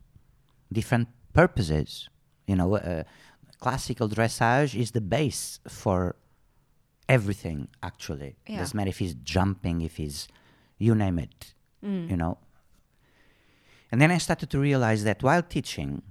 different 0.71 1.07
purposes 1.33 2.09
you 2.49 2.55
know 2.59 2.69
uh, 2.77 3.03
classical 3.59 4.07
dressage 4.09 4.75
is 4.83 4.91
the 4.91 5.01
base 5.01 5.59
for 5.67 6.15
everything 7.09 7.67
actually 7.81 8.31
Yeah. 8.47 8.59
doesn't 8.59 8.77
matter 8.77 8.89
if 8.95 8.99
he's 8.99 9.15
jumping 9.33 9.81
if 9.81 9.97
he's 9.97 10.27
you 10.85 10.93
name 10.93 11.17
it 11.25 11.53
Mm. 11.83 12.09
you 12.11 12.17
know 12.21 12.37
and 13.91 14.01
then 14.01 14.11
i 14.11 14.17
started 14.19 14.49
to 14.49 14.59
realize 14.59 15.01
that 15.09 15.23
while 15.23 15.41
teaching 15.55 16.01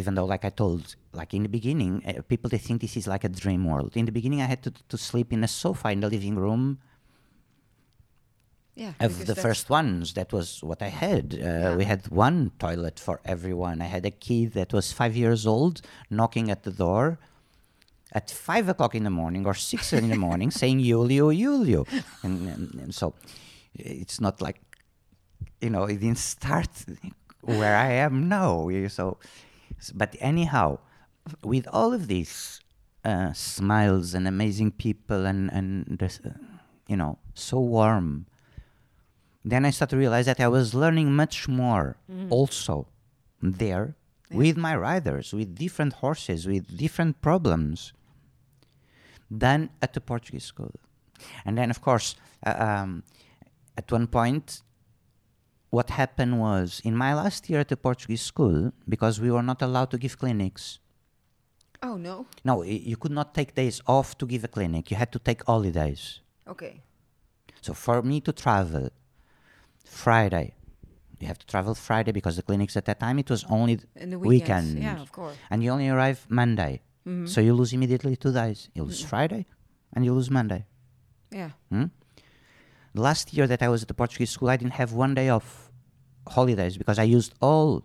even 0.00 0.12
though 0.16 0.28
like 0.34 0.44
i 0.50 0.52
told 0.62 0.82
like 1.20 1.30
in 1.38 1.42
the 1.46 1.52
beginning 1.58 1.92
uh, 2.08 2.12
people 2.32 2.48
they 2.52 2.62
think 2.66 2.78
this 2.80 2.96
is 3.00 3.06
like 3.14 3.24
a 3.30 3.32
dream 3.42 3.62
world 3.70 3.92
in 4.00 4.04
the 4.08 4.12
beginning 4.18 4.40
i 4.46 4.48
had 4.54 4.62
to, 4.66 4.72
to 4.92 4.96
sleep 5.10 5.28
in 5.36 5.40
a 5.44 5.50
sofa 5.62 5.88
in 5.94 6.00
the 6.04 6.10
living 6.16 6.36
room 6.44 6.64
Yeah. 8.84 8.92
of 9.00 9.26
the 9.26 9.34
first 9.34 9.66
ones 9.80 10.04
that 10.18 10.28
was 10.32 10.48
what 10.62 10.80
i 10.88 10.90
had 11.04 11.24
uh, 11.34 11.38
Yeah. 11.38 11.76
we 11.80 11.84
had 11.92 12.02
one 12.26 12.38
toilet 12.64 12.96
for 13.06 13.16
everyone 13.34 13.76
i 13.86 13.88
had 13.96 14.04
a 14.12 14.14
kid 14.26 14.46
that 14.58 14.70
was 14.78 14.86
five 15.00 15.14
years 15.22 15.42
old 15.54 15.74
knocking 16.18 16.46
at 16.54 16.60
the 16.62 16.70
door 16.84 17.06
at 18.18 18.26
five 18.30 18.66
o'clock 18.72 18.94
in 18.94 19.02
the 19.08 19.14
morning 19.22 19.42
or 19.50 19.54
six 19.54 19.92
in 19.92 20.08
the 20.08 20.16
morning 20.28 20.50
saying 20.62 20.78
Julio, 20.80 21.26
Julio. 21.42 21.84
And, 22.24 22.36
and, 22.54 22.74
and 22.82 22.92
so 23.00 23.06
it's 23.74 24.18
not 24.26 24.40
like, 24.46 24.58
you 25.64 25.70
know, 25.74 25.84
it 25.92 25.98
didn't 26.00 26.16
start 26.36 26.70
where 27.42 27.76
I 27.76 27.90
am 28.06 28.14
now. 28.40 28.52
So, 28.88 29.18
but 29.94 30.16
anyhow, 30.20 30.78
with 31.42 31.66
all 31.72 31.92
of 31.92 32.06
these 32.08 32.60
uh, 33.04 33.32
smiles 33.32 34.14
and 34.14 34.26
amazing 34.26 34.72
people 34.72 35.26
and, 35.26 35.50
and 35.52 35.98
this, 35.98 36.20
uh, 36.24 36.30
you 36.86 36.96
know, 36.96 37.18
so 37.34 37.58
warm, 37.60 38.26
then 39.44 39.64
I 39.64 39.70
started 39.70 39.96
to 39.96 39.98
realize 39.98 40.26
that 40.26 40.40
I 40.40 40.48
was 40.48 40.74
learning 40.74 41.14
much 41.14 41.48
more 41.48 41.96
also 42.30 42.88
there 43.40 43.96
with 44.30 44.56
my 44.56 44.76
riders, 44.76 45.32
with 45.32 45.54
different 45.54 45.94
horses, 45.94 46.46
with 46.46 46.76
different 46.76 47.20
problems 47.22 47.92
than 49.30 49.70
at 49.80 49.94
the 49.94 50.00
Portuguese 50.00 50.44
school. 50.44 50.72
And 51.44 51.56
then, 51.56 51.70
of 51.70 51.80
course, 51.80 52.14
uh, 52.44 52.54
um, 52.58 53.04
at 53.76 53.90
one 53.90 54.06
point, 54.06 54.62
what 55.70 55.90
happened 55.90 56.40
was 56.40 56.80
in 56.84 56.96
my 56.96 57.14
last 57.14 57.48
year 57.50 57.60
at 57.60 57.68
the 57.68 57.76
Portuguese 57.76 58.22
school, 58.22 58.72
because 58.88 59.20
we 59.20 59.30
were 59.30 59.42
not 59.42 59.60
allowed 59.62 59.90
to 59.90 59.98
give 59.98 60.18
clinics. 60.18 60.78
Oh, 61.82 61.96
no. 61.96 62.26
No, 62.44 62.62
you 62.62 62.96
could 62.96 63.12
not 63.12 63.34
take 63.34 63.54
days 63.54 63.80
off 63.86 64.16
to 64.18 64.26
give 64.26 64.42
a 64.44 64.48
clinic. 64.48 64.90
You 64.90 64.96
had 64.96 65.12
to 65.12 65.18
take 65.18 65.44
holidays. 65.44 66.20
Okay. 66.46 66.80
So 67.60 67.74
for 67.74 68.02
me 68.02 68.20
to 68.22 68.32
travel 68.32 68.88
Friday, 69.84 70.54
you 71.20 71.26
have 71.26 71.38
to 71.38 71.46
travel 71.46 71.74
Friday 71.74 72.12
because 72.12 72.36
the 72.36 72.42
clinics 72.42 72.76
at 72.76 72.84
that 72.86 73.00
time 73.00 73.18
it 73.18 73.28
was 73.30 73.44
only 73.50 73.80
In 73.96 74.10
the 74.10 74.18
weekends. 74.18 74.74
weekend. 74.74 74.82
Yeah, 74.82 75.02
of 75.02 75.12
course. 75.12 75.36
And 75.50 75.62
you 75.62 75.70
only 75.70 75.88
arrive 75.88 76.26
Monday. 76.28 76.82
So 77.24 77.40
you 77.40 77.54
lose 77.54 77.72
immediately 77.72 78.16
two 78.16 78.34
days. 78.34 78.68
You 78.74 78.82
lose 78.84 79.02
Friday 79.02 79.46
and 79.94 80.04
you 80.04 80.12
lose 80.12 80.30
Monday. 80.30 80.66
Yeah. 81.30 81.52
Hmm? 81.70 81.84
Last 82.98 83.32
year 83.32 83.46
that 83.46 83.62
I 83.62 83.68
was 83.68 83.82
at 83.82 83.88
the 83.88 83.94
Portuguese 83.94 84.30
school, 84.30 84.50
I 84.50 84.56
didn't 84.56 84.74
have 84.74 84.92
one 84.92 85.14
day 85.14 85.28
of 85.28 85.70
holidays 86.26 86.76
because 86.76 86.98
I 86.98 87.04
used 87.04 87.32
all 87.40 87.84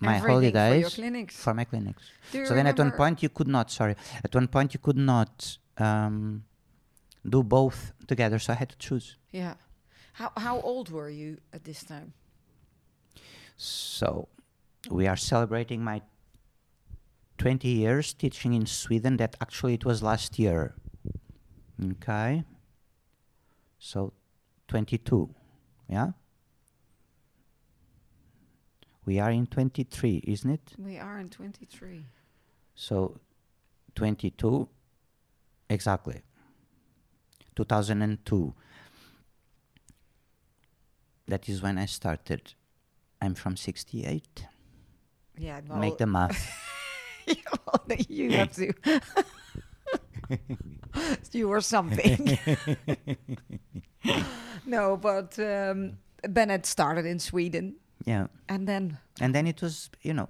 my 0.00 0.16
Everything 0.16 0.22
for 0.22 0.28
holidays 0.28 0.94
clinics. 0.94 1.36
for 1.36 1.54
my 1.54 1.64
clinics. 1.64 2.02
So 2.32 2.54
then 2.54 2.66
at 2.66 2.78
one 2.78 2.92
point 2.92 3.22
you 3.22 3.28
could 3.28 3.48
not, 3.48 3.70
sorry, 3.70 3.96
at 4.22 4.34
one 4.34 4.48
point 4.48 4.74
you 4.74 4.80
could 4.80 4.96
not 4.96 5.58
um, 5.78 6.44
do 7.28 7.42
both 7.42 7.92
together. 8.06 8.38
So 8.38 8.52
I 8.52 8.56
had 8.56 8.68
to 8.70 8.78
choose. 8.78 9.16
Yeah. 9.32 9.54
How, 10.12 10.32
how 10.36 10.60
old 10.60 10.90
were 10.90 11.08
you 11.10 11.38
at 11.52 11.64
this 11.64 11.82
time? 11.82 12.12
So 13.56 14.28
we 14.90 15.06
are 15.06 15.16
celebrating 15.16 15.82
my 15.82 16.02
20 17.38 17.68
years 17.68 18.12
teaching 18.14 18.52
in 18.54 18.66
Sweden. 18.66 19.16
That 19.16 19.36
actually 19.40 19.74
it 19.74 19.84
was 19.84 20.02
last 20.02 20.38
year. 20.38 20.74
Okay. 21.92 22.44
So 23.78 24.12
22. 24.68 25.34
Yeah. 25.88 26.12
We 29.04 29.18
are 29.18 29.30
in 29.30 29.46
23, 29.46 30.22
isn't 30.26 30.50
it? 30.50 30.72
We 30.78 30.98
are 30.98 31.18
in 31.18 31.30
23. 31.30 32.04
So 32.74 33.18
22 33.94 34.68
exactly. 35.70 36.20
2002. 37.56 38.54
That 41.26 41.48
is 41.48 41.62
when 41.62 41.78
I 41.78 41.86
started. 41.86 42.54
I'm 43.20 43.34
from 43.34 43.56
68. 43.56 44.46
Yeah, 45.38 45.60
well, 45.68 45.78
Make 45.78 45.98
the 45.98 46.06
math. 46.06 46.50
you 48.08 48.30
have 48.30 48.52
to. 48.54 48.72
you 51.32 51.48
were 51.48 51.60
something. 51.60 52.38
No, 54.68 54.96
but 54.96 55.38
um, 55.38 55.98
Bennett 56.28 56.66
started 56.66 57.04
in 57.06 57.18
Sweden, 57.18 57.74
yeah. 58.06 58.26
and 58.48 58.66
then 58.66 58.98
And 59.20 59.34
then 59.34 59.46
it 59.46 59.60
was, 59.62 59.90
you 60.02 60.12
know, 60.14 60.28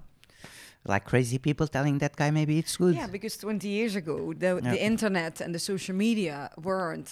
like 0.85 1.05
crazy 1.05 1.37
people 1.37 1.67
telling 1.67 1.99
that 1.99 2.15
guy 2.15 2.31
maybe 2.31 2.57
it's 2.57 2.77
good. 2.77 2.95
yeah, 2.95 3.07
because 3.11 3.37
20 3.37 3.67
years 3.67 3.95
ago 3.95 4.33
the 4.33 4.59
Yeah. 4.63 4.71
the 4.71 4.79
internet 4.83 5.41
and 5.41 5.53
the 5.53 5.59
social 5.59 5.95
media 5.95 6.49
weren't 6.57 7.09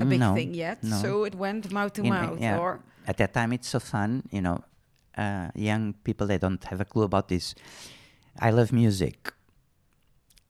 a 0.00 0.04
big 0.04 0.20
No, 0.20 0.34
thing 0.34 0.54
yet, 0.54 0.82
no. 0.82 0.96
so 1.02 1.24
it 1.26 1.34
went 1.34 1.70
mouth 1.72 1.92
to 1.94 2.02
In- 2.02 2.08
mouth. 2.10 2.40
yeah. 2.40 2.58
Or 2.60 2.80
At 3.06 3.16
that 3.16 3.32
time, 3.32 3.52
it's 3.54 3.68
so 3.68 3.78
fun, 3.78 4.22
you 4.32 4.40
know. 4.40 4.58
Uh, 5.16 5.48
young 5.54 5.94
people, 6.04 6.26
they 6.26 6.38
don't 6.38 6.62
have 6.64 6.80
a 6.80 6.84
clue 6.84 7.04
about 7.04 7.28
this. 7.28 7.54
I 8.48 8.50
love 8.50 8.72
music. 8.72 9.32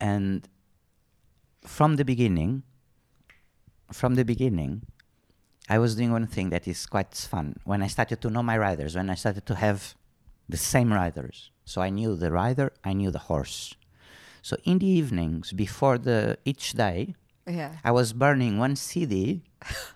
And 0.00 0.48
from 1.64 1.96
the 1.96 2.04
beginning, 2.04 2.62
from 3.92 4.14
the 4.16 4.24
beginning, 4.24 4.82
I 5.68 5.78
was 5.78 5.96
doing 5.96 6.12
one 6.12 6.26
thing 6.26 6.50
that 6.50 6.68
is 6.68 6.86
quite 6.86 7.14
fun. 7.14 7.56
When 7.64 7.82
I 7.82 7.88
started 7.88 8.20
to 8.22 8.30
know 8.30 8.42
my 8.42 8.56
riders, 8.56 8.94
when 8.94 9.10
I 9.10 9.14
started 9.14 9.46
to 9.46 9.54
have 9.56 9.94
the 10.48 10.56
same 10.56 10.92
riders. 10.92 11.50
So 11.64 11.80
I 11.80 11.90
knew 11.90 12.14
the 12.14 12.30
rider, 12.30 12.72
I 12.84 12.92
knew 12.92 13.10
the 13.10 13.18
horse. 13.18 13.74
So 14.42 14.56
in 14.64 14.78
the 14.78 14.86
evenings, 14.86 15.52
before 15.52 15.98
the 15.98 16.38
each 16.44 16.72
day, 16.74 17.16
yeah, 17.48 17.72
I 17.84 17.90
was 17.90 18.12
burning 18.12 18.58
one 18.58 18.76
CD 18.76 19.42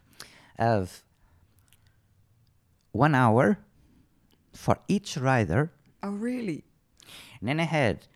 of 0.59 1.05
one 2.91 3.15
hour 3.15 3.59
for 4.53 4.79
each 4.89 5.17
rider. 5.17 5.71
oh 6.03 6.11
really? 6.11 6.65
And 7.39 7.49
then 7.49 7.61
I 7.61 7.65
had 7.65 8.07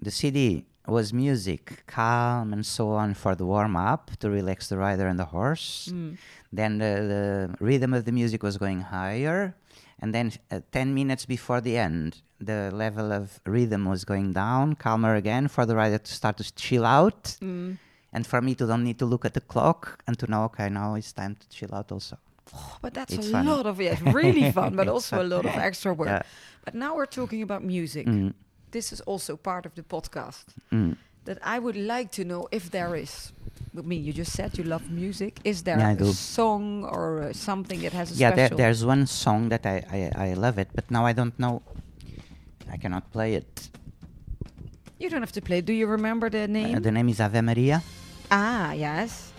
the 0.00 0.10
CD 0.10 0.66
was 0.86 1.12
music, 1.12 1.82
calm 1.86 2.52
and 2.52 2.64
so 2.64 2.90
on 2.90 3.14
for 3.14 3.34
the 3.34 3.44
warm 3.44 3.76
up 3.76 4.10
to 4.20 4.30
relax 4.30 4.68
the 4.68 4.78
rider 4.78 5.06
and 5.06 5.18
the 5.18 5.24
horse. 5.26 5.88
Mm. 5.92 6.16
Then 6.56 6.78
the, 6.78 6.92
the 7.14 7.64
rhythm 7.68 7.92
of 7.98 8.02
the 8.04 8.12
music 8.20 8.42
was 8.42 8.56
going 8.64 8.80
higher. 8.80 9.54
And 10.02 10.12
then 10.14 10.26
uh, 10.50 10.60
10 10.72 10.94
minutes 11.00 11.24
before 11.26 11.60
the 11.60 11.76
end, 11.78 12.20
the 12.40 12.70
level 12.84 13.12
of 13.12 13.40
rhythm 13.46 13.84
was 13.86 14.04
going 14.04 14.32
down, 14.32 14.74
calmer 14.76 15.14
again 15.14 15.48
for 15.48 15.64
the 15.66 15.74
rider 15.74 15.98
to 15.98 16.12
start 16.20 16.36
to 16.38 16.44
chill 16.54 16.84
out. 16.84 17.36
And 18.16 18.24
for 18.26 18.40
me 18.40 18.54
to 18.54 18.66
don't 18.66 18.84
need 18.84 18.98
to 18.98 19.06
look 19.06 19.24
at 19.24 19.34
the 19.34 19.40
clock 19.40 19.80
and 20.06 20.18
to 20.18 20.26
know, 20.26 20.44
okay, 20.44 20.68
now 20.70 20.94
it's 20.96 21.12
time 21.12 21.34
to 21.40 21.46
chill 21.48 21.74
out 21.74 21.92
also. 21.92 22.16
But 22.80 22.94
that's 22.94 23.12
It's 23.12 23.28
a 23.28 23.32
fun. 23.32 23.46
lot 23.46 23.66
of 23.66 23.80
yeah, 23.80 23.98
really 24.12 24.50
fun, 24.58 24.76
but 24.76 24.88
also 24.88 25.20
a 25.22 25.24
lot 25.34 25.44
of 25.44 25.54
extra 25.56 25.92
work. 25.92 26.08
Yeah. 26.08 26.22
But 26.64 26.74
now 26.74 26.94
we're 26.96 27.06
talking 27.20 27.42
about 27.42 27.62
music. 27.64 28.06
Mm, 28.06 28.32
This 28.70 28.92
is 28.92 29.00
also 29.06 29.36
part 29.36 29.66
of 29.66 29.72
the 29.74 29.82
podcast. 29.82 30.44
mm. 30.72 30.96
That 31.26 31.38
I 31.42 31.58
would 31.58 31.76
like 31.76 32.10
to 32.12 32.24
know 32.24 32.48
if 32.50 32.70
there 32.70 32.94
is 32.96 33.32
I 33.78 33.82
mean, 33.82 34.04
you 34.04 34.12
just 34.12 34.32
said 34.32 34.56
you 34.56 34.64
love 34.64 34.90
music. 34.90 35.38
Is 35.44 35.62
there 35.62 35.78
Yeah, 35.78 35.92
a 35.92 36.04
song 36.14 36.84
or 36.84 37.22
uh, 37.24 37.32
something 37.32 37.80
that 37.82 37.92
has 37.92 38.10
a 38.12 38.14
yeah, 38.14 38.30
there, 38.30 38.48
there's 38.48 38.84
one 38.84 39.06
song 39.06 39.50
that 39.50 39.66
I, 39.66 39.84
I, 40.16 40.30
I 40.30 40.34
love 40.34 40.58
it, 40.58 40.68
but 40.74 40.90
now 40.90 41.04
I 41.04 41.12
don't 41.12 41.38
know. 41.38 41.60
I 42.72 42.76
cannot 42.78 43.12
play 43.12 43.34
it. 43.34 43.68
you 44.98 45.10
don't 45.10 45.20
have 45.20 45.32
to 45.32 45.42
play. 45.42 45.60
Do 45.60 45.72
you 45.72 45.86
remember 45.86 46.30
the 46.30 46.48
name? 46.48 46.76
Uh, 46.76 46.80
the 46.80 46.90
name 46.90 47.08
is 47.10 47.20
Ave 47.20 47.40
Maria, 47.42 47.82
ah, 48.30 48.72
yes. 48.72 49.32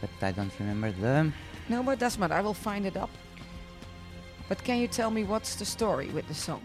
but 0.00 0.10
I 0.22 0.32
don't 0.32 0.52
remember 0.58 0.90
the. 0.92 1.30
No, 1.68 1.82
but 1.82 1.98
doesn't 1.98 2.20
matter. 2.20 2.34
I 2.34 2.40
will 2.40 2.54
find 2.54 2.86
it 2.86 2.96
up. 2.96 3.10
But 4.48 4.64
can 4.64 4.78
you 4.78 4.88
tell 4.88 5.10
me 5.10 5.24
what's 5.24 5.56
the 5.56 5.66
story 5.66 6.08
with 6.08 6.26
the 6.28 6.34
song? 6.34 6.62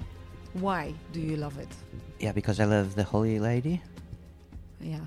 Why 0.54 0.94
do 1.12 1.20
you 1.20 1.36
love 1.36 1.60
it? 1.60 1.68
Yeah, 2.20 2.32
because 2.32 2.62
I 2.62 2.66
love 2.66 2.96
the 2.96 3.04
Holy 3.04 3.40
Lady, 3.40 3.82
Yeah. 4.84 5.06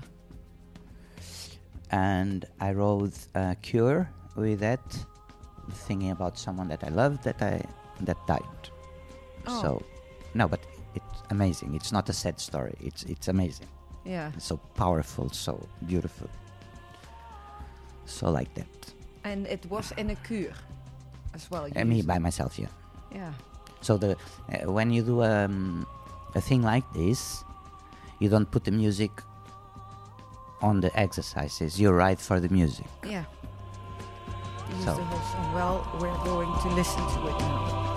and 1.91 2.45
I 2.59 2.73
wrote 2.73 3.17
a 3.35 3.55
kür 3.61 4.07
with 4.35 4.59
that, 4.59 4.81
thinking 5.71 6.11
about 6.11 6.37
someone 6.37 6.67
that 6.69 6.83
I 6.83 6.89
loved 6.89 7.23
that 7.23 7.41
I 7.41 7.61
that 8.01 8.17
died. 8.27 8.69
Oh. 9.47 9.61
So, 9.61 9.81
no, 10.33 10.47
but 10.47 10.59
it's 10.95 11.21
amazing. 11.29 11.75
It's 11.75 11.91
not 11.91 12.09
a 12.09 12.13
sad 12.13 12.39
story. 12.39 12.75
It's 12.81 13.03
it's 13.03 13.27
amazing. 13.27 13.67
Yeah. 14.05 14.31
It's 14.35 14.45
so 14.45 14.57
powerful, 14.75 15.29
so 15.29 15.67
beautiful. 15.85 16.29
So 18.05 18.29
like 18.31 18.53
that. 18.55 18.93
And 19.23 19.47
it 19.47 19.65
was 19.69 19.91
in 19.97 20.09
a 20.09 20.15
kür 20.15 20.53
as 21.33 21.49
well. 21.51 21.67
you 21.67 21.73
And 21.75 21.89
me 21.89 22.01
by 22.01 22.19
myself, 22.19 22.57
yeah. 22.59 22.71
Yeah. 23.13 23.33
So 23.81 23.97
the 23.97 24.15
uh, 24.51 24.71
when 24.71 24.91
you 24.91 25.03
do 25.03 25.23
um, 25.23 25.85
a 26.35 26.41
thing 26.41 26.61
like 26.63 26.85
this, 26.93 27.43
you 28.19 28.29
don't 28.29 28.49
put 28.49 28.63
the 28.63 28.71
music 28.71 29.11
on 30.61 30.81
the 30.81 30.97
exercises. 30.99 31.79
You 31.79 31.91
write 31.91 32.19
for 32.19 32.39
the 32.39 32.49
music. 32.49 32.85
Yeah. 33.05 33.25
Use 34.69 34.83
So- 34.85 34.95
the 34.95 35.03
whole 35.03 35.19
song. 35.31 35.53
Well, 35.53 35.87
we're 35.99 36.23
going 36.25 36.51
to 36.63 36.67
listen 36.75 37.01
to 37.01 37.27
it 37.27 37.39
now. 37.39 37.95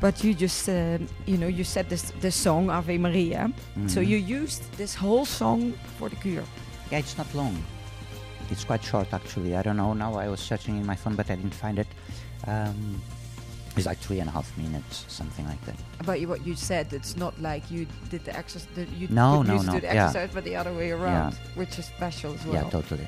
But 0.00 0.22
you 0.22 0.34
just, 0.34 0.68
uh, 0.68 0.98
you 1.26 1.36
know, 1.38 1.46
you 1.48 1.64
said 1.64 1.88
this 1.88 2.12
the 2.20 2.30
song 2.30 2.70
Ave 2.70 2.98
Maria. 2.98 3.50
So 3.86 4.00
Mhm. 4.00 4.06
you 4.08 4.16
used 4.42 4.62
this 4.76 4.94
whole 4.94 5.24
song 5.24 5.72
for 5.98 6.08
the 6.10 6.16
kür. 6.16 6.44
Yeah, 6.90 6.98
it's 7.00 7.16
not 7.18 7.26
long. 7.34 7.56
It's 8.50 8.64
quite 8.64 8.84
short 8.84 9.08
actually. 9.12 9.56
I 9.56 9.62
don't 9.62 9.76
know 9.76 9.94
now. 9.94 10.14
I 10.14 10.28
was 10.28 10.40
searching 10.40 10.76
in 10.76 10.86
my 10.86 10.96
phone, 10.96 11.16
but 11.16 11.30
I 11.30 11.34
didn't 11.36 11.54
find 11.54 11.78
it. 11.78 11.88
Um, 12.46 13.00
it's 13.76 13.86
like 13.86 13.98
three 13.98 14.20
and 14.20 14.28
a 14.28 14.32
half 14.32 14.48
minutes, 14.56 15.04
something 15.08 15.46
like 15.48 15.62
that. 15.66 15.76
But 16.06 16.20
you, 16.20 16.28
what 16.28 16.46
you 16.46 16.54
said, 16.54 16.92
it's 16.92 17.16
not 17.16 17.34
like 17.40 17.62
you 17.70 17.86
did 18.10 18.24
the 18.24 18.36
exercise. 18.36 18.68
You 19.00 19.08
No, 19.10 19.42
you 19.42 19.44
no, 19.48 19.54
used 19.54 19.66
to 19.66 19.72
no, 19.72 19.80
do 19.80 19.86
the 19.86 19.94
yeah. 19.94 20.06
exercise, 20.06 20.30
but 20.34 20.44
the 20.44 20.56
other 20.56 20.72
way 20.72 20.90
around, 20.92 21.34
which 21.56 21.78
is 21.78 21.86
special 21.86 22.34
as 22.34 22.44
well. 22.44 22.54
Yeah, 22.64 22.70
totally. 22.70 23.06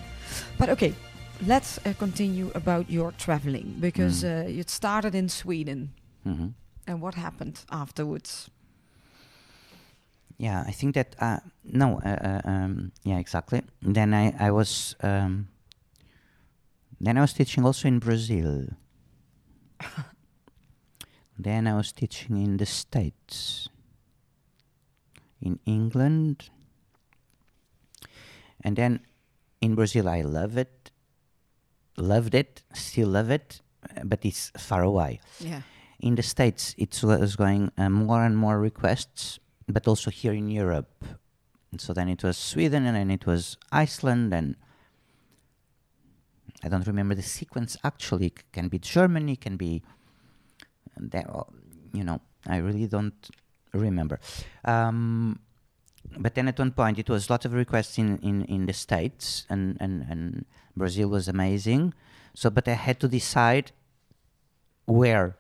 But 0.58 0.68
okay, 0.70 0.92
let's 1.46 1.78
uh, 1.86 1.92
continue 1.98 2.50
about 2.54 2.90
your 2.90 3.12
traveling 3.12 3.76
because 3.80 4.24
Mm. 4.24 4.46
uh, 4.56 4.60
it 4.60 4.70
started 4.70 5.14
in 5.14 5.28
Sweden. 5.28 5.90
hmm 6.24 6.48
And 6.88 7.02
what 7.02 7.14
happened 7.14 7.60
afterwards? 7.70 8.50
Yeah, 10.38 10.64
I 10.66 10.70
think 10.72 10.94
that 10.94 11.14
uh, 11.20 11.40
no, 11.64 12.00
uh, 12.02 12.08
uh, 12.08 12.40
um, 12.44 12.92
yeah, 13.04 13.18
exactly. 13.18 13.62
Then 13.82 14.14
I 14.14 14.34
I 14.38 14.50
was 14.50 14.96
um, 15.02 15.48
then 16.98 17.18
I 17.18 17.20
was 17.20 17.32
teaching 17.34 17.66
also 17.66 17.88
in 17.88 17.98
Brazil. 17.98 18.68
then 21.38 21.66
I 21.66 21.74
was 21.74 21.92
teaching 21.92 22.38
in 22.38 22.56
the 22.56 22.66
States, 22.66 23.68
in 25.42 25.58
England, 25.66 26.48
and 28.64 28.76
then 28.76 29.00
in 29.60 29.74
Brazil 29.74 30.08
I 30.08 30.22
love 30.22 30.56
it, 30.56 30.90
loved 31.96 32.34
it, 32.34 32.62
still 32.72 33.08
love 33.08 33.30
it, 33.30 33.60
but 34.04 34.24
it's 34.24 34.52
far 34.56 34.82
away 34.82 35.20
Yeah. 35.40 35.62
In 36.00 36.14
the 36.14 36.22
states 36.22 36.74
it 36.78 37.00
was 37.02 37.36
going 37.36 37.70
uh, 37.76 37.88
more 37.88 38.24
and 38.24 38.36
more 38.36 38.58
requests 38.58 39.38
but 39.66 39.86
also 39.86 40.10
here 40.10 40.32
in 40.32 40.48
europe. 40.48 41.04
And 41.70 41.80
so 41.80 41.92
then 41.92 42.08
it 42.08 42.22
was 42.22 42.38
sweden 42.38 42.86
and 42.86 42.96
then 42.96 43.10
it 43.10 43.26
was 43.26 43.56
iceland 43.70 44.32
and 44.32 44.56
i 46.64 46.68
don't 46.68 46.86
remember 46.86 47.14
the 47.14 47.22
sequence 47.22 47.76
actually. 47.84 48.28
C- 48.28 48.44
can 48.52 48.68
be 48.68 48.78
germany 48.78 49.36
can 49.36 49.56
be 49.56 49.82
that, 50.96 51.26
you 51.92 52.04
know 52.04 52.20
i 52.46 52.56
really 52.56 52.86
don't 52.86 53.30
remember. 53.72 54.18
Um, 54.64 55.40
but 56.16 56.34
then 56.34 56.48
at 56.48 56.58
one 56.58 56.72
point 56.72 56.98
it 56.98 57.10
was 57.10 57.28
a 57.28 57.32
lot 57.32 57.44
of 57.44 57.52
requests 57.52 57.98
in, 57.98 58.18
in, 58.18 58.44
in 58.44 58.64
the 58.64 58.72
states 58.72 59.44
and, 59.50 59.76
and, 59.78 60.06
and 60.08 60.46
brazil 60.76 61.08
was 61.08 61.28
amazing. 61.28 61.92
So 62.34 62.50
but 62.50 62.66
i 62.68 62.72
had 62.72 63.00
to 63.00 63.08
decide 63.08 63.72
where 64.86 65.36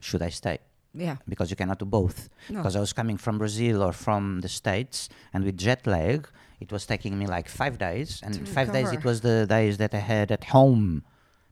should 0.00 0.22
I 0.22 0.30
stay? 0.30 0.58
Yeah. 0.94 1.16
Because 1.28 1.50
you 1.50 1.56
cannot 1.56 1.78
do 1.78 1.84
both. 1.84 2.28
No. 2.48 2.58
Because 2.58 2.76
I 2.76 2.80
was 2.80 2.92
coming 2.92 3.18
from 3.18 3.38
Brazil 3.38 3.82
or 3.82 3.92
from 3.92 4.40
the 4.40 4.48
States, 4.48 5.08
and 5.32 5.44
with 5.44 5.56
jet 5.56 5.86
lag, 5.86 6.28
it 6.60 6.72
was 6.72 6.86
taking 6.86 7.18
me 7.18 7.26
like 7.26 7.48
five 7.48 7.78
days. 7.78 8.20
And 8.22 8.34
To 8.34 8.46
five 8.46 8.72
days, 8.72 8.90
it 8.92 9.04
was 9.04 9.20
the 9.20 9.46
days 9.46 9.78
that 9.78 9.94
I 9.94 9.98
had 9.98 10.32
at 10.32 10.44
home 10.44 11.04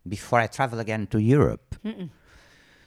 before 0.08 0.40
I 0.40 0.46
travel 0.46 0.80
again 0.80 1.06
to 1.08 1.18
Europe. 1.18 1.76
Mm-mm. 1.84 2.10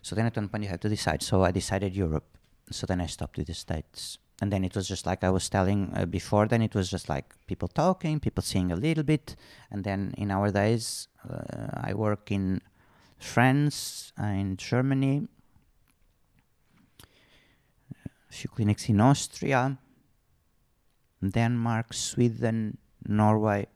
So 0.02 0.16
then 0.16 0.26
at 0.26 0.36
one 0.36 0.50
point, 0.50 0.64
you 0.64 0.70
have 0.70 0.80
to 0.82 0.90
decide. 0.90 1.22
So 1.22 1.44
I 1.44 1.52
decided 1.52 1.96
Europe. 1.96 2.26
So 2.72 2.86
then 2.86 3.00
I 3.02 3.06
stopped 3.06 3.38
with 3.38 3.48
the 3.48 3.54
States. 3.54 4.18
And 4.42 4.52
then 4.54 4.64
it 4.64 4.74
was 4.76 4.88
just 4.88 5.06
like 5.06 5.24
I 5.24 5.30
was 5.30 5.50
telling 5.50 5.92
uh, 5.94 6.06
before, 6.06 6.48
then 6.48 6.62
it 6.62 6.74
was 6.74 6.90
just 6.90 7.10
like 7.10 7.36
people 7.46 7.68
talking, 7.68 8.22
people 8.22 8.42
seeing 8.42 8.72
a 8.72 8.76
little 8.76 9.04
bit. 9.04 9.36
And 9.70 9.84
then 9.84 10.14
in 10.18 10.32
our 10.32 10.50
days, 10.50 11.10
uh, 11.30 11.68
I 11.90 11.94
work 11.94 12.32
in 12.32 12.62
France, 13.18 14.14
uh, 14.18 14.28
in 14.28 14.56
Germany, 14.56 15.28
a 18.30 18.34
few 18.34 18.50
clinics 18.50 18.90
in 18.90 19.00
Austria, 19.02 19.78
Denmark, 21.28 21.94
Sweden, 21.94 22.78
Norway, 23.08 23.68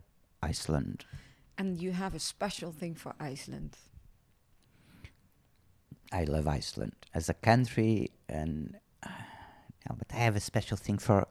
Iceland. 0.41 1.05
And 1.57 1.77
you 1.81 1.91
have 1.91 2.15
a 2.15 2.19
special 2.19 2.71
thing 2.71 2.95
for 2.95 3.13
Iceland. 3.19 3.77
I 6.11 6.25
love 6.25 6.47
Iceland 6.47 6.93
as 7.13 7.29
a 7.29 7.33
country, 7.33 8.11
and 8.29 8.75
uh, 9.01 9.09
but 9.97 10.07
I 10.13 10.17
have 10.17 10.35
a 10.35 10.39
special 10.39 10.77
thing 10.77 10.99
for 10.99 11.27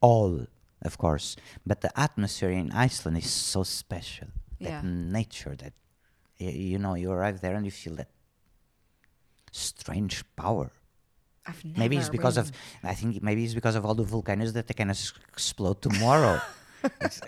all, 0.00 0.46
of 0.82 0.96
course. 0.98 1.36
But 1.66 1.80
the 1.80 1.90
atmosphere 1.98 2.50
in 2.50 2.70
Iceland 2.72 3.16
is 3.18 3.30
so 3.30 3.64
special. 3.64 4.28
Yeah. 4.58 4.80
That 4.82 4.84
nature, 4.86 5.56
that 5.56 5.72
y- 6.40 6.46
you 6.50 6.78
know, 6.78 6.94
you 6.94 7.10
arrive 7.10 7.40
there 7.40 7.54
and 7.56 7.64
you 7.64 7.72
feel 7.72 7.96
that 7.96 8.10
strange 9.52 10.24
power. 10.36 10.70
I've 11.46 11.64
never 11.64 11.78
Maybe 11.78 11.96
it's 11.96 12.08
because 12.08 12.36
of. 12.36 12.52
I 12.84 12.94
think 12.94 13.22
maybe 13.22 13.44
it's 13.44 13.54
because 13.54 13.74
of 13.74 13.84
all 13.86 13.94
the 13.94 14.04
volcanoes 14.04 14.52
that 14.52 14.66
they 14.68 14.74
can 14.74 14.90
explode 14.90 15.80
tomorrow. 15.80 16.40
it's 17.00 17.20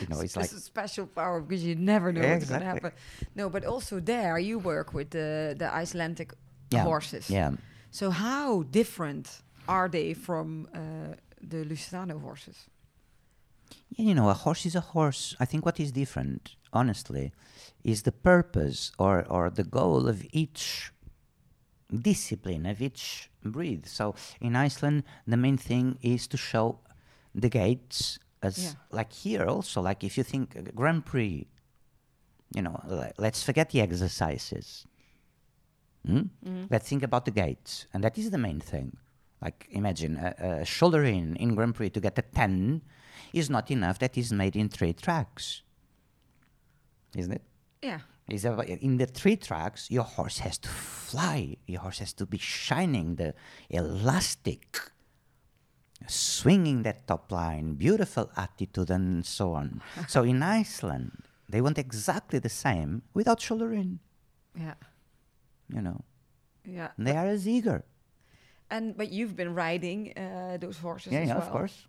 you 0.00 0.06
know, 0.08 0.20
it's 0.20 0.36
like 0.36 0.50
a 0.50 0.60
special 0.60 1.06
power 1.06 1.40
because 1.40 1.64
you 1.64 1.74
never 1.74 2.12
know 2.12 2.20
Yeah, 2.20 2.34
what's 2.34 2.48
going 2.48 2.60
to 2.60 2.66
happen. 2.66 2.92
No, 3.34 3.48
but 3.48 3.64
also 3.64 4.00
there 4.00 4.38
you 4.38 4.58
work 4.58 4.92
with 4.94 5.10
the 5.10 5.54
the 5.58 5.72
Icelandic 5.72 6.32
yeah, 6.70 6.82
horses. 6.82 7.30
Yeah. 7.30 7.52
So 7.90 8.10
how 8.10 8.64
different 8.64 9.42
are 9.68 9.88
they 9.88 10.14
from 10.14 10.68
uh, 10.74 11.14
the 11.40 11.64
Lusitano 11.64 12.20
horses? 12.20 12.68
Yeah, 13.90 14.06
you 14.06 14.14
know, 14.14 14.28
a 14.28 14.34
horse 14.34 14.66
is 14.66 14.74
a 14.74 14.80
horse. 14.80 15.36
I 15.40 15.44
think 15.44 15.64
what 15.64 15.80
is 15.80 15.92
different, 15.92 16.56
honestly, 16.72 17.32
is 17.84 18.02
the 18.02 18.12
purpose 18.12 18.92
or, 18.98 19.24
or 19.28 19.50
the 19.50 19.64
goal 19.64 20.08
of 20.08 20.24
each 20.32 20.92
discipline, 21.90 22.66
of 22.66 22.80
each 22.82 23.30
breed. 23.42 23.86
So 23.86 24.14
in 24.40 24.56
Iceland, 24.56 25.04
the 25.26 25.36
main 25.36 25.56
thing 25.56 25.98
is 26.02 26.26
to 26.28 26.36
show 26.36 26.78
the 27.34 27.48
gaits 27.48 28.18
as 28.42 28.58
Yeah. 28.58 28.72
like 28.90 29.12
here 29.12 29.44
also. 29.46 29.80
Like 29.82 30.02
if 30.04 30.16
you 30.18 30.24
think 30.24 30.56
uh, 30.56 30.62
Grand 30.74 31.04
Prix, 31.04 31.46
You 32.54 32.62
know, 32.62 32.78
let's 33.18 33.42
forget 33.42 33.70
the 33.70 33.80
exercises. 33.80 34.86
Hmm? 36.06 36.22
Let's 36.70 36.88
think 36.88 37.02
about 37.02 37.24
the 37.24 37.32
gaits, 37.32 37.86
and 37.92 38.04
that 38.04 38.16
is 38.18 38.30
the 38.30 38.38
main 38.38 38.60
thing. 38.60 38.96
Like 39.42 39.66
imagine 39.70 40.16
a, 40.16 40.60
a 40.62 40.64
shoulder 40.64 41.02
in 41.04 41.34
in 41.36 41.56
Grand 41.56 41.74
Prix 41.74 41.90
to 41.90 42.00
get 42.00 42.18
a 42.18 42.22
ten 42.22 42.82
is 43.32 43.50
not 43.50 43.70
enough. 43.70 43.98
That 43.98 44.16
is 44.16 44.32
made 44.32 44.54
in 44.56 44.68
three 44.68 44.92
tracks, 44.94 45.62
isn't 47.16 47.32
it? 47.32 47.42
Yeah. 47.82 48.00
Is 48.28 48.42
that 48.42 48.58
in 48.68 48.96
the 48.96 49.06
three 49.06 49.36
tracks, 49.36 49.88
your 49.90 50.02
horse 50.02 50.38
has 50.38 50.58
to 50.58 50.68
fly. 50.68 51.56
Your 51.66 51.80
horse 51.80 52.00
has 52.00 52.12
to 52.14 52.26
be 52.26 52.38
shining, 52.38 53.14
the 53.16 53.34
elastic, 53.70 54.80
swinging 56.06 56.82
that 56.82 57.06
top 57.06 57.30
line, 57.30 57.74
beautiful 57.74 58.30
attitude, 58.36 58.90
and 58.90 59.24
so 59.24 59.52
on. 59.54 59.80
so 60.08 60.22
in 60.24 60.42
Iceland, 60.42 61.22
they 61.48 61.60
want 61.60 61.78
exactly 61.78 62.38
the 62.40 62.48
same 62.48 63.02
without 63.14 63.40
shoulder 63.40 63.72
in. 63.72 64.00
Yeah. 64.58 64.74
You 65.72 65.82
know, 65.82 66.04
Yeah. 66.64 66.88
and 66.96 67.06
they 67.06 67.16
are 67.16 67.26
as 67.26 67.46
eager. 67.46 67.84
And 68.70 68.96
but 68.96 69.12
you've 69.12 69.36
been 69.36 69.54
riding 69.54 70.12
uh, 70.18 70.56
those 70.60 70.78
horses 70.78 71.12
Yeah, 71.12 71.20
as 71.20 71.28
yeah, 71.28 71.34
well. 71.38 71.46
of 71.46 71.52
course. 71.52 71.86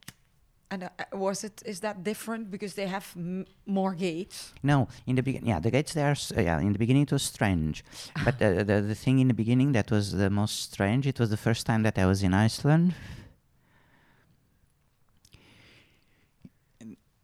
And 0.70 0.84
uh, 0.84 0.90
was 1.14 1.44
it 1.44 1.62
is 1.66 1.80
that 1.80 2.04
different 2.04 2.52
because 2.52 2.74
they 2.74 2.88
have 2.88 3.14
m- 3.16 3.46
more 3.66 3.94
gaits? 3.96 4.54
No, 4.64 4.88
in 5.06 5.16
the 5.16 5.24
beginning, 5.24 5.48
yeah, 5.50 5.60
the 5.62 5.72
gaits 5.72 5.94
there. 5.94 6.12
Uh, 6.36 6.42
yeah, 6.42 6.60
in 6.60 6.74
the 6.74 6.80
beginning 6.80 7.04
it 7.04 7.12
was 7.12 7.24
strange, 7.24 7.84
but 8.26 8.36
uh, 8.42 8.64
the 8.64 8.82
the 8.82 8.96
thing 8.96 9.20
in 9.20 9.28
the 9.30 9.34
beginning 9.34 9.72
that 9.74 9.90
was 9.92 10.12
the 10.12 10.30
most 10.30 10.74
strange. 10.74 11.08
It 11.08 11.20
was 11.20 11.30
the 11.30 11.38
first 11.38 11.66
time 11.66 11.84
that 11.84 11.98
I 11.98 12.06
was 12.06 12.22
in 12.22 12.34
Iceland. 12.34 12.94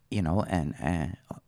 You 0.09 0.21
know, 0.21 0.43
and 0.47 0.75
uh, 0.81 1.07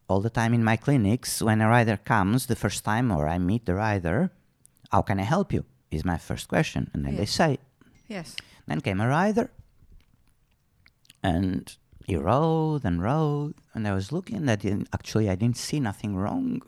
all 0.10 0.22
the 0.22 0.30
time 0.30 0.54
in 0.54 0.64
my 0.64 0.76
clinics, 0.76 1.41
when 1.41 1.62
a 1.62 1.68
rider 1.70 1.98
comes 1.98 2.48
the 2.48 2.56
first 2.56 2.84
time 2.84 3.12
or 3.12 3.28
I 3.28 3.38
meet 3.38 3.66
the 3.66 3.76
rider, 3.76 4.32
how 4.91 5.02
can 5.04 5.20
I 5.20 5.24
help 5.24 5.54
you? 5.54 5.66
Is 5.91 6.04
my 6.04 6.18
first 6.18 6.48
question, 6.50 6.89
and 6.93 7.06
then 7.06 7.16
they 7.16 7.26
say, 7.26 7.58
Yes. 8.10 8.36
then 8.68 8.82
came 8.82 9.00
a 9.00 9.08
rider, 9.08 9.50
and 11.24 11.74
he 12.06 12.16
rode 12.16 12.86
and 12.86 13.01
rode, 13.01 13.56
and 13.74 13.88
I 13.88 13.93
was 13.93 14.12
looking 14.12 14.47
at 14.47 14.64
it. 14.64 14.88
Actually, 14.93 15.28
I 15.28 15.36
didn't 15.36 15.58
see 15.58 15.80
nothing 15.80 16.16
wrong, 16.16 16.62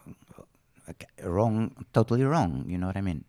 like, 0.88 1.08
wrong, 1.24 1.86
totally 1.94 2.24
wrong. 2.24 2.66
You 2.68 2.80
know 2.80 2.88
what 2.88 2.98
I 2.98 3.02
mean? 3.02 3.24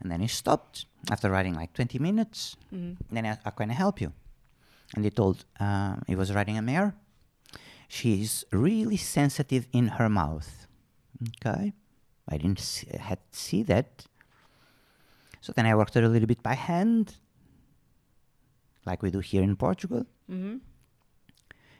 And 0.00 0.10
then 0.10 0.20
he 0.20 0.28
stopped 0.28 0.86
after 1.10 1.30
riding 1.30 1.54
like 1.54 1.72
20 1.72 1.98
minutes. 1.98 2.56
Then 3.10 3.26
I, 3.26 3.38
how 3.44 3.50
can 3.50 3.70
help 3.70 4.00
you? 4.00 4.12
And 4.94 5.04
he 5.04 5.10
told 5.10 5.44
um, 5.58 6.02
he 6.06 6.14
was 6.14 6.32
riding 6.32 6.58
a 6.58 6.62
mare. 6.62 6.94
She's 7.88 8.44
really 8.52 8.96
sensitive 8.96 9.66
in 9.72 9.88
her 9.98 10.08
mouth. 10.08 10.66
Okay, 11.38 11.72
I 12.28 12.36
didn't 12.36 12.60
see, 12.60 12.88
had 12.96 13.18
see 13.32 13.62
that. 13.64 14.06
So 15.40 15.52
then 15.52 15.66
I 15.66 15.74
worked 15.74 15.96
it 15.96 16.04
a 16.04 16.08
little 16.08 16.28
bit 16.28 16.42
by 16.42 16.54
hand, 16.54 17.16
like 18.86 19.02
we 19.02 19.10
do 19.10 19.18
here 19.18 19.42
in 19.42 19.56
Portugal. 19.56 20.06
Mm-hmm. 20.30 20.58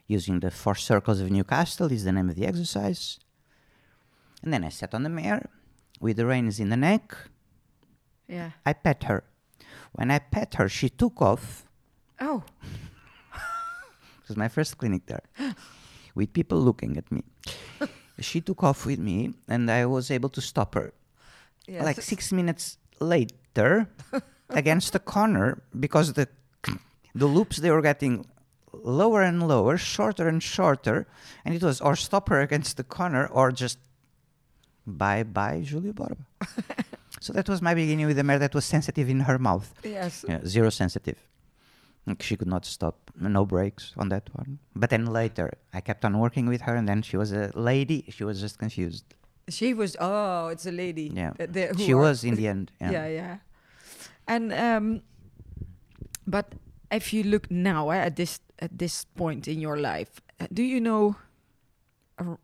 Using 0.06 0.40
the 0.40 0.50
four 0.50 0.74
circles 0.74 1.20
of 1.20 1.30
Newcastle 1.30 1.90
is 1.90 2.04
the 2.04 2.12
name 2.12 2.28
of 2.28 2.36
the 2.36 2.46
exercise. 2.46 3.18
And 4.42 4.52
then 4.52 4.64
I 4.64 4.68
sat 4.68 4.94
on 4.94 5.02
the 5.02 5.08
mare 5.08 5.48
with 6.00 6.16
the 6.18 6.26
reins 6.26 6.60
in 6.60 6.68
the 6.68 6.76
neck. 6.76 7.16
Yeah. 8.28 8.50
I 8.66 8.74
pet 8.74 9.04
her. 9.04 9.24
When 9.92 10.10
I 10.10 10.18
pet 10.18 10.54
her, 10.56 10.68
she 10.68 10.88
took 10.88 11.20
off. 11.22 11.64
Oh. 12.20 12.42
It 14.24 14.28
was 14.28 14.36
my 14.38 14.48
first 14.48 14.78
clinic 14.78 15.04
there, 15.04 15.20
with 16.14 16.32
people 16.32 16.58
looking 16.58 16.96
at 16.96 17.12
me. 17.12 17.24
she 18.20 18.40
took 18.40 18.64
off 18.64 18.86
with 18.86 18.98
me, 18.98 19.34
and 19.48 19.70
I 19.70 19.84
was 19.84 20.10
able 20.10 20.30
to 20.30 20.40
stop 20.40 20.74
her. 20.76 20.94
Yes. 21.66 21.84
Like 21.84 22.00
six 22.00 22.32
minutes 22.32 22.78
later, 23.00 23.86
against 24.48 24.94
the 24.94 24.98
corner, 24.98 25.62
because 25.78 26.14
the 26.14 26.26
the 27.14 27.26
loops 27.26 27.58
they 27.58 27.70
were 27.70 27.82
getting 27.82 28.24
lower 28.82 29.22
and 29.22 29.46
lower, 29.46 29.76
shorter 29.78 30.28
and 30.28 30.42
shorter, 30.42 31.06
and 31.44 31.54
it 31.54 31.62
was 31.62 31.80
or 31.80 31.96
stop 31.96 32.28
her 32.28 32.40
against 32.40 32.76
the 32.76 32.84
corner 32.84 33.26
or 33.26 33.52
just 33.52 33.78
bye 34.86 35.22
bye 35.22 35.60
Julio 35.60 35.92
Borba. 35.92 36.26
so 37.20 37.32
that 37.32 37.48
was 37.48 37.62
my 37.62 37.74
beginning 37.74 38.06
with 38.06 38.18
a 38.18 38.22
mare 38.24 38.38
that 38.38 38.54
was 38.54 38.64
sensitive 38.64 39.08
in 39.08 39.20
her 39.20 39.38
mouth. 39.38 39.72
Yes. 39.82 40.24
Yeah, 40.28 40.40
zero 40.46 40.70
sensitive. 40.70 41.18
Like, 42.06 42.22
She 42.22 42.36
could 42.36 42.48
not 42.48 42.66
stop. 42.66 43.10
No 43.18 43.46
brakes 43.46 43.92
on 43.96 44.08
that 44.10 44.28
one. 44.34 44.58
But 44.76 44.90
then 44.90 45.06
later, 45.06 45.52
I 45.72 45.80
kept 45.80 46.04
on 46.04 46.18
working 46.18 46.46
with 46.46 46.60
her, 46.62 46.74
and 46.74 46.86
then 46.86 47.00
she 47.00 47.16
was 47.16 47.32
a 47.32 47.50
lady. 47.54 48.04
She 48.10 48.24
was 48.24 48.40
just 48.40 48.58
confused. 48.58 49.04
She 49.48 49.72
was. 49.72 49.96
Oh, 50.00 50.48
it's 50.48 50.66
a 50.66 50.72
lady. 50.72 51.10
Yeah, 51.14 51.32
the- 51.38 51.68
who 51.76 51.82
she 51.82 51.94
was 51.94 52.24
in 52.24 52.34
the 52.34 52.46
end. 52.48 52.72
Yeah. 52.80 52.90
Yeah, 52.90 53.06
yeah. 53.08 53.36
And 54.26 54.52
um, 54.52 55.02
but 56.26 56.52
if 56.94 57.12
you 57.12 57.22
look 57.24 57.50
now 57.50 57.90
eh, 57.90 57.98
at 57.98 58.16
this 58.16 58.40
at 58.58 58.78
this 58.78 59.04
point 59.16 59.48
in 59.48 59.60
your 59.60 59.76
life, 59.76 60.20
do 60.52 60.62
you 60.62 60.80
know 60.80 61.16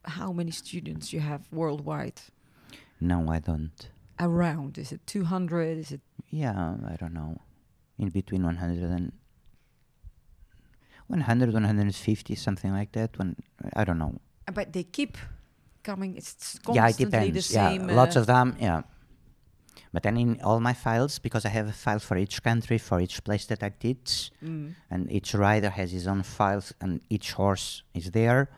how 0.04 0.32
many 0.32 0.50
students 0.50 1.12
you 1.12 1.20
have 1.20 1.42
worldwide? 1.52 2.20
No, 3.00 3.30
I 3.30 3.38
don't. 3.38 3.90
Around 4.18 4.78
is 4.78 4.92
it 4.92 5.06
two 5.06 5.24
hundred? 5.24 5.78
Is 5.78 5.92
it 5.92 6.00
Yeah, 6.30 6.74
I 6.86 6.96
don't 6.96 7.14
know. 7.14 7.40
In 7.98 8.08
between 8.08 8.42
100 8.42 8.82
and 8.82 9.12
100, 11.08 11.52
150, 11.52 12.34
something 12.34 12.72
like 12.72 12.92
that. 12.92 13.18
When 13.18 13.36
I 13.74 13.84
don't 13.84 13.98
know. 13.98 14.20
but 14.54 14.72
they 14.72 14.84
keep 14.84 15.18
coming. 15.82 16.16
It's 16.16 16.58
constantly 16.58 16.76
yeah, 16.76 16.88
it 16.88 16.96
depends. 16.96 17.48
the 17.48 17.54
yeah, 17.54 17.68
same. 17.70 17.88
lots 17.88 18.16
uh, 18.16 18.20
of 18.20 18.26
them. 18.26 18.56
Yeah. 18.60 18.82
But 19.92 20.02
then 20.02 20.16
in 20.16 20.40
all 20.42 20.60
my 20.60 20.72
files, 20.72 21.18
because 21.18 21.44
I 21.44 21.48
have 21.48 21.68
a 21.68 21.72
file 21.72 21.98
for 21.98 22.16
each 22.16 22.42
country, 22.42 22.78
for 22.78 23.00
each 23.00 23.24
place 23.24 23.46
that 23.46 23.62
I 23.62 23.70
teach, 23.70 24.30
mm, 24.44 24.74
and 24.90 25.10
each 25.10 25.34
rider 25.34 25.70
has 25.70 25.90
his 25.90 26.06
own 26.06 26.22
files, 26.22 26.72
and 26.80 27.00
each 27.10 27.32
horse 27.32 27.82
is 27.94 28.10
there. 28.12 28.48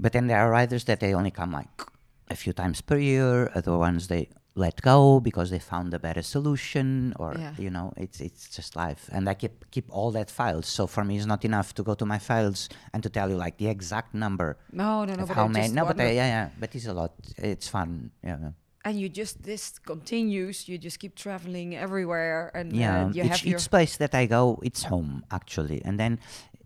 But 0.00 0.12
then 0.12 0.26
there 0.28 0.38
are 0.38 0.50
riders 0.50 0.84
that 0.84 1.00
they 1.00 1.14
only 1.14 1.30
come 1.30 1.52
like 1.52 1.82
a 2.30 2.36
few 2.36 2.52
times 2.52 2.80
per 2.80 2.98
year. 2.98 3.50
Other 3.54 3.76
ones 3.78 4.06
they 4.08 4.28
let 4.54 4.82
go 4.82 5.20
because 5.20 5.50
they 5.50 5.58
found 5.58 5.94
a 5.94 5.98
better 5.98 6.22
solution, 6.22 7.14
or 7.18 7.34
Yeah. 7.38 7.54
you 7.58 7.70
know, 7.70 7.92
it's 7.96 8.20
it's 8.20 8.48
just 8.56 8.76
life. 8.76 9.08
And 9.12 9.28
I 9.28 9.34
keep 9.34 9.70
keep 9.70 9.86
all 9.90 10.10
that 10.12 10.30
files. 10.30 10.66
So 10.66 10.86
for 10.86 11.04
me, 11.04 11.16
it's 11.16 11.26
not 11.26 11.44
enough 11.44 11.72
to 11.74 11.82
go 11.82 11.94
to 11.94 12.04
my 12.06 12.18
files 12.18 12.68
and 12.92 13.02
to 13.02 13.08
tell 13.08 13.28
you 13.30 13.36
like 13.36 13.56
the 13.58 13.68
exact 13.68 14.14
number 14.14 14.56
no, 14.72 15.04
no, 15.04 15.14
no. 15.14 15.26
But 15.26 15.34
how 15.36 15.48
many. 15.48 15.72
No, 15.74 15.84
but 15.84 16.00
I, 16.00 16.10
yeah, 16.10 16.26
yeah. 16.36 16.48
But 16.60 16.74
it's 16.74 16.86
a 16.86 16.92
lot. 16.92 17.12
It's 17.36 17.68
fun. 17.68 18.10
Yeah. 18.22 18.50
And 18.88 18.98
you 19.00 19.08
just 19.08 19.42
this 19.42 19.78
continues. 19.78 20.56
You 20.68 20.78
just 20.78 20.98
keep 20.98 21.14
traveling 21.14 21.76
everywhere, 21.76 22.50
and 22.54 22.72
yeah 22.72 23.04
uh, 23.04 23.08
you 23.12 23.22
each, 23.22 23.30
have 23.30 23.44
your 23.44 23.60
each 23.60 23.68
place 23.70 23.94
that 24.02 24.14
i 24.14 24.24
go 24.26 24.58
it's 24.68 24.84
home 24.92 25.12
actually 25.30 25.80
and 25.84 25.98
then 26.02 26.18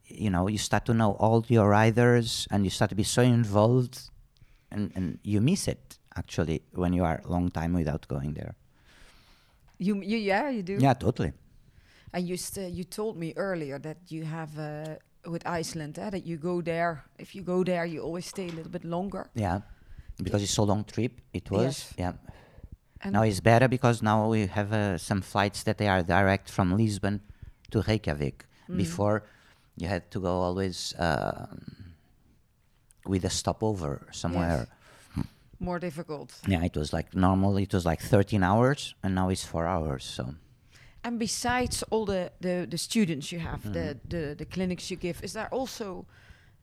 you 0.07 0.31
know 0.35 0.45
you 0.55 0.59
start 0.59 0.85
to 0.85 0.95
know 0.95 1.12
all 1.25 1.45
your 1.49 1.68
riders 1.68 2.47
and 2.51 2.64
you 2.64 2.70
start 2.70 2.89
to 2.91 2.95
be 2.95 3.03
so 3.16 3.23
involved 3.23 4.11
and, 4.70 4.93
and 4.97 5.18
you 5.23 5.41
miss 5.41 5.68
it 5.68 5.99
actually 6.16 6.62
when 6.83 6.93
you 6.93 7.05
are 7.05 7.18
a 7.25 7.29
long 7.29 7.51
time 7.51 7.73
without 7.73 8.07
going 8.09 8.35
there 8.35 8.55
you, 9.79 9.95
you 10.03 10.18
yeah 10.18 10.49
you 10.51 10.62
do. 10.62 10.77
yeah 10.87 10.95
totally 10.95 11.33
And 12.14 12.29
you 12.29 12.37
st- 12.37 12.73
you 12.79 12.85
told 12.85 13.16
me 13.16 13.33
earlier 13.37 13.79
that 13.81 13.97
you 14.14 14.25
have 14.25 14.53
uh, 14.59 14.97
with 15.35 15.43
Iceland 15.47 15.99
eh, 15.99 16.11
that 16.11 16.25
you 16.27 16.37
go 16.37 16.61
there. 16.61 17.05
If 17.18 17.35
you 17.35 17.43
go 17.43 17.64
there, 17.64 17.87
you 17.87 18.03
always 18.03 18.27
stay 18.27 18.49
a 18.49 18.53
little 18.53 18.70
bit 18.70 18.85
longer. 18.85 19.25
yeah 19.35 19.61
because 20.23 20.43
it's 20.43 20.55
so 20.55 20.64
long 20.64 20.85
trip 20.85 21.12
it 21.33 21.51
was 21.51 21.62
Yes. 21.64 21.95
yeah 21.99 22.12
And 23.05 23.12
now 23.14 23.23
it's 23.25 23.41
better 23.41 23.68
because 23.68 24.03
now 24.03 24.29
we 24.31 24.47
have 24.47 24.73
uh, 24.73 24.99
some 24.99 25.20
flights 25.23 25.62
that 25.64 25.77
they 25.77 25.89
are 25.89 26.03
direct 26.03 26.49
from 26.51 26.77
lisbon 26.77 27.20
to 27.70 27.81
reykjavik 27.83 28.45
Mm. 28.68 28.77
before 28.77 29.23
you 29.77 29.89
had 29.89 30.03
to 30.11 30.20
go 30.20 30.33
always 30.47 30.95
um 30.99 31.59
with 33.07 33.25
a 33.25 33.31
stopover 33.31 34.07
somewhere 34.12 34.66
more 35.59 35.79
difficult. 35.79 36.33
Yeah, 36.49 36.64
it 36.64 36.77
was 36.77 36.93
like 36.93 37.14
normal. 37.14 37.57
It 37.57 37.73
was 37.73 37.85
like 37.85 38.01
13 38.03 38.43
hours, 38.43 38.95
and 39.03 39.14
now 39.14 39.29
it's 39.31 39.45
four 39.45 39.64
hours. 39.66 40.05
So 40.05 40.35
And 41.05 41.18
besides 41.18 41.85
all 41.91 42.05
the, 42.05 42.33
the, 42.41 42.66
the 42.68 42.79
students 42.79 43.31
you 43.31 43.39
have, 43.41 43.62
the, 43.73 43.79
Mm-hmm. 43.95 44.09
the 44.09 44.35
the 44.39 44.45
clinics 44.45 44.91
you 44.91 44.97
give, 45.01 45.23
is 45.25 45.33
there 45.33 45.49
also 45.53 46.05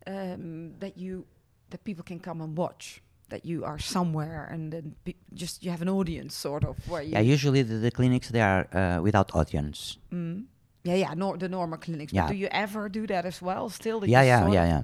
um, 0.08 0.74
that 0.80 0.98
you 0.98 1.26
that 1.70 1.84
people 1.84 2.04
can 2.04 2.20
come 2.20 2.44
and 2.44 2.58
watch? 2.58 3.02
That 3.30 3.46
you 3.46 3.64
are 3.64 3.80
somewhere 3.80 4.50
and 4.52 4.72
then 4.74 4.96
just 5.34 5.64
you 5.64 5.72
have 5.72 5.82
an 5.82 5.90
audience, 5.90 6.36
sort 6.36 6.64
of 6.64 6.76
where 6.90 7.04
you. 7.04 7.12
yeah, 7.12 7.20
usually 7.20 7.62
the, 7.64 7.76
the 7.76 7.92
clinics 7.92 8.30
they 8.30 8.42
are 8.42 8.68
uh, 8.74 9.02
without 9.02 9.36
audience. 9.36 9.98
Mm. 10.12 10.46
Yeah, 10.84 10.96
yeah, 10.96 11.14
nor- 11.16 11.38
the 11.38 11.50
normal 11.50 11.78
clinics. 11.78 12.14
Yeah. 12.14 12.24
But 12.24 12.32
do 12.32 12.38
you 12.38 12.48
ever 12.52 12.90
do 12.90 13.06
that 13.08 13.26
as 13.26 13.42
well? 13.42 13.70
Still? 13.70 14.06
Yeah, 14.06 14.24
yeah, 14.24 14.48
yeah, 14.50 14.66
yeah. 14.66 14.84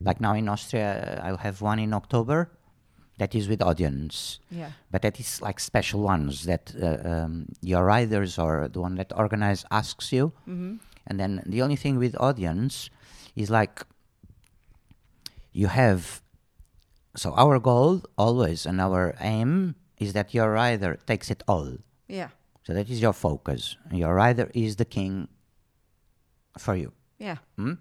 Like 0.00 0.20
now 0.20 0.34
in 0.34 0.48
Austria, 0.48 1.18
uh, 1.22 1.26
I'll 1.26 1.38
have 1.38 1.60
one 1.60 1.78
in 1.78 1.92
October. 1.92 2.50
That 3.18 3.34
is 3.34 3.48
with 3.48 3.60
audience, 3.60 4.38
Yeah. 4.50 4.70
but 4.90 5.02
that 5.02 5.20
is 5.20 5.42
like 5.42 5.60
special 5.60 6.00
ones 6.00 6.44
that 6.44 6.72
uh, 6.80 7.06
um, 7.06 7.48
your 7.60 7.84
riders 7.84 8.38
or 8.38 8.66
the 8.72 8.80
one 8.80 8.94
that 8.94 9.12
organize 9.14 9.62
asks 9.70 10.10
you, 10.10 10.32
mm 10.46 10.56
-hmm. 10.56 10.78
and 11.06 11.18
then 11.18 11.42
the 11.44 11.62
only 11.62 11.76
thing 11.76 11.98
with 11.98 12.14
audience 12.16 12.90
is 13.36 13.50
like 13.50 13.84
you 15.52 15.68
have 15.68 16.22
so 17.16 17.34
our 17.34 17.58
goal 17.58 18.02
always 18.16 18.66
and 18.66 18.80
our 18.80 19.14
aim 19.20 19.74
is 19.98 20.12
that 20.12 20.32
your 20.34 20.52
rider 20.52 20.98
takes 21.06 21.30
it 21.30 21.42
all. 21.46 21.76
Yeah. 22.08 22.28
So 22.64 22.74
that 22.74 22.88
is 22.88 23.00
your 23.00 23.12
focus. 23.12 23.76
Your 23.92 24.14
rider 24.14 24.50
is 24.54 24.76
the 24.76 24.84
king 24.84 25.28
for 26.58 26.74
you. 26.76 26.92
Yeah. 27.18 27.36
Hmm? 27.56 27.74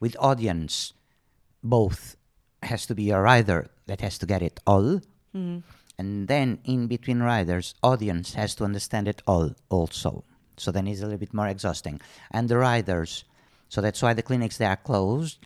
With 0.00 0.16
audience, 0.20 0.92
both 1.62 2.16
has 2.62 2.86
to 2.86 2.94
be 2.94 3.10
a 3.10 3.20
rider 3.20 3.70
that 3.86 4.00
has 4.00 4.18
to 4.18 4.26
get 4.26 4.42
it 4.42 4.60
all, 4.66 5.00
and 5.98 6.28
then 6.28 6.60
in 6.64 6.86
between 6.86 7.20
riders, 7.20 7.74
audience 7.82 8.34
has 8.34 8.54
to 8.56 8.64
understand 8.64 9.08
it 9.08 9.22
all 9.26 9.54
also. 9.68 10.24
So 10.56 10.70
then 10.70 10.86
it's 10.86 11.00
a 11.00 11.04
little 11.04 11.18
bit 11.18 11.34
more 11.34 11.48
exhausting. 11.48 12.00
And 12.30 12.48
the 12.48 12.58
riders, 12.58 13.24
so 13.68 13.80
that's 13.80 14.02
why 14.02 14.14
the 14.14 14.22
clinics 14.22 14.58
they 14.58 14.66
are 14.66 14.76
closed 14.76 15.38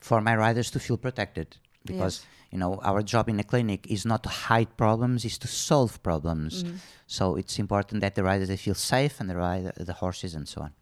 for 0.00 0.20
my 0.20 0.34
riders 0.36 0.70
to 0.72 0.78
feel 0.80 0.96
protected 0.96 1.48
because 1.84 2.14
Yes. 2.20 2.26
you 2.52 2.58
know 2.62 2.72
our 2.90 3.02
job 3.02 3.28
in 3.28 3.38
a 3.40 3.44
clinic 3.52 3.86
is 3.96 4.04
not 4.04 4.20
to 4.22 4.28
hide 4.48 4.70
problems 4.76 5.24
is 5.24 5.38
to 5.38 5.48
solve 5.48 5.92
problems 6.02 6.64
so 7.06 7.36
it's 7.40 7.58
important 7.58 8.00
that 8.00 8.14
the 8.14 8.22
riders 8.30 8.48
they 8.48 8.56
feel 8.66 8.74
safe 8.74 9.14
and 9.20 9.28
the 9.30 9.36
rider 9.36 9.72
the 9.76 9.92
horses 10.02 10.34
and 10.34 10.46
so 10.48 10.60
on 10.62 10.72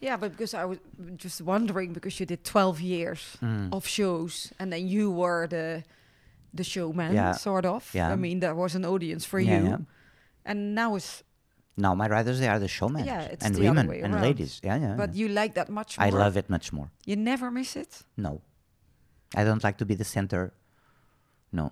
Yeah, 0.00 0.16
but 0.20 0.30
because 0.34 0.54
I 0.62 0.64
was 0.70 0.78
just 1.24 1.38
wondering 1.42 1.92
because 1.92 2.14
you 2.20 2.26
did 2.26 2.40
12 2.44 2.80
years 2.80 3.20
Mm. 3.42 3.68
of 3.76 3.86
shows 3.86 4.52
and 4.58 4.66
then 4.72 4.82
you 4.88 5.04
were 5.22 5.46
the 5.56 5.82
the 6.58 6.64
showman 6.64 7.12
Yeah. 7.14 7.32
sort 7.36 7.64
of. 7.66 7.82
Yeah. 7.94 8.12
I 8.14 8.16
mean, 8.16 8.40
there 8.40 8.54
was 8.54 8.74
an 8.74 8.84
audience 8.84 9.24
for 9.28 9.38
Yeah, 9.40 9.58
you. 9.60 9.68
yeah. 9.70 9.78
And 10.50 10.58
now 10.74 10.96
it's 10.96 11.22
now 11.76 11.94
my 11.94 12.08
riders 12.16 12.38
they 12.38 12.48
are 12.48 12.58
the 12.66 12.68
showmen 12.78 13.04
Yeah, 13.04 13.32
it's 13.32 13.44
and 13.46 13.54
women 13.58 13.86
and 14.04 14.14
ladies. 14.28 14.60
Yeah, 14.64 14.80
yeah. 14.84 14.96
but 14.96 15.10
you 15.14 15.28
like 15.28 15.52
that 15.54 15.68
much 15.68 15.98
more. 15.98 16.06
I 16.08 16.10
love 16.24 16.34
it 16.40 16.48
much 16.48 16.72
more. 16.72 16.88
You 17.04 17.16
never 17.16 17.50
miss 17.50 17.76
it. 17.76 18.04
No, 18.16 18.40
I 19.36 19.44
don't 19.44 19.62
like 19.62 19.76
to 19.78 19.84
be 19.86 19.94
the 19.94 20.04
center. 20.04 20.52
No, 21.52 21.70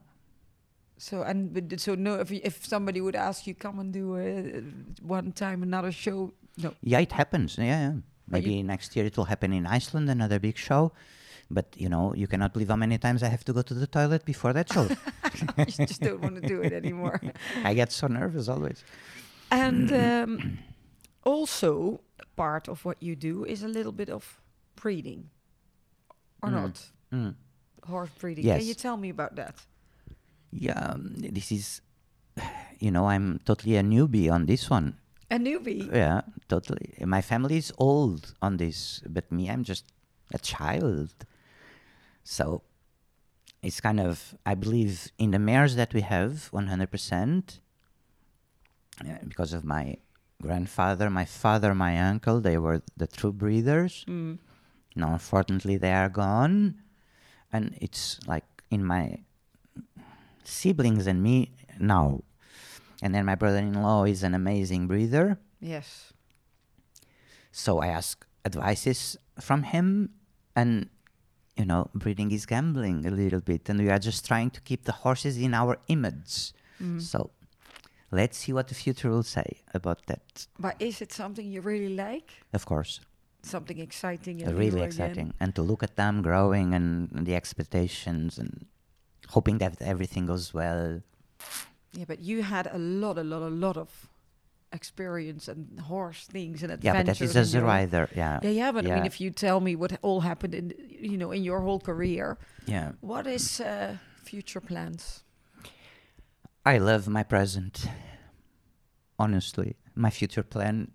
So 0.97 1.23
and 1.23 1.41
so 1.81 1.95
no 1.97 2.21
if 2.21 2.31
if 2.31 2.65
somebody 2.65 3.01
would 3.01 3.17
ask 3.17 3.47
you 3.49 3.55
come 3.55 3.81
and 3.83 3.93
do 3.93 4.05
uh, 4.17 4.63
one 5.03 5.33
time 5.33 5.63
another 5.63 5.93
show 5.93 6.33
no 6.63 6.71
yeah, 6.83 7.01
it 7.03 7.13
happens. 7.13 7.59
Yeah, 7.59 7.65
yeah. 7.65 7.95
Maybe 8.29 8.63
next 8.63 8.95
year 8.97 9.05
it 9.07 9.17
will 9.17 9.27
happen 9.27 9.53
in 9.53 9.67
Iceland, 9.67 10.09
another 10.09 10.39
big 10.39 10.57
show. 10.57 10.93
But 11.51 11.67
you 11.77 11.89
know, 11.89 12.15
you 12.15 12.27
cannot 12.27 12.53
believe 12.55 12.71
how 12.71 12.77
many 12.77 12.97
times 12.99 13.23
I 13.23 13.29
have 13.29 13.45
to 13.45 13.53
go 13.53 13.63
to 13.63 13.75
the 13.75 13.87
toilet 13.87 14.25
before 14.25 14.53
that 14.55 14.73
show. 14.73 14.87
you 15.59 15.87
just 15.87 16.01
don't 16.01 16.21
want 16.23 16.37
to 16.41 16.45
do 16.49 16.63
it 16.63 16.73
anymore. 16.73 17.21
I 17.65 17.75
get 17.75 17.93
so 17.93 18.07
nervous 18.07 18.49
always. 18.49 18.85
And 19.51 19.93
um, 20.07 20.59
also, 21.23 22.01
part 22.37 22.69
of 22.69 22.85
what 22.87 22.97
you 23.03 23.15
do 23.17 23.45
is 23.45 23.63
a 23.63 23.69
little 23.69 23.93
bit 23.93 24.09
of 24.09 24.41
breeding, 24.77 25.29
or 26.43 26.49
Mm. 26.49 26.53
not? 26.53 26.75
Mm. 27.13 27.35
Horse 27.87 28.11
breeding. 28.19 28.45
Can 28.45 28.65
you 28.65 28.75
tell 28.75 28.97
me 28.97 29.11
about 29.11 29.37
that? 29.37 29.55
Yeah, 30.51 30.79
um, 30.79 31.15
this 31.19 31.51
is, 31.53 31.81
you 32.79 32.91
know, 32.91 33.07
I'm 33.07 33.41
totally 33.45 33.77
a 33.77 33.83
newbie 33.83 34.31
on 34.31 34.47
this 34.47 34.71
one. 34.71 34.97
A 35.31 35.37
newbie. 35.37 35.93
Yeah, 35.93 36.23
totally. 36.49 36.95
My 37.01 37.21
family 37.21 37.57
is 37.57 37.73
old 37.79 38.35
on 38.41 38.57
this, 38.57 39.03
but 39.09 39.31
me, 39.33 39.51
I'm 39.51 39.65
just 39.65 39.85
a 40.33 40.39
child. 40.39 41.11
So 42.23 42.63
it's 43.63 43.81
kind 43.81 44.01
of, 44.01 44.35
I 44.47 44.55
believe 44.55 45.11
in 45.19 45.31
the 45.33 45.39
mares 45.39 45.77
that 45.77 45.93
we 45.93 46.03
have 46.03 46.51
100%, 46.53 47.59
uh, 49.01 49.05
because 49.27 49.53
of 49.53 49.65
my 49.65 49.97
grandfather, 50.41 51.11
my 51.11 51.25
father, 51.25 51.75
my 51.75 51.99
uncle, 51.99 52.41
they 52.41 52.59
were 52.59 52.83
the 52.97 53.07
true 53.07 53.33
breeders. 53.33 54.05
Mm. 54.07 54.39
Now, 54.95 55.15
unfortunately, 55.15 55.77
they 55.77 55.93
are 55.93 56.09
gone. 56.09 56.77
And 57.55 57.79
it's 57.81 58.19
like 58.27 58.45
in 58.71 58.85
my 58.85 59.21
siblings 60.43 61.07
and 61.07 61.23
me 61.23 61.53
now. 61.79 62.21
And 63.01 63.15
then 63.15 63.25
my 63.25 63.37
brother 63.37 63.59
in 63.59 63.75
law 63.75 64.05
is 64.05 64.23
an 64.23 64.35
amazing 64.35 64.89
breeder. 64.89 65.39
Yes. 65.61 66.13
So 67.53 67.79
I 67.79 67.89
ask 67.89 68.27
advices 68.45 69.17
from 69.41 69.63
him, 69.63 70.11
and 70.57 70.89
you 71.57 71.65
know, 71.65 71.91
breeding 71.95 72.31
is 72.33 72.45
gambling 72.45 73.07
a 73.07 73.11
little 73.11 73.41
bit, 73.41 73.69
and 73.69 73.79
we 73.79 73.89
are 73.89 74.01
just 74.01 74.27
trying 74.27 74.51
to 74.51 74.61
keep 74.61 74.85
the 74.85 74.97
horses 75.05 75.39
in 75.39 75.55
our 75.55 75.79
image. 75.87 76.53
Mm. 76.83 77.01
So 77.01 77.31
let's 78.11 78.37
see 78.39 78.53
what 78.53 78.67
the 78.69 78.75
future 78.75 79.11
will 79.11 79.23
say 79.23 79.63
about 79.73 80.07
that. 80.07 80.49
But 80.59 80.75
is 80.81 81.01
it 81.01 81.13
something 81.13 81.47
you 81.47 81.61
really 81.61 81.95
like? 81.95 82.33
Of 82.53 82.67
course, 82.67 83.01
Something 83.45 83.79
exciting? 83.79 84.39
really 84.39 84.65
and 84.65 84.75
again? 84.75 84.87
exciting, 84.87 85.35
and 85.41 85.55
to 85.55 85.63
look 85.63 85.83
at 85.83 85.97
them 85.97 86.23
growing 86.23 86.75
and, 86.75 87.11
and 87.13 87.27
the 87.27 87.35
expectations, 87.35 88.39
and 88.39 88.67
hoping 89.29 89.59
that 89.59 89.81
everything 89.83 90.27
goes 90.27 90.55
well. 90.55 91.03
Yeah, 91.93 92.05
but 92.07 92.21
you 92.21 92.43
had 92.43 92.67
a 92.73 92.79
lot, 92.79 93.19
a 93.19 93.23
lot, 93.23 93.43
a 93.43 93.49
lot 93.49 93.77
of 93.77 93.91
experience 94.73 95.47
and 95.49 95.79
horse 95.81 96.27
things 96.27 96.63
and 96.63 96.73
adventures. 96.73 96.85
Yeah, 96.85 97.01
but 97.01 97.19
that 97.19 97.25
is 97.25 97.37
as 97.37 97.55
a 97.55 97.63
rider. 97.63 98.09
Yeah, 98.15 98.41
Yeah, 98.43 98.51
yeah, 98.51 98.73
but 98.73 98.87
I 98.87 98.97
mean, 98.97 99.07
if 99.07 99.21
you 99.21 99.31
tell 99.31 99.61
me 99.61 99.77
what 99.77 99.99
all 100.03 100.21
happened 100.21 100.55
in, 100.55 100.75
you 100.89 101.17
know, 101.17 101.31
in 101.31 101.45
your 101.45 101.61
whole 101.61 101.81
career, 101.81 102.37
yeah. 102.67 102.93
what 103.01 103.27
is 103.27 103.61
uh, 103.61 103.97
future 104.25 104.61
plans? 104.61 105.23
I 106.67 106.79
love 106.79 107.09
my 107.09 107.23
present. 107.23 107.87
Honestly, 109.19 109.77
my 109.95 110.11
future 110.11 110.43
plan, 110.43 110.91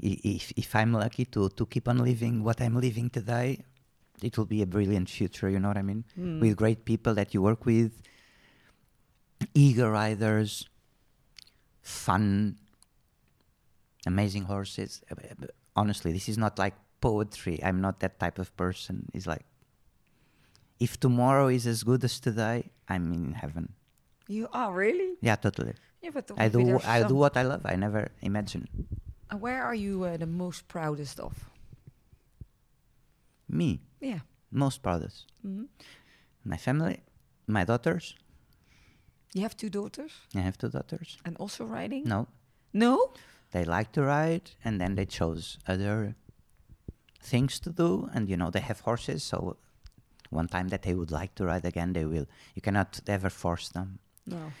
if 0.00 0.52
if 0.56 0.74
I'm 0.74 0.92
lucky 0.92 1.24
to 1.26 1.48
to 1.50 1.66
keep 1.66 1.88
on 1.88 1.98
living 1.98 2.42
what 2.42 2.60
I'm 2.60 2.76
living 2.80 3.10
today, 3.10 3.64
it 4.22 4.36
will 4.36 4.46
be 4.46 4.62
a 4.62 4.66
brilliant 4.66 5.08
future. 5.08 5.48
You 5.48 5.60
know 5.60 5.68
what 5.68 5.78
I 5.78 5.82
mean? 5.82 6.04
Hmm. 6.14 6.40
With 6.40 6.56
great 6.56 6.84
people 6.84 7.14
that 7.14 7.34
you 7.34 7.42
work 7.42 7.64
with, 7.64 7.92
eager 9.54 9.90
riders, 9.90 10.68
fun, 11.82 12.58
amazing 14.06 14.44
horses. 14.44 15.02
Honestly, 15.76 16.12
this 16.12 16.28
is 16.28 16.38
not 16.38 16.58
like 16.58 16.74
poetry. 17.00 17.62
I'm 17.62 17.80
not 17.80 18.00
that 18.00 18.18
type 18.18 18.38
of 18.38 18.54
person. 18.56 19.08
It's 19.12 19.26
like 19.26 19.44
if 20.80 20.98
tomorrow 20.98 21.48
is 21.48 21.66
as 21.66 21.82
good 21.82 22.04
as 22.04 22.18
today, 22.20 22.70
I'm 22.88 23.12
in 23.12 23.32
heaven. 23.32 23.72
You 24.26 24.48
are 24.52 24.72
really? 24.72 25.16
Yeah, 25.20 25.36
totally. 25.36 25.74
Yeah, 26.00 26.10
but 26.12 26.30
I 26.36 26.48
do 26.48 26.80
I 26.84 27.02
do 27.02 27.14
what 27.14 27.36
I 27.36 27.42
love. 27.42 27.62
I 27.64 27.76
never 27.76 28.08
imagine 28.22 28.68
And 29.34 29.42
where 29.42 29.64
are 29.64 29.74
you 29.74 30.04
uh, 30.04 30.16
the 30.16 30.26
most 30.26 30.68
proudest 30.68 31.18
of? 31.18 31.50
me 33.48 33.80
Yeah. 34.00 34.20
most 34.52 34.80
proudest. 34.82 35.26
Mhm. 35.44 35.66
My 36.44 36.56
family, 36.56 37.00
my 37.46 37.64
daughters. 37.64 38.14
You 39.34 39.42
have 39.42 39.56
two 39.56 39.68
daughters 39.70 40.12
I 40.36 40.40
have 40.40 40.56
two 40.56 40.68
daughters. 40.70 41.18
and 41.24 41.36
also 41.40 41.64
riding? 41.64 42.04
No, 42.04 42.26
No? 42.72 43.12
they 43.50 43.64
like 43.64 43.90
to 43.92 44.02
ride, 44.02 44.50
and 44.64 44.80
then 44.80 44.94
they 44.94 45.06
chose 45.06 45.58
other 45.66 46.14
things 47.20 47.58
to 47.60 47.70
do, 47.70 48.08
and 48.14 48.28
you 48.28 48.36
know 48.36 48.50
they 48.50 48.60
have 48.62 48.80
horses, 48.84 49.24
so 49.24 49.56
one 50.30 50.48
time 50.48 50.68
that 50.68 50.82
they 50.82 50.94
would 50.94 51.10
like 51.10 51.34
to 51.34 51.44
ride 51.44 51.64
again, 51.64 51.92
they 51.92 52.04
will. 52.04 52.26
You 52.54 52.62
cannot 52.62 53.00
ever 53.08 53.30
force 53.30 53.68
them. 53.72 53.98
No. 54.26 54.52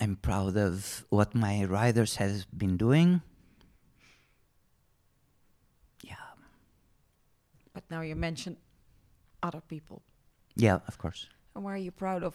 I'm 0.00 0.16
proud 0.16 0.56
of 0.56 1.04
what 1.10 1.34
my 1.34 1.64
riders 1.64 2.16
have 2.16 2.46
been 2.56 2.76
doing. 2.76 3.20
Yeah, 6.02 6.14
But 7.72 7.84
now 7.90 8.00
you 8.02 8.14
mention 8.16 8.56
other 9.42 9.60
people. 9.60 10.02
yeah, 10.56 10.78
of 10.86 10.98
course. 10.98 11.28
And 11.54 11.64
where 11.64 11.74
are 11.74 11.78
you 11.78 11.90
proud 11.90 12.22
of 12.22 12.34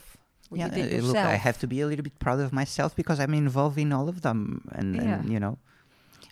what 0.49 0.59
yeah, 0.59 0.66
you 0.68 0.72
did 0.72 0.86
uh, 0.91 0.95
yourself? 0.95 1.07
look, 1.16 1.18
I 1.18 1.36
have 1.36 1.57
to 1.59 1.68
be 1.68 1.82
a 1.82 1.88
little 1.88 2.03
bit 2.03 2.20
proud 2.20 2.39
of 2.39 2.51
myself 2.51 2.95
because 2.95 3.20
I'm 3.20 3.34
involved 3.34 3.78
in 3.78 3.93
all 3.93 4.09
of 4.09 4.22
them, 4.22 4.68
and, 4.72 4.99
and 4.99 5.32
you 5.32 5.39
know, 5.39 5.57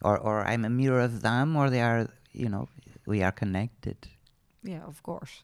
or 0.03 0.17
or 0.17 0.43
I'm 0.45 0.65
a 0.65 0.69
mirror 0.69 0.99
of 1.01 1.21
them, 1.21 1.55
or 1.55 1.69
they 1.69 1.81
are, 1.81 2.07
you 2.33 2.49
know, 2.49 2.67
we 3.05 3.23
are 3.23 3.31
connected. 3.31 3.97
Yeah, 4.63 4.83
of 4.85 5.01
course. 5.03 5.43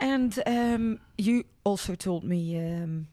And 0.00 0.42
um, 0.46 0.98
you 1.16 1.44
also 1.64 1.94
told 1.94 2.24
me 2.24 2.58
um, 2.58 3.06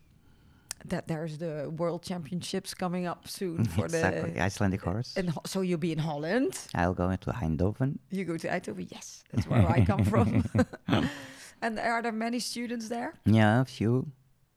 that 0.86 1.08
there's 1.08 1.38
the 1.38 1.70
World 1.78 2.02
Championships 2.04 2.74
coming 2.74 3.06
up 3.06 3.28
soon 3.28 3.66
for 3.66 3.86
exactly, 3.86 4.32
the. 4.32 4.42
Icelandic 4.42 4.82
horse. 4.82 5.14
And 5.18 5.30
Ho- 5.30 5.42
so 5.46 5.62
you'll 5.62 5.78
be 5.80 5.92
in 5.92 6.00
Holland. 6.00 6.58
I'll 6.76 6.94
go 6.94 7.10
into 7.10 7.32
Eindhoven. 7.32 7.98
You 8.12 8.26
go 8.26 8.38
to 8.38 8.48
Eindhoven. 8.48 8.88
Yes, 8.92 9.24
that's 9.32 9.48
where 9.48 9.68
I 9.70 9.84
come 9.86 10.04
from. 10.06 10.44
and 11.62 11.80
are 11.80 12.02
there 12.02 12.12
many 12.14 12.40
students 12.40 12.88
there? 12.90 13.14
Yeah, 13.26 13.62
a 13.62 13.66
few 13.66 14.08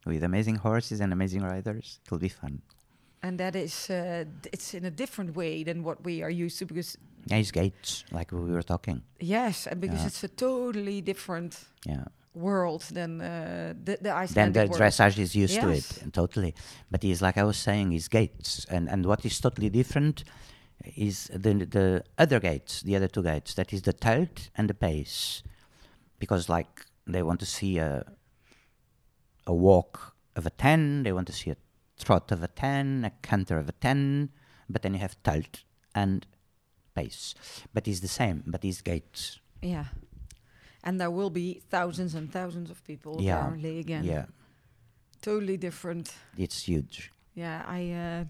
with 0.07 0.23
amazing 0.25 0.57
horses 0.57 1.01
and 1.01 1.13
amazing 1.13 1.43
riders. 1.43 2.01
It'll 2.07 2.19
be 2.19 2.29
fun. 2.29 2.63
And 3.25 3.39
that 3.39 3.55
is, 3.55 3.89
uh, 3.91 4.25
it's 4.53 4.75
in 4.75 4.85
a 4.85 4.91
different 4.91 5.37
way 5.37 5.63
than 5.65 5.83
what 5.85 6.05
we 6.05 6.23
are 6.23 6.31
used 6.31 6.59
to 6.59 6.67
because 6.67 6.97
Nice 7.31 7.53
gaits, 7.53 8.05
like 8.11 8.33
we 8.33 8.51
were 8.51 8.63
talking. 8.65 9.03
yes, 9.21 9.67
and 9.69 9.81
because 9.81 10.01
Yeah. 10.01 10.07
it's 10.09 10.25
a 10.25 10.29
totally 10.29 11.01
different 11.01 11.57
Yeah. 11.87 12.05
World 12.35 12.83
than 12.93 13.21
uh, 13.21 13.75
the 13.85 13.99
the 14.01 14.29
then 14.33 14.53
the 14.53 14.61
world. 14.61 14.81
dressage 14.81 15.19
is 15.19 15.37
used 15.37 15.61
to 15.61 15.69
it 15.69 16.03
and 16.03 16.15
totally. 16.15 16.55
But 16.91 17.05
it's 17.05 17.21
like 17.21 17.37
i 17.37 17.45
was 17.45 17.59
saying 17.59 17.93
is 17.93 18.09
gaits. 18.09 18.65
And 18.71 18.89
and 18.89 19.05
what 19.05 19.25
is 19.27 19.39
totally 19.39 19.69
different 19.69 20.25
is 20.97 21.31
the 21.35 21.53
the 21.67 22.05
other 22.17 22.41
gaits 22.41 22.83
the 22.83 22.97
other 22.97 23.09
two 23.09 23.23
gaits. 23.23 23.55
That 23.55 23.73
is 23.73 23.83
the 23.83 23.93
tölt 23.93 24.49
and 24.57 24.71
the 24.71 24.75
pace. 24.75 25.43
Because 26.19 26.49
like 26.49 26.87
they 27.07 27.23
want 27.23 27.41
to 27.41 27.47
see 27.47 27.77
a 27.79 28.05
a 29.47 29.53
walk 29.55 30.15
of 30.35 30.47
a 30.47 30.51
10 30.51 31.03
they 31.03 31.13
want 31.13 31.27
to 31.27 31.33
see 31.33 31.51
a 31.51 31.57
trot 32.03 32.33
of 32.33 32.43
a 32.43 32.49
10 32.49 33.05
a 33.05 33.11
canter 33.27 33.59
of 33.59 33.69
a 33.69 33.73
10 33.73 34.31
but 34.71 34.83
then 34.83 34.95
you 34.95 35.01
have 35.01 35.23
tölt 35.23 35.65
and 35.95 36.27
pace. 36.95 37.35
But 37.75 37.87
it's 37.87 38.01
the 38.01 38.09
same 38.09 38.43
but 38.47 38.65
it's 38.65 38.81
gaits. 38.81 39.41
Yeah. 39.61 39.87
And 40.85 40.99
there 41.01 41.11
will 41.11 41.31
be 41.31 41.61
thousands 41.71 42.15
and 42.15 42.31
thousands 42.33 42.71
of 42.71 42.83
people 42.85 43.13
Yeah. 43.21 43.39
apparently 43.39 43.79
again. 43.79 44.05
yeah 44.05 44.25
Totally 45.23 45.57
different. 45.57 46.15
it's 46.37 46.67
huge 46.69 47.11
Yeah, 47.35 47.63
I. 47.67 47.93
Uh, 47.93 48.25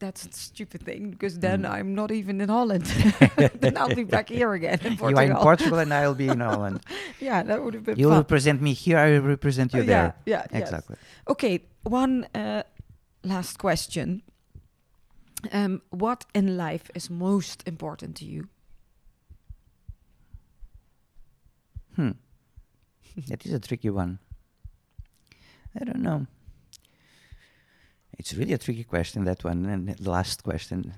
that's 0.00 0.24
a 0.26 0.32
stupid 0.32 0.82
thing 0.82 1.10
because 1.10 1.38
then 1.40 1.62
Mm. 1.62 1.70
I'm 1.78 1.94
not 1.94 2.10
even 2.10 2.40
in 2.40 2.48
Holland. 2.48 2.84
then 3.60 3.76
I'll 3.76 3.94
be 3.94 4.04
back 4.04 4.28
here 4.30 4.52
again 4.54 4.78
in 4.82 4.96
Portugal. 4.96 5.10
you 5.10 5.16
are 5.18 5.30
in 5.30 5.36
portugal 5.42 5.78
and 5.78 5.92
i'll 5.92 6.14
be 6.14 6.28
in 6.28 6.40
holland 6.40 6.80
yeah, 7.20 7.42
that 7.44 7.58
would 7.62 7.74
have 7.74 7.84
been 7.84 7.98
you 7.98 8.08
fun. 8.08 8.16
represent 8.18 8.62
me 8.62 8.72
here 8.72 8.98
i 9.06 9.10
will 9.12 9.28
represent 9.28 9.72
you 9.74 9.82
Uh, 9.82 9.86
there 9.86 10.14
Yeah, 10.26 10.34
yeah, 10.36 10.44
yes. 10.52 10.62
exactly 10.62 10.96
Okay, 11.26 11.60
one 11.82 12.26
uh, 12.34 12.62
last 13.22 13.58
question. 13.58 14.22
Um, 15.52 15.82
what 15.90 16.24
in 16.34 16.56
life 16.56 16.90
is 16.94 17.10
most 17.10 17.62
important 17.68 18.16
to 18.16 18.24
you? 18.24 18.48
Hmm. 21.96 22.10
that 23.28 23.46
is 23.46 23.52
a 23.52 23.60
tricky 23.60 23.90
one. 23.90 24.18
I 25.80 25.84
don't 25.84 26.02
know. 26.02 26.26
It's 28.18 28.34
really 28.34 28.52
a 28.52 28.58
tricky 28.58 28.84
question, 28.84 29.24
that 29.24 29.42
one. 29.44 29.66
And 29.66 29.88
the 29.88 30.10
last 30.10 30.42
question, 30.42 30.94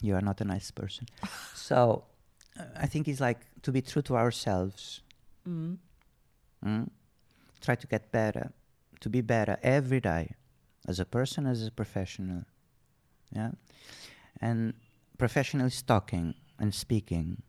you 0.00 0.14
are 0.14 0.20
not 0.20 0.40
a 0.40 0.44
nice 0.44 0.70
person. 0.70 1.06
so 1.54 2.04
uh, 2.58 2.64
I 2.76 2.86
think 2.86 3.08
it's 3.08 3.20
like 3.20 3.40
to 3.62 3.72
be 3.72 3.82
true 3.82 4.02
to 4.02 4.16
ourselves. 4.16 5.02
Mm. 5.48 5.78
Mm? 6.64 6.88
Try 7.60 7.74
to 7.74 7.86
get 7.86 8.10
better, 8.10 8.52
to 9.00 9.08
be 9.08 9.20
better 9.20 9.58
every 9.62 10.00
day, 10.00 10.34
as 10.88 11.00
a 11.00 11.04
person, 11.04 11.46
as 11.46 11.66
a 11.66 11.70
professional. 11.70 12.44
Yeah? 13.34 13.50
And 14.40 14.74
professionally 15.18 15.70
talking 15.86 16.34
and 16.58 16.74
speaking. 16.74 17.42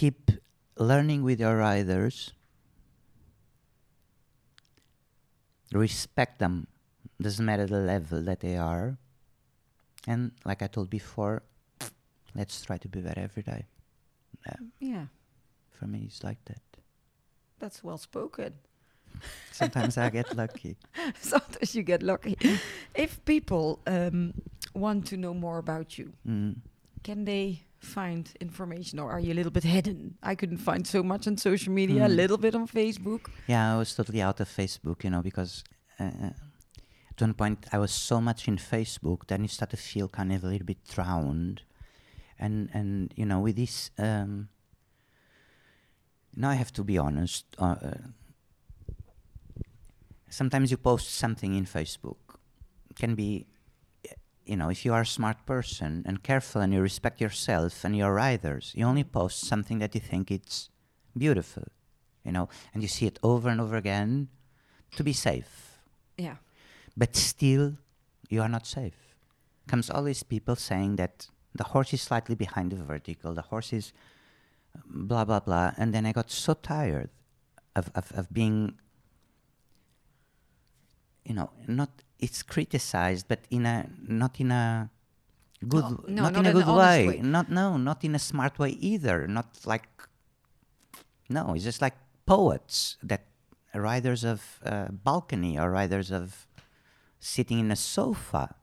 Keep 0.00 0.30
learning 0.78 1.22
with 1.24 1.38
your 1.40 1.58
riders. 1.58 2.32
Respect 5.72 6.38
them, 6.38 6.66
doesn't 7.20 7.44
matter 7.44 7.66
the 7.66 7.78
level 7.80 8.22
that 8.22 8.40
they 8.40 8.56
are. 8.56 8.96
And 10.06 10.32
like 10.46 10.62
I 10.62 10.68
told 10.68 10.88
before, 10.88 11.42
let's 12.34 12.64
try 12.64 12.78
to 12.78 12.88
be 12.88 13.00
better 13.00 13.20
every 13.20 13.42
day. 13.42 13.66
Yeah, 14.46 14.56
Yeah, 14.80 15.06
for 15.70 15.86
me, 15.86 16.04
it's 16.06 16.24
like 16.24 16.42
that. 16.46 16.62
that's 17.58 17.84
well 17.84 17.98
spoken. 17.98 18.54
Sometimes 19.52 19.98
I 19.98 20.08
get 20.08 20.34
lucky. 20.34 20.76
Sometimes 21.20 21.74
you 21.74 21.82
get 21.82 22.02
lucky. 22.02 22.38
if 22.94 23.22
people 23.26 23.80
um, 23.86 24.32
want 24.74 25.06
to 25.08 25.18
know 25.18 25.34
more 25.34 25.58
about 25.58 25.98
you, 25.98 26.14
Mm. 26.26 26.56
Can 27.02 27.24
they 27.24 27.62
find 27.78 28.30
information 28.40 28.98
or 28.98 29.10
are 29.10 29.20
you 29.20 29.32
a 29.32 29.34
little 29.40 29.50
bit 29.52 29.64
hidden? 29.64 30.18
I 30.22 30.34
couldn't 30.34 30.58
find 30.58 30.86
so 30.86 31.02
much 31.02 31.26
on 31.26 31.36
social 31.38 31.72
media, 31.72 32.04
a 32.04 32.08
Hmm. 32.08 32.16
little 32.16 32.36
bit 32.38 32.54
on 32.54 32.66
Facebook. 32.68 33.30
Yeah, 33.46 33.74
I 33.74 33.78
was 33.78 33.94
totally 33.94 34.20
out 34.22 34.40
of 34.40 34.48
Facebook, 34.48 35.02
you 35.04 35.10
know, 35.10 35.22
because 35.22 35.64
uh, 35.98 36.04
at 37.10 37.20
one 37.20 37.34
point 37.34 37.66
I 37.72 37.78
was 37.78 37.90
so 37.92 38.20
much 38.20 38.48
in 38.48 38.56
Facebook, 38.56 39.26
then 39.28 39.42
you 39.42 39.48
start 39.48 39.70
to 39.70 39.76
feel 39.76 40.08
kind 40.08 40.32
of 40.32 40.44
a 40.44 40.46
little 40.48 40.66
bit 40.66 40.78
drowned, 40.88 41.62
and 42.38 42.68
and 42.74 43.12
you 43.16 43.24
know, 43.26 43.40
with 43.40 43.56
this, 43.56 43.90
um, 43.98 44.48
now 46.36 46.50
I 46.50 46.54
have 46.54 46.72
to 46.72 46.84
be 46.84 46.98
honest. 46.98 47.44
Uh, 47.58 47.76
uh, 47.82 47.92
sometimes 50.28 50.70
you 50.70 50.76
post 50.76 51.14
something 51.14 51.54
in 51.54 51.64
Facebook, 51.66 52.16
can 52.94 53.14
be, 53.14 53.46
uh, 53.46 53.49
you 54.44 54.56
know, 54.56 54.68
if 54.68 54.84
you 54.84 54.92
are 54.92 55.02
a 55.02 55.06
smart 55.06 55.46
person 55.46 56.02
and 56.06 56.22
careful 56.22 56.60
and 56.60 56.72
you 56.72 56.80
respect 56.80 57.20
yourself 57.20 57.84
and 57.84 57.96
your 57.96 58.12
riders, 58.12 58.72
you 58.74 58.84
only 58.84 59.04
post 59.04 59.46
something 59.46 59.78
that 59.78 59.94
you 59.94 60.00
think 60.00 60.30
it's 60.30 60.70
beautiful, 61.16 61.64
you 62.24 62.32
know, 62.32 62.48
and 62.72 62.82
you 62.82 62.88
see 62.88 63.06
it 63.06 63.18
over 63.22 63.48
and 63.48 63.60
over 63.60 63.76
again 63.76 64.28
to 64.96 65.04
be 65.04 65.12
safe. 65.12 65.78
Yeah. 66.16 66.36
But 66.96 67.16
still, 67.16 67.76
you 68.28 68.42
are 68.42 68.48
not 68.48 68.66
safe. 68.66 69.14
Comes 69.68 69.90
all 69.90 70.02
these 70.02 70.22
people 70.22 70.56
saying 70.56 70.96
that 70.96 71.28
the 71.54 71.64
horse 71.64 71.92
is 71.92 72.02
slightly 72.02 72.34
behind 72.34 72.72
the 72.72 72.76
vertical, 72.76 73.34
the 73.34 73.42
horse 73.42 73.72
is 73.72 73.92
blah, 74.86 75.24
blah, 75.24 75.40
blah. 75.40 75.72
And 75.76 75.94
then 75.94 76.06
I 76.06 76.12
got 76.12 76.30
so 76.30 76.54
tired 76.54 77.10
of, 77.76 77.90
of, 77.94 78.12
of 78.12 78.32
being, 78.32 78.74
you 81.24 81.34
know, 81.34 81.50
not, 81.66 81.90
it's 82.20 82.42
criticized, 82.42 83.26
but 83.28 83.40
in 83.50 83.66
a, 83.66 83.88
not 84.06 84.40
in 84.40 84.50
a 84.50 84.90
good, 85.66 85.84
No, 85.84 86.04
no, 86.06 86.22
not, 86.22 86.32
not 86.32 86.46
in 86.46 86.46
a 86.46 86.52
good 86.52 86.66
way. 86.66 87.08
way. 87.08 87.20
Not, 87.22 87.50
no, 87.50 87.76
not 87.76 88.04
in 88.04 88.14
a 88.14 88.18
smart 88.18 88.58
way 88.58 88.70
either. 88.70 89.26
Not 89.26 89.46
like, 89.66 89.88
no, 91.28 91.54
it's 91.54 91.64
just 91.64 91.80
like 91.82 91.94
poets 92.26 92.96
that 93.02 93.22
writers 93.74 94.24
of 94.24 94.60
uh, 94.64 94.88
balcony 94.90 95.58
or 95.58 95.70
writers 95.70 96.10
of 96.10 96.46
sitting 97.18 97.58
in 97.60 97.70
a 97.70 97.76
sofa. 97.76 98.54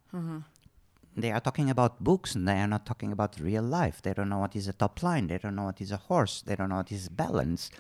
They 1.16 1.32
are 1.32 1.40
talking 1.40 1.70
about 1.70 2.04
books 2.04 2.36
and 2.36 2.48
they 2.48 2.60
are 2.60 2.68
not 2.68 2.86
talking 2.86 3.12
about 3.12 3.40
real 3.40 3.64
life. 3.64 4.02
They 4.02 4.14
don't 4.14 4.30
know 4.30 4.38
what 4.40 4.56
is 4.56 4.68
a 4.68 4.74
top 4.74 5.02
line. 5.02 5.28
They 5.28 5.40
don't 5.40 5.56
know 5.56 5.64
what 5.64 5.82
is 5.82 5.92
a 5.92 5.98
horse. 5.98 6.44
They 6.46 6.56
don't 6.56 6.70
know 6.70 6.78
what 6.78 6.92
is 6.92 7.10
balance. 7.10 7.72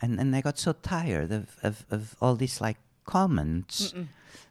And 0.00 0.18
and 0.20 0.34
I 0.34 0.40
got 0.40 0.58
so 0.58 0.72
tired 0.72 1.30
of, 1.32 1.56
of, 1.62 1.86
of 1.90 2.16
all 2.20 2.34
this 2.36 2.60
like 2.60 2.78
comments 3.08 3.94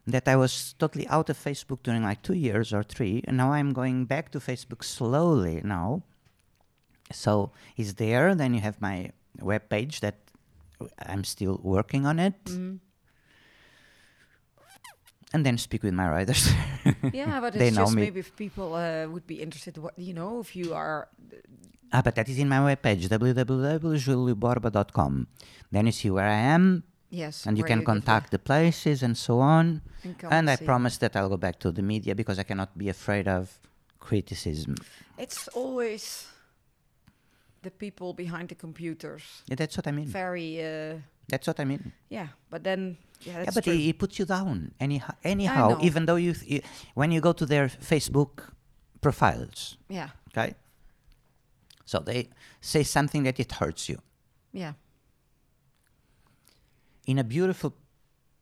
that 0.08 0.28
I 0.28 0.36
was 0.36 0.74
totally 0.82 1.08
out 1.08 1.30
of 1.30 1.38
Facebook 1.38 1.80
during 1.86 2.03
like 2.10 2.22
two 2.24 2.34
years 2.47 2.74
or 2.74 2.82
three. 2.84 3.22
And 3.28 3.38
now 3.38 3.51
I'm 3.53 3.72
going 3.74 4.05
back 4.05 4.32
to 4.34 4.39
Facebook 4.39 4.84
slowly 4.84 5.62
now. 5.64 6.01
So 7.12 7.51
it's 7.78 7.93
there. 7.93 8.34
Then 8.36 8.53
you 8.55 8.62
have 8.62 8.82
my 8.82 9.12
web 9.39 9.70
page 9.70 9.99
that 10.01 10.16
I'm 11.12 11.24
still 11.24 11.60
working 11.64 12.05
on 12.05 12.20
it. 12.20 12.36
And 15.34 15.45
then 15.45 15.58
speak 15.58 15.84
with 15.84 15.93
my 15.93 16.08
riders. 16.10 16.49
Yeah, 17.12 17.41
but 17.43 17.51
They 17.60 17.68
it's 17.68 17.76
know 17.76 17.84
just 17.84 17.95
me. 17.95 18.03
maybe 18.08 18.20
if 18.24 18.32
people 18.36 18.74
uh, 18.76 19.08
would 19.12 19.28
be 19.28 19.41
interested, 19.43 19.76
what 19.78 19.91
you 19.99 20.14
know, 20.16 20.39
if 20.39 20.55
you 20.55 20.72
are 20.74 21.10
ah, 21.91 21.99
but 22.01 22.16
that 22.16 22.30
is 22.32 22.39
in 22.39 22.47
my 22.47 22.60
webpage, 22.64 23.10
www.julioborba.com. 23.12 25.28
Then 25.72 25.86
you 25.86 25.91
see 25.91 26.10
where 26.10 26.28
I 26.28 26.39
am, 26.55 26.84
yes, 27.10 27.45
and 27.45 27.58
you 27.58 27.64
can 27.64 27.84
contact 27.84 28.32
the 28.32 28.39
places 28.39 29.03
and 29.03 29.18
so 29.18 29.39
on. 29.39 29.82
and 30.03 30.24
And 30.32 30.49
I 30.49 30.55
promise 30.58 30.97
that 30.97 31.16
I'll 31.16 31.30
go 31.30 31.38
back 31.38 31.60
to 31.60 31.72
the 31.72 31.82
media 31.82 32.16
because 32.16 32.39
I 32.39 32.43
cannot 32.43 32.78
be 32.78 32.89
afraid 32.89 33.28
of 33.28 33.60
criticism. 33.99 34.76
It's 35.18 35.47
always 35.49 36.28
the 37.62 37.72
people 37.72 38.14
behind 38.14 38.49
the 38.49 38.55
computers. 38.55 39.24
Yeah, 39.47 39.55
that's 39.55 39.78
what 39.78 39.88
I 39.88 39.91
mean. 39.91 40.08
Very, 40.08 40.60
uh, 40.62 40.99
That's 41.30 41.47
what 41.47 41.60
I 41.60 41.66
mean. 41.66 41.91
yeah. 42.10 42.28
But 42.49 42.64
then, 42.64 42.97
yeah, 43.22 43.43
yeah, 43.43 43.51
but 43.53 43.68
it 43.68 43.97
puts 43.99 44.18
you 44.20 44.26
down 44.26 44.72
anyhow. 44.80 45.14
Anyhow, 45.24 45.78
even 45.82 46.05
though 46.05 46.16
you, 46.16 46.34
th- 46.34 46.49
you, 46.51 46.62
when 46.93 47.12
you 47.12 47.20
go 47.22 47.34
to 47.34 47.45
their 47.45 47.68
Facebook 47.68 48.53
profiles, 49.01 49.78
yeah, 49.89 50.10
okay, 50.30 50.55
so 51.86 51.99
they 51.99 52.30
say 52.62 52.84
something 52.84 53.24
that 53.24 53.39
it 53.39 53.51
hurts 53.51 53.89
you 53.89 53.99
yeah, 54.53 54.74
in 57.08 57.18
a 57.18 57.24
beautiful 57.24 57.74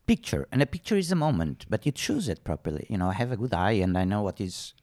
picture, 0.06 0.46
and 0.52 0.60
a 0.62 0.66
picture 0.66 0.96
is 0.96 1.10
a 1.10 1.16
moment, 1.16 1.64
but 1.70 1.86
you 1.86 1.92
choose 1.92 2.28
it 2.28 2.44
properly. 2.44 2.86
You 2.90 2.98
know, 2.98 3.08
I 3.08 3.14
have 3.14 3.32
a 3.32 3.36
good 3.36 3.54
eye, 3.54 3.78
and 3.84 3.96
I 3.96 4.04
know 4.04 4.22
what 4.22 4.40
is 4.40 4.74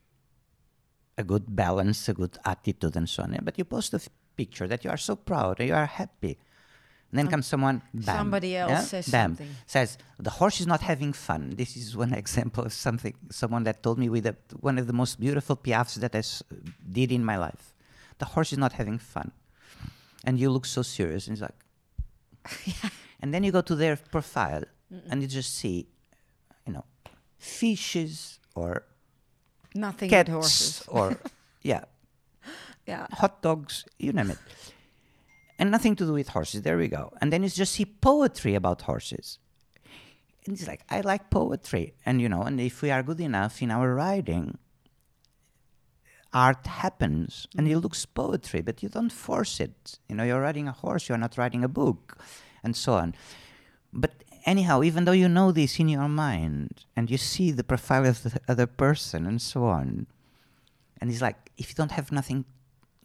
a 1.18 1.24
good 1.24 1.56
balance, 1.56 2.10
a 2.10 2.14
good 2.14 2.38
attitude, 2.46 2.96
and 2.96 3.08
so 3.08 3.24
on. 3.24 3.38
But 3.44 3.58
you 3.58 3.66
post 3.66 3.94
a 3.94 3.98
f- 3.98 4.10
picture 4.36 4.68
that 4.68 4.84
you 4.84 4.90
are 4.90 4.98
so 4.98 5.16
proud, 5.16 5.60
you 5.60 5.74
are 5.76 5.86
happy. 5.86 6.38
And 7.12 7.20
then 7.20 7.28
comes 7.28 7.46
someone, 7.46 7.84
bam, 7.94 8.18
Somebody 8.18 8.56
else 8.58 8.72
yeah, 8.72 8.80
says 8.82 9.08
bam, 9.08 9.32
something. 9.36 9.56
says 9.68 9.98
the 10.18 10.32
horse 10.32 10.60
is 10.60 10.66
not 10.66 10.82
having 10.82 11.14
fun. 11.14 11.52
This 11.56 11.78
is 11.78 11.96
one 11.96 12.12
example 12.24 12.64
of 12.66 12.74
something 12.74 13.14
someone 13.30 13.64
that 13.66 13.84
told 13.84 14.00
me 14.00 14.10
with 14.10 14.26
a, 14.26 14.36
one 14.62 14.80
of 14.80 14.88
the 14.88 14.94
most 14.94 15.20
beautiful 15.20 15.56
piaffes 15.56 15.96
that 16.00 16.16
I 16.16 16.20
s- 16.30 16.42
did 16.92 17.12
in 17.12 17.24
my 17.24 17.38
life. 17.38 17.76
The 18.18 18.26
horse 18.26 18.52
is 18.52 18.58
not 18.58 18.74
having 18.74 18.98
fun, 18.98 19.32
and 20.26 20.40
you 20.40 20.50
look 20.50 20.66
so 20.66 20.82
serious. 20.82 21.28
And 21.28 21.38
it's 21.38 21.42
like, 21.44 21.60
and 23.24 23.34
then 23.34 23.44
you 23.44 23.52
go 23.54 23.62
to 23.62 23.76
their 23.76 23.96
profile, 23.96 24.66
and 25.10 25.22
you 25.22 25.30
just 25.30 25.56
see, 25.56 25.88
you 26.68 26.74
know, 26.74 26.84
fishes 27.38 28.38
or 28.54 28.84
nothing 29.74 30.10
but 30.10 30.26
cats 30.26 30.30
horses. 30.30 30.84
or 30.90 31.18
yeah, 31.62 31.86
Yeah, 32.86 33.08
hot 33.12 33.42
dogs, 33.42 33.86
you 33.98 34.12
name 34.12 34.32
it. 34.32 34.38
And 35.58 35.72
nothing 35.72 35.96
to 35.96 36.06
do 36.06 36.14
with 36.14 36.30
horses. 36.30 36.64
There 36.64 36.78
we 36.78 36.90
go. 36.90 37.14
And 37.22 37.32
then 37.32 37.44
you 37.44 37.50
just 37.50 37.72
see 37.72 37.86
poetry 37.86 38.56
about 38.56 38.82
horses. 38.82 39.40
And 40.46 40.58
it's 40.58 40.68
like, 40.68 40.82
I 40.90 41.00
like 41.00 41.30
poetry. 41.30 41.94
And 42.06 42.22
you 42.22 42.28
know, 42.28 42.42
and 42.42 42.60
if 42.60 42.82
we 42.82 42.92
are 42.92 43.04
good 43.04 43.22
enough 43.22 43.62
in 43.62 43.72
our 43.72 43.96
writing, 43.96 44.58
art 46.34 46.68
happens 46.68 47.48
and 47.56 47.68
it 47.68 47.72
mm-hmm. 47.72 47.80
looks 47.80 48.06
poetry, 48.06 48.62
but 48.62 48.84
you 48.84 48.90
don't 48.90 49.14
force 49.14 49.62
it. 49.62 50.00
You 50.10 50.16
know, 50.16 50.24
you're 50.24 50.42
riding 50.42 50.68
a 50.68 50.74
horse, 50.74 51.08
you're 51.08 51.18
not 51.18 51.38
writing 51.38 51.64
a 51.64 51.70
book, 51.70 52.18
and 52.64 52.76
so 52.76 52.93
on. 52.93 53.14
But 53.91 54.11
anyhow, 54.45 54.84
even 54.84 55.05
though 55.05 55.11
you 55.24 55.28
know 55.30 55.51
this 55.51 55.80
in 55.80 55.89
your 55.89 56.07
mind 56.07 56.86
and 56.95 57.09
you 57.11 57.18
see 57.18 57.51
the 57.51 57.64
profile 57.64 58.05
of 58.05 58.24
the 58.24 58.39
other 58.47 58.68
person 58.68 59.26
and 59.26 59.41
so 59.41 59.66
on, 59.66 60.07
and 60.99 61.09
it's 61.11 61.22
like, 61.22 61.51
if 61.57 61.70
you 61.70 61.76
don't 61.76 61.91
have 61.91 62.11
nothing 62.11 62.45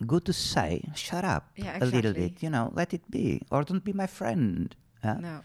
good 0.07 0.25
to 0.27 0.33
say, 0.33 0.83
shut 0.95 1.25
up 1.25 1.51
Yeah, 1.57 1.79
a 1.81 1.87
little 1.87 2.13
bit, 2.15 2.43
you 2.43 2.51
know, 2.51 2.71
let 2.75 2.95
it 2.95 3.03
be, 3.11 3.43
or 3.51 3.65
don't 3.65 3.85
be 3.85 3.93
my 3.93 4.07
friend. 4.07 4.75
uh, 5.03 5.15
No. 5.15 5.41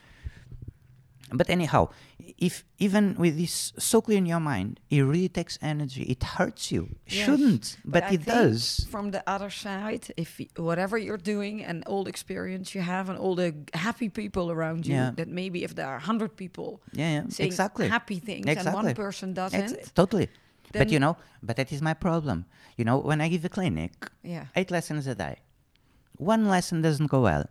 But 1.32 1.50
anyhow, 1.50 1.90
if 2.38 2.64
even 2.80 3.16
with 3.16 3.38
this 3.38 3.74
so 3.78 4.02
clear 4.02 4.18
in 4.18 4.26
your 4.26 4.40
mind, 4.40 4.80
it 4.90 5.02
really 5.02 5.30
takes 5.30 5.58
energy. 5.62 6.04
It 6.04 6.24
hurts 6.24 6.72
you. 6.72 6.90
Yes, 7.08 7.26
Shouldn't, 7.26 7.78
but, 7.86 8.04
I 8.04 8.14
it 8.16 8.26
does. 8.26 8.86
From 8.92 9.12
the 9.12 9.24
other 9.28 9.50
side, 9.50 10.08
if 10.18 10.40
whatever 10.58 10.98
you're 10.98 11.18
doing 11.18 11.64
and 11.64 11.84
all 11.86 12.04
the 12.04 12.10
experience 12.10 12.76
you 12.76 12.82
have 12.82 13.10
and 13.10 13.18
all 13.18 13.36
the 13.36 13.56
happy 13.74 14.10
people 14.10 14.52
around 14.52 14.86
you, 14.86 14.96
Yeah. 14.96 15.12
that 15.16 15.28
maybe 15.28 15.64
if 15.64 15.74
there 15.76 15.88
are 15.88 16.00
hundred 16.00 16.36
people 16.36 16.82
Yeah, 16.94 17.12
yeah, 17.14 17.24
saying 17.30 17.48
exactly. 17.48 17.88
happy 17.88 18.20
things 18.20 18.46
and 18.48 18.74
one 18.74 18.94
person 18.94 19.34
doesn't, 19.34 19.74
Ex- 19.80 19.92
totally. 19.92 20.28
But 20.74 20.90
you 20.90 21.00
know, 21.00 21.18
but 21.42 21.56
that 21.58 21.72
is 21.72 21.82
my 21.82 21.94
problem. 21.94 22.46
You 22.78 22.86
know, 22.86 22.98
when 22.98 23.22
I 23.22 23.28
give 23.30 23.46
a 23.46 23.50
clinic, 23.50 23.92
yeah, 24.24 24.46
eight 24.56 24.72
lessons 24.72 25.06
a 25.08 25.16
day, 25.16 25.36
one 26.18 26.48
lesson 26.48 26.82
doesn't 26.82 27.08
go 27.08 27.22
well. 27.22 27.46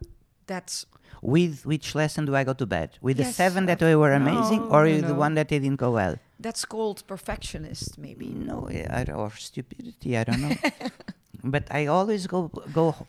That's 0.47 0.87
With 1.23 1.65
which 1.65 1.95
lesson 1.95 2.25
do 2.27 2.35
I 2.35 2.45
go 2.45 2.53
to 2.55 2.67
bed? 2.67 2.99
With 3.01 3.17
the 3.19 3.25
seven 3.25 3.67
that 3.67 3.81
of- 3.83 3.99
were 3.99 4.13
amazing, 4.13 4.61
no, 4.61 4.75
or 4.75 4.87
no, 4.87 5.01
the 5.01 5.15
one 5.15 5.35
that 5.35 5.49
didn't 5.49 5.77
go 5.77 5.93
well? 5.93 6.17
that's 6.43 6.65
called 6.65 7.07
perfectionist, 7.07 7.99
maybe. 7.99 8.27
No, 8.27 8.69
I, 8.69 9.05
or 9.13 9.31
stupidity. 9.31 10.17
I 10.19 10.25
don't 10.25 10.41
know. 10.41 10.57
but 11.45 11.65
I 11.71 11.87
always 11.87 12.27
go 12.27 12.51
go 12.73 13.07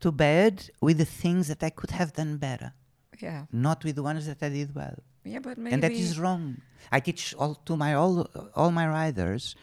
to 0.00 0.10
bed 0.10 0.70
with 0.80 0.96
the 0.98 1.04
things 1.22 1.48
that 1.48 1.62
I 1.62 1.70
could 1.70 1.90
have 1.90 2.12
done 2.14 2.38
better, 2.38 2.72
Yeah, 3.20 3.44
not 3.52 3.84
with 3.84 3.96
the 3.96 4.02
ones 4.02 4.26
that 4.26 4.42
I 4.42 4.48
did 4.48 4.74
well. 4.74 4.96
yeah, 5.24 5.40
but 5.40 5.58
maybe 5.58 5.74
and 5.74 5.82
that 5.82 5.92
is 5.92 6.18
wrong. 6.18 6.44
I 6.90 7.00
teach 7.00 7.34
all 7.40 7.54
to 7.66 7.76
my 7.76 7.94
all 7.94 8.14
all 8.54 8.70
my 8.70 8.86
riders. 8.88 9.54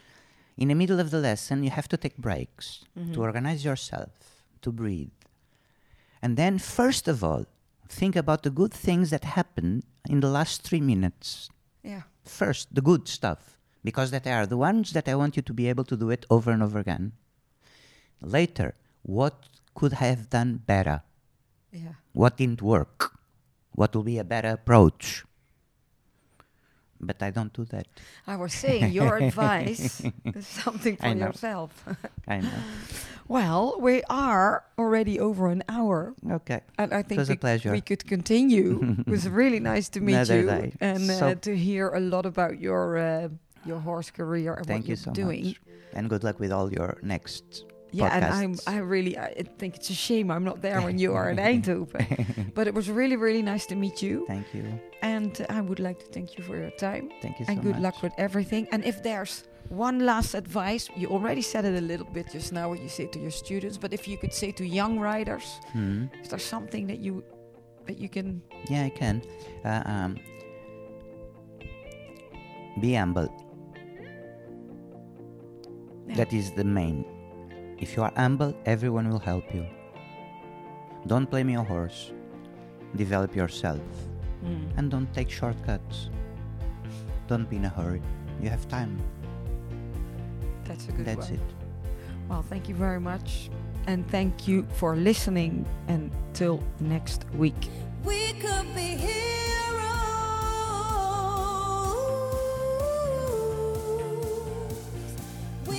In 0.57 0.69
the 0.69 0.75
middle 0.81 0.99
of 1.01 1.09
the 1.11 1.19
lesson, 1.19 1.63
you 1.65 1.71
have 1.79 1.89
to 1.93 1.97
take 1.97 2.15
breaks 2.17 2.85
mm-hmm. 2.97 3.13
to 3.13 3.19
organize 3.27 3.65
yourself, 3.65 4.13
to 4.61 4.71
breathe, 4.71 5.19
and 6.21 6.37
then 6.37 6.57
first 6.59 7.07
of 7.07 7.23
all, 7.23 7.45
think 7.87 8.15
about 8.15 8.43
the 8.43 8.49
good 8.49 8.73
things 8.73 9.09
that 9.11 9.23
happened 9.23 9.83
in 10.09 10.19
the 10.19 10.29
last 10.29 10.61
three 10.63 10.81
minutes. 10.81 11.49
yeah, 11.83 12.03
First, 12.23 12.73
the 12.73 12.81
good 12.81 13.07
stuff, 13.07 13.57
because 13.83 14.09
that 14.11 14.25
are 14.25 14.45
the 14.47 14.57
ones 14.57 14.91
that 14.93 15.07
I 15.07 15.15
want 15.15 15.35
you 15.35 15.43
to 15.43 15.53
be 15.53 15.69
able 15.69 15.83
to 15.85 15.95
do 15.95 16.09
it 16.09 16.25
over 16.29 16.51
and 16.51 16.63
over 16.63 16.79
again. 16.79 17.11
Later, 18.21 18.73
what 19.03 19.47
could 19.75 19.93
I 19.93 20.05
have 20.05 20.29
done 20.29 20.61
better? 20.65 21.03
yeah. 21.71 21.95
What 22.13 22.37
didn't 22.37 22.61
work? 22.61 23.11
What 23.73 23.93
will 23.93 24.03
be 24.03 24.17
a 24.17 24.23
better 24.23 24.49
approach? 24.49 25.25
But 26.99 27.21
I 27.21 27.29
don't 27.29 27.51
do 27.51 27.65
that. 27.65 27.87
I 28.25 28.37
was 28.37 28.53
saying 28.53 28.91
your 28.93 29.17
advice 29.21 30.01
is 30.23 30.47
something 30.47 30.95
for 30.95 31.09
yourself. 31.09 31.83
I 32.27 32.39
know. 32.39 32.49
well, 33.27 33.75
we 33.79 34.03
are 34.09 34.63
already 34.77 35.19
over 35.19 35.47
an 35.49 35.63
hour. 35.67 36.13
Okay. 36.31 36.61
And 36.77 36.93
I 36.93 37.01
think 37.01 37.17
was 37.19 37.29
a 37.29 37.33
we, 37.33 37.37
pleasure. 37.37 37.71
we 37.71 37.81
could 37.81 38.05
continue. 38.05 38.95
it 39.07 39.07
was 39.09 39.27
really 39.27 39.59
nice 39.59 39.89
to 39.89 39.99
meet 40.01 40.13
Another 40.13 40.39
you 40.41 40.45
day. 40.47 40.73
and 40.79 41.09
uh, 41.09 41.35
to 41.41 41.55
hear 41.57 41.89
a 41.89 41.99
lot 41.99 42.25
about 42.25 42.59
your 42.59 42.97
uh, 42.97 43.29
your 43.65 43.79
horse 43.79 44.11
career 44.11 44.53
and 44.53 44.65
Thank 44.67 44.83
what 44.83 44.87
you 44.89 44.91
you're 44.91 44.97
so 44.97 45.11
doing. 45.11 45.45
much. 45.45 45.61
And 45.93 46.09
good 46.09 46.23
luck 46.23 46.39
with 46.39 46.51
all 46.51 46.71
your 46.71 46.97
next 47.01 47.65
Yeah, 47.91 48.09
and 48.15 48.25
I'm. 48.25 48.55
I 48.67 48.77
really 48.79 49.17
I 49.17 49.43
think 49.59 49.75
it's 49.77 49.89
a 49.89 49.93
shame 49.93 50.29
I'm 50.29 50.43
not 50.43 50.61
there 50.61 50.81
when 50.81 50.99
you 50.99 51.13
are 51.15 51.29
in 51.31 51.37
Eindhoven. 51.49 52.53
but 52.53 52.67
it 52.67 52.73
was 52.73 52.89
really 52.89 53.15
really 53.15 53.41
nice 53.41 53.65
to 53.67 53.75
meet 53.75 54.01
you, 54.01 54.25
Thank 54.27 54.47
you. 54.53 54.65
and 55.01 55.31
I 55.49 55.61
would 55.61 55.79
like 55.79 55.99
to 55.99 56.05
thank 56.15 56.37
you 56.37 56.43
for 56.43 56.55
your 56.57 56.71
time 56.71 57.09
Thank 57.21 57.39
you 57.39 57.45
so 57.45 57.51
much. 57.51 57.55
and 57.57 57.63
good 57.63 57.75
much. 57.81 57.85
luck 57.85 58.03
with 58.03 58.13
everything. 58.17 58.67
And 58.71 58.83
if 58.83 59.01
there's 59.01 59.43
one 59.69 59.99
last 60.05 60.33
advice, 60.35 60.89
you 60.95 61.07
already 61.09 61.41
said 61.41 61.65
it 61.65 61.75
a 61.77 61.81
little 61.81 62.05
bit 62.05 62.31
just 62.31 62.51
now, 62.53 62.69
what 62.69 62.81
you 62.81 62.89
say 62.89 63.07
to 63.07 63.19
your 63.19 63.31
students. 63.31 63.77
But 63.77 63.93
if 63.93 64.07
you 64.07 64.17
could 64.17 64.33
say 64.33 64.51
to 64.53 64.65
young 64.65 64.99
riders, 64.99 65.59
Hmm. 65.73 66.05
is 66.21 66.29
there 66.29 66.39
something 66.39 66.87
that 66.87 66.99
you 66.99 67.23
that 67.87 67.97
you 67.99 68.09
can? 68.09 68.41
Yeah, 68.69 68.83
I 68.85 68.89
can. 68.89 69.21
Uh, 69.63 69.81
um, 69.85 70.15
be 72.81 72.95
humble. 72.95 73.29
Yeah. 76.07 76.15
That 76.15 76.33
is 76.33 76.51
the 76.51 76.63
main. 76.63 77.05
If 77.77 77.95
you 77.95 78.03
are 78.03 78.11
humble, 78.15 78.53
everyone 78.65 79.09
will 79.09 79.19
help 79.19 79.53
you. 79.53 79.65
Don't 81.07 81.29
blame 81.29 81.49
your 81.49 81.63
horse. 81.63 82.11
Develop 82.95 83.35
yourself. 83.35 83.81
Mm. 84.43 84.77
And 84.77 84.89
don't 84.91 85.11
take 85.13 85.29
shortcuts. 85.29 86.09
Don't 87.27 87.49
be 87.49 87.57
in 87.57 87.65
a 87.65 87.69
hurry. 87.69 88.01
You 88.41 88.49
have 88.49 88.67
time. 88.67 88.99
That's 90.67 90.87
a 90.87 90.91
good 90.91 91.05
That's 91.05 91.29
one. 91.29 91.33
it. 91.39 91.53
Well, 92.29 92.43
thank 92.49 92.67
you 92.67 92.75
very 92.75 92.99
much. 92.99 93.49
And 93.87 94.03
thank 94.09 94.47
you 94.47 94.65
for 94.73 94.95
listening. 94.95 95.65
Until 95.87 96.59
next 96.79 97.25
week. 97.37 97.69
We 98.03 98.33
could 98.39 98.73
be 98.75 98.97
heroes. 98.97 99.39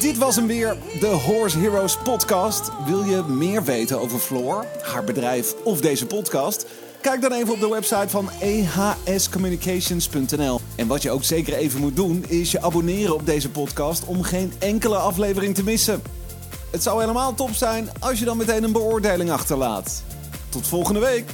Dit 0.00 0.18
was 0.18 0.36
hem 0.36 0.46
weer, 0.46 0.76
de 1.00 1.06
Horse 1.06 1.58
Heroes 1.58 1.96
podcast. 1.98 2.70
Wil 2.86 3.02
je 3.04 3.22
meer 3.22 3.62
weten 3.64 4.00
over 4.00 4.18
Floor, 4.18 4.64
haar 4.82 5.04
bedrijf 5.04 5.54
of 5.64 5.80
deze 5.80 6.06
podcast? 6.06 6.66
Kijk 7.00 7.20
dan 7.20 7.32
even 7.32 7.52
op 7.52 7.60
de 7.60 7.68
website 7.68 8.08
van 8.08 8.30
ehscommunications.nl. 9.04 10.60
En 10.76 10.86
wat 10.86 11.02
je 11.02 11.10
ook 11.10 11.24
zeker 11.24 11.54
even 11.54 11.80
moet 11.80 11.96
doen, 11.96 12.24
is 12.28 12.50
je 12.50 12.62
abonneren 12.62 13.14
op 13.14 13.26
deze 13.26 13.50
podcast 13.50 14.04
om 14.04 14.22
geen 14.22 14.52
enkele 14.58 14.96
aflevering 14.96 15.54
te 15.54 15.64
missen. 15.64 16.02
Het 16.70 16.82
zou 16.82 17.00
helemaal 17.00 17.34
top 17.34 17.54
zijn 17.54 17.88
als 18.00 18.18
je 18.18 18.24
dan 18.24 18.36
meteen 18.36 18.64
een 18.64 18.72
beoordeling 18.72 19.30
achterlaat. 19.30 20.02
Tot 20.48 20.66
volgende 20.66 21.00
week! 21.00 21.24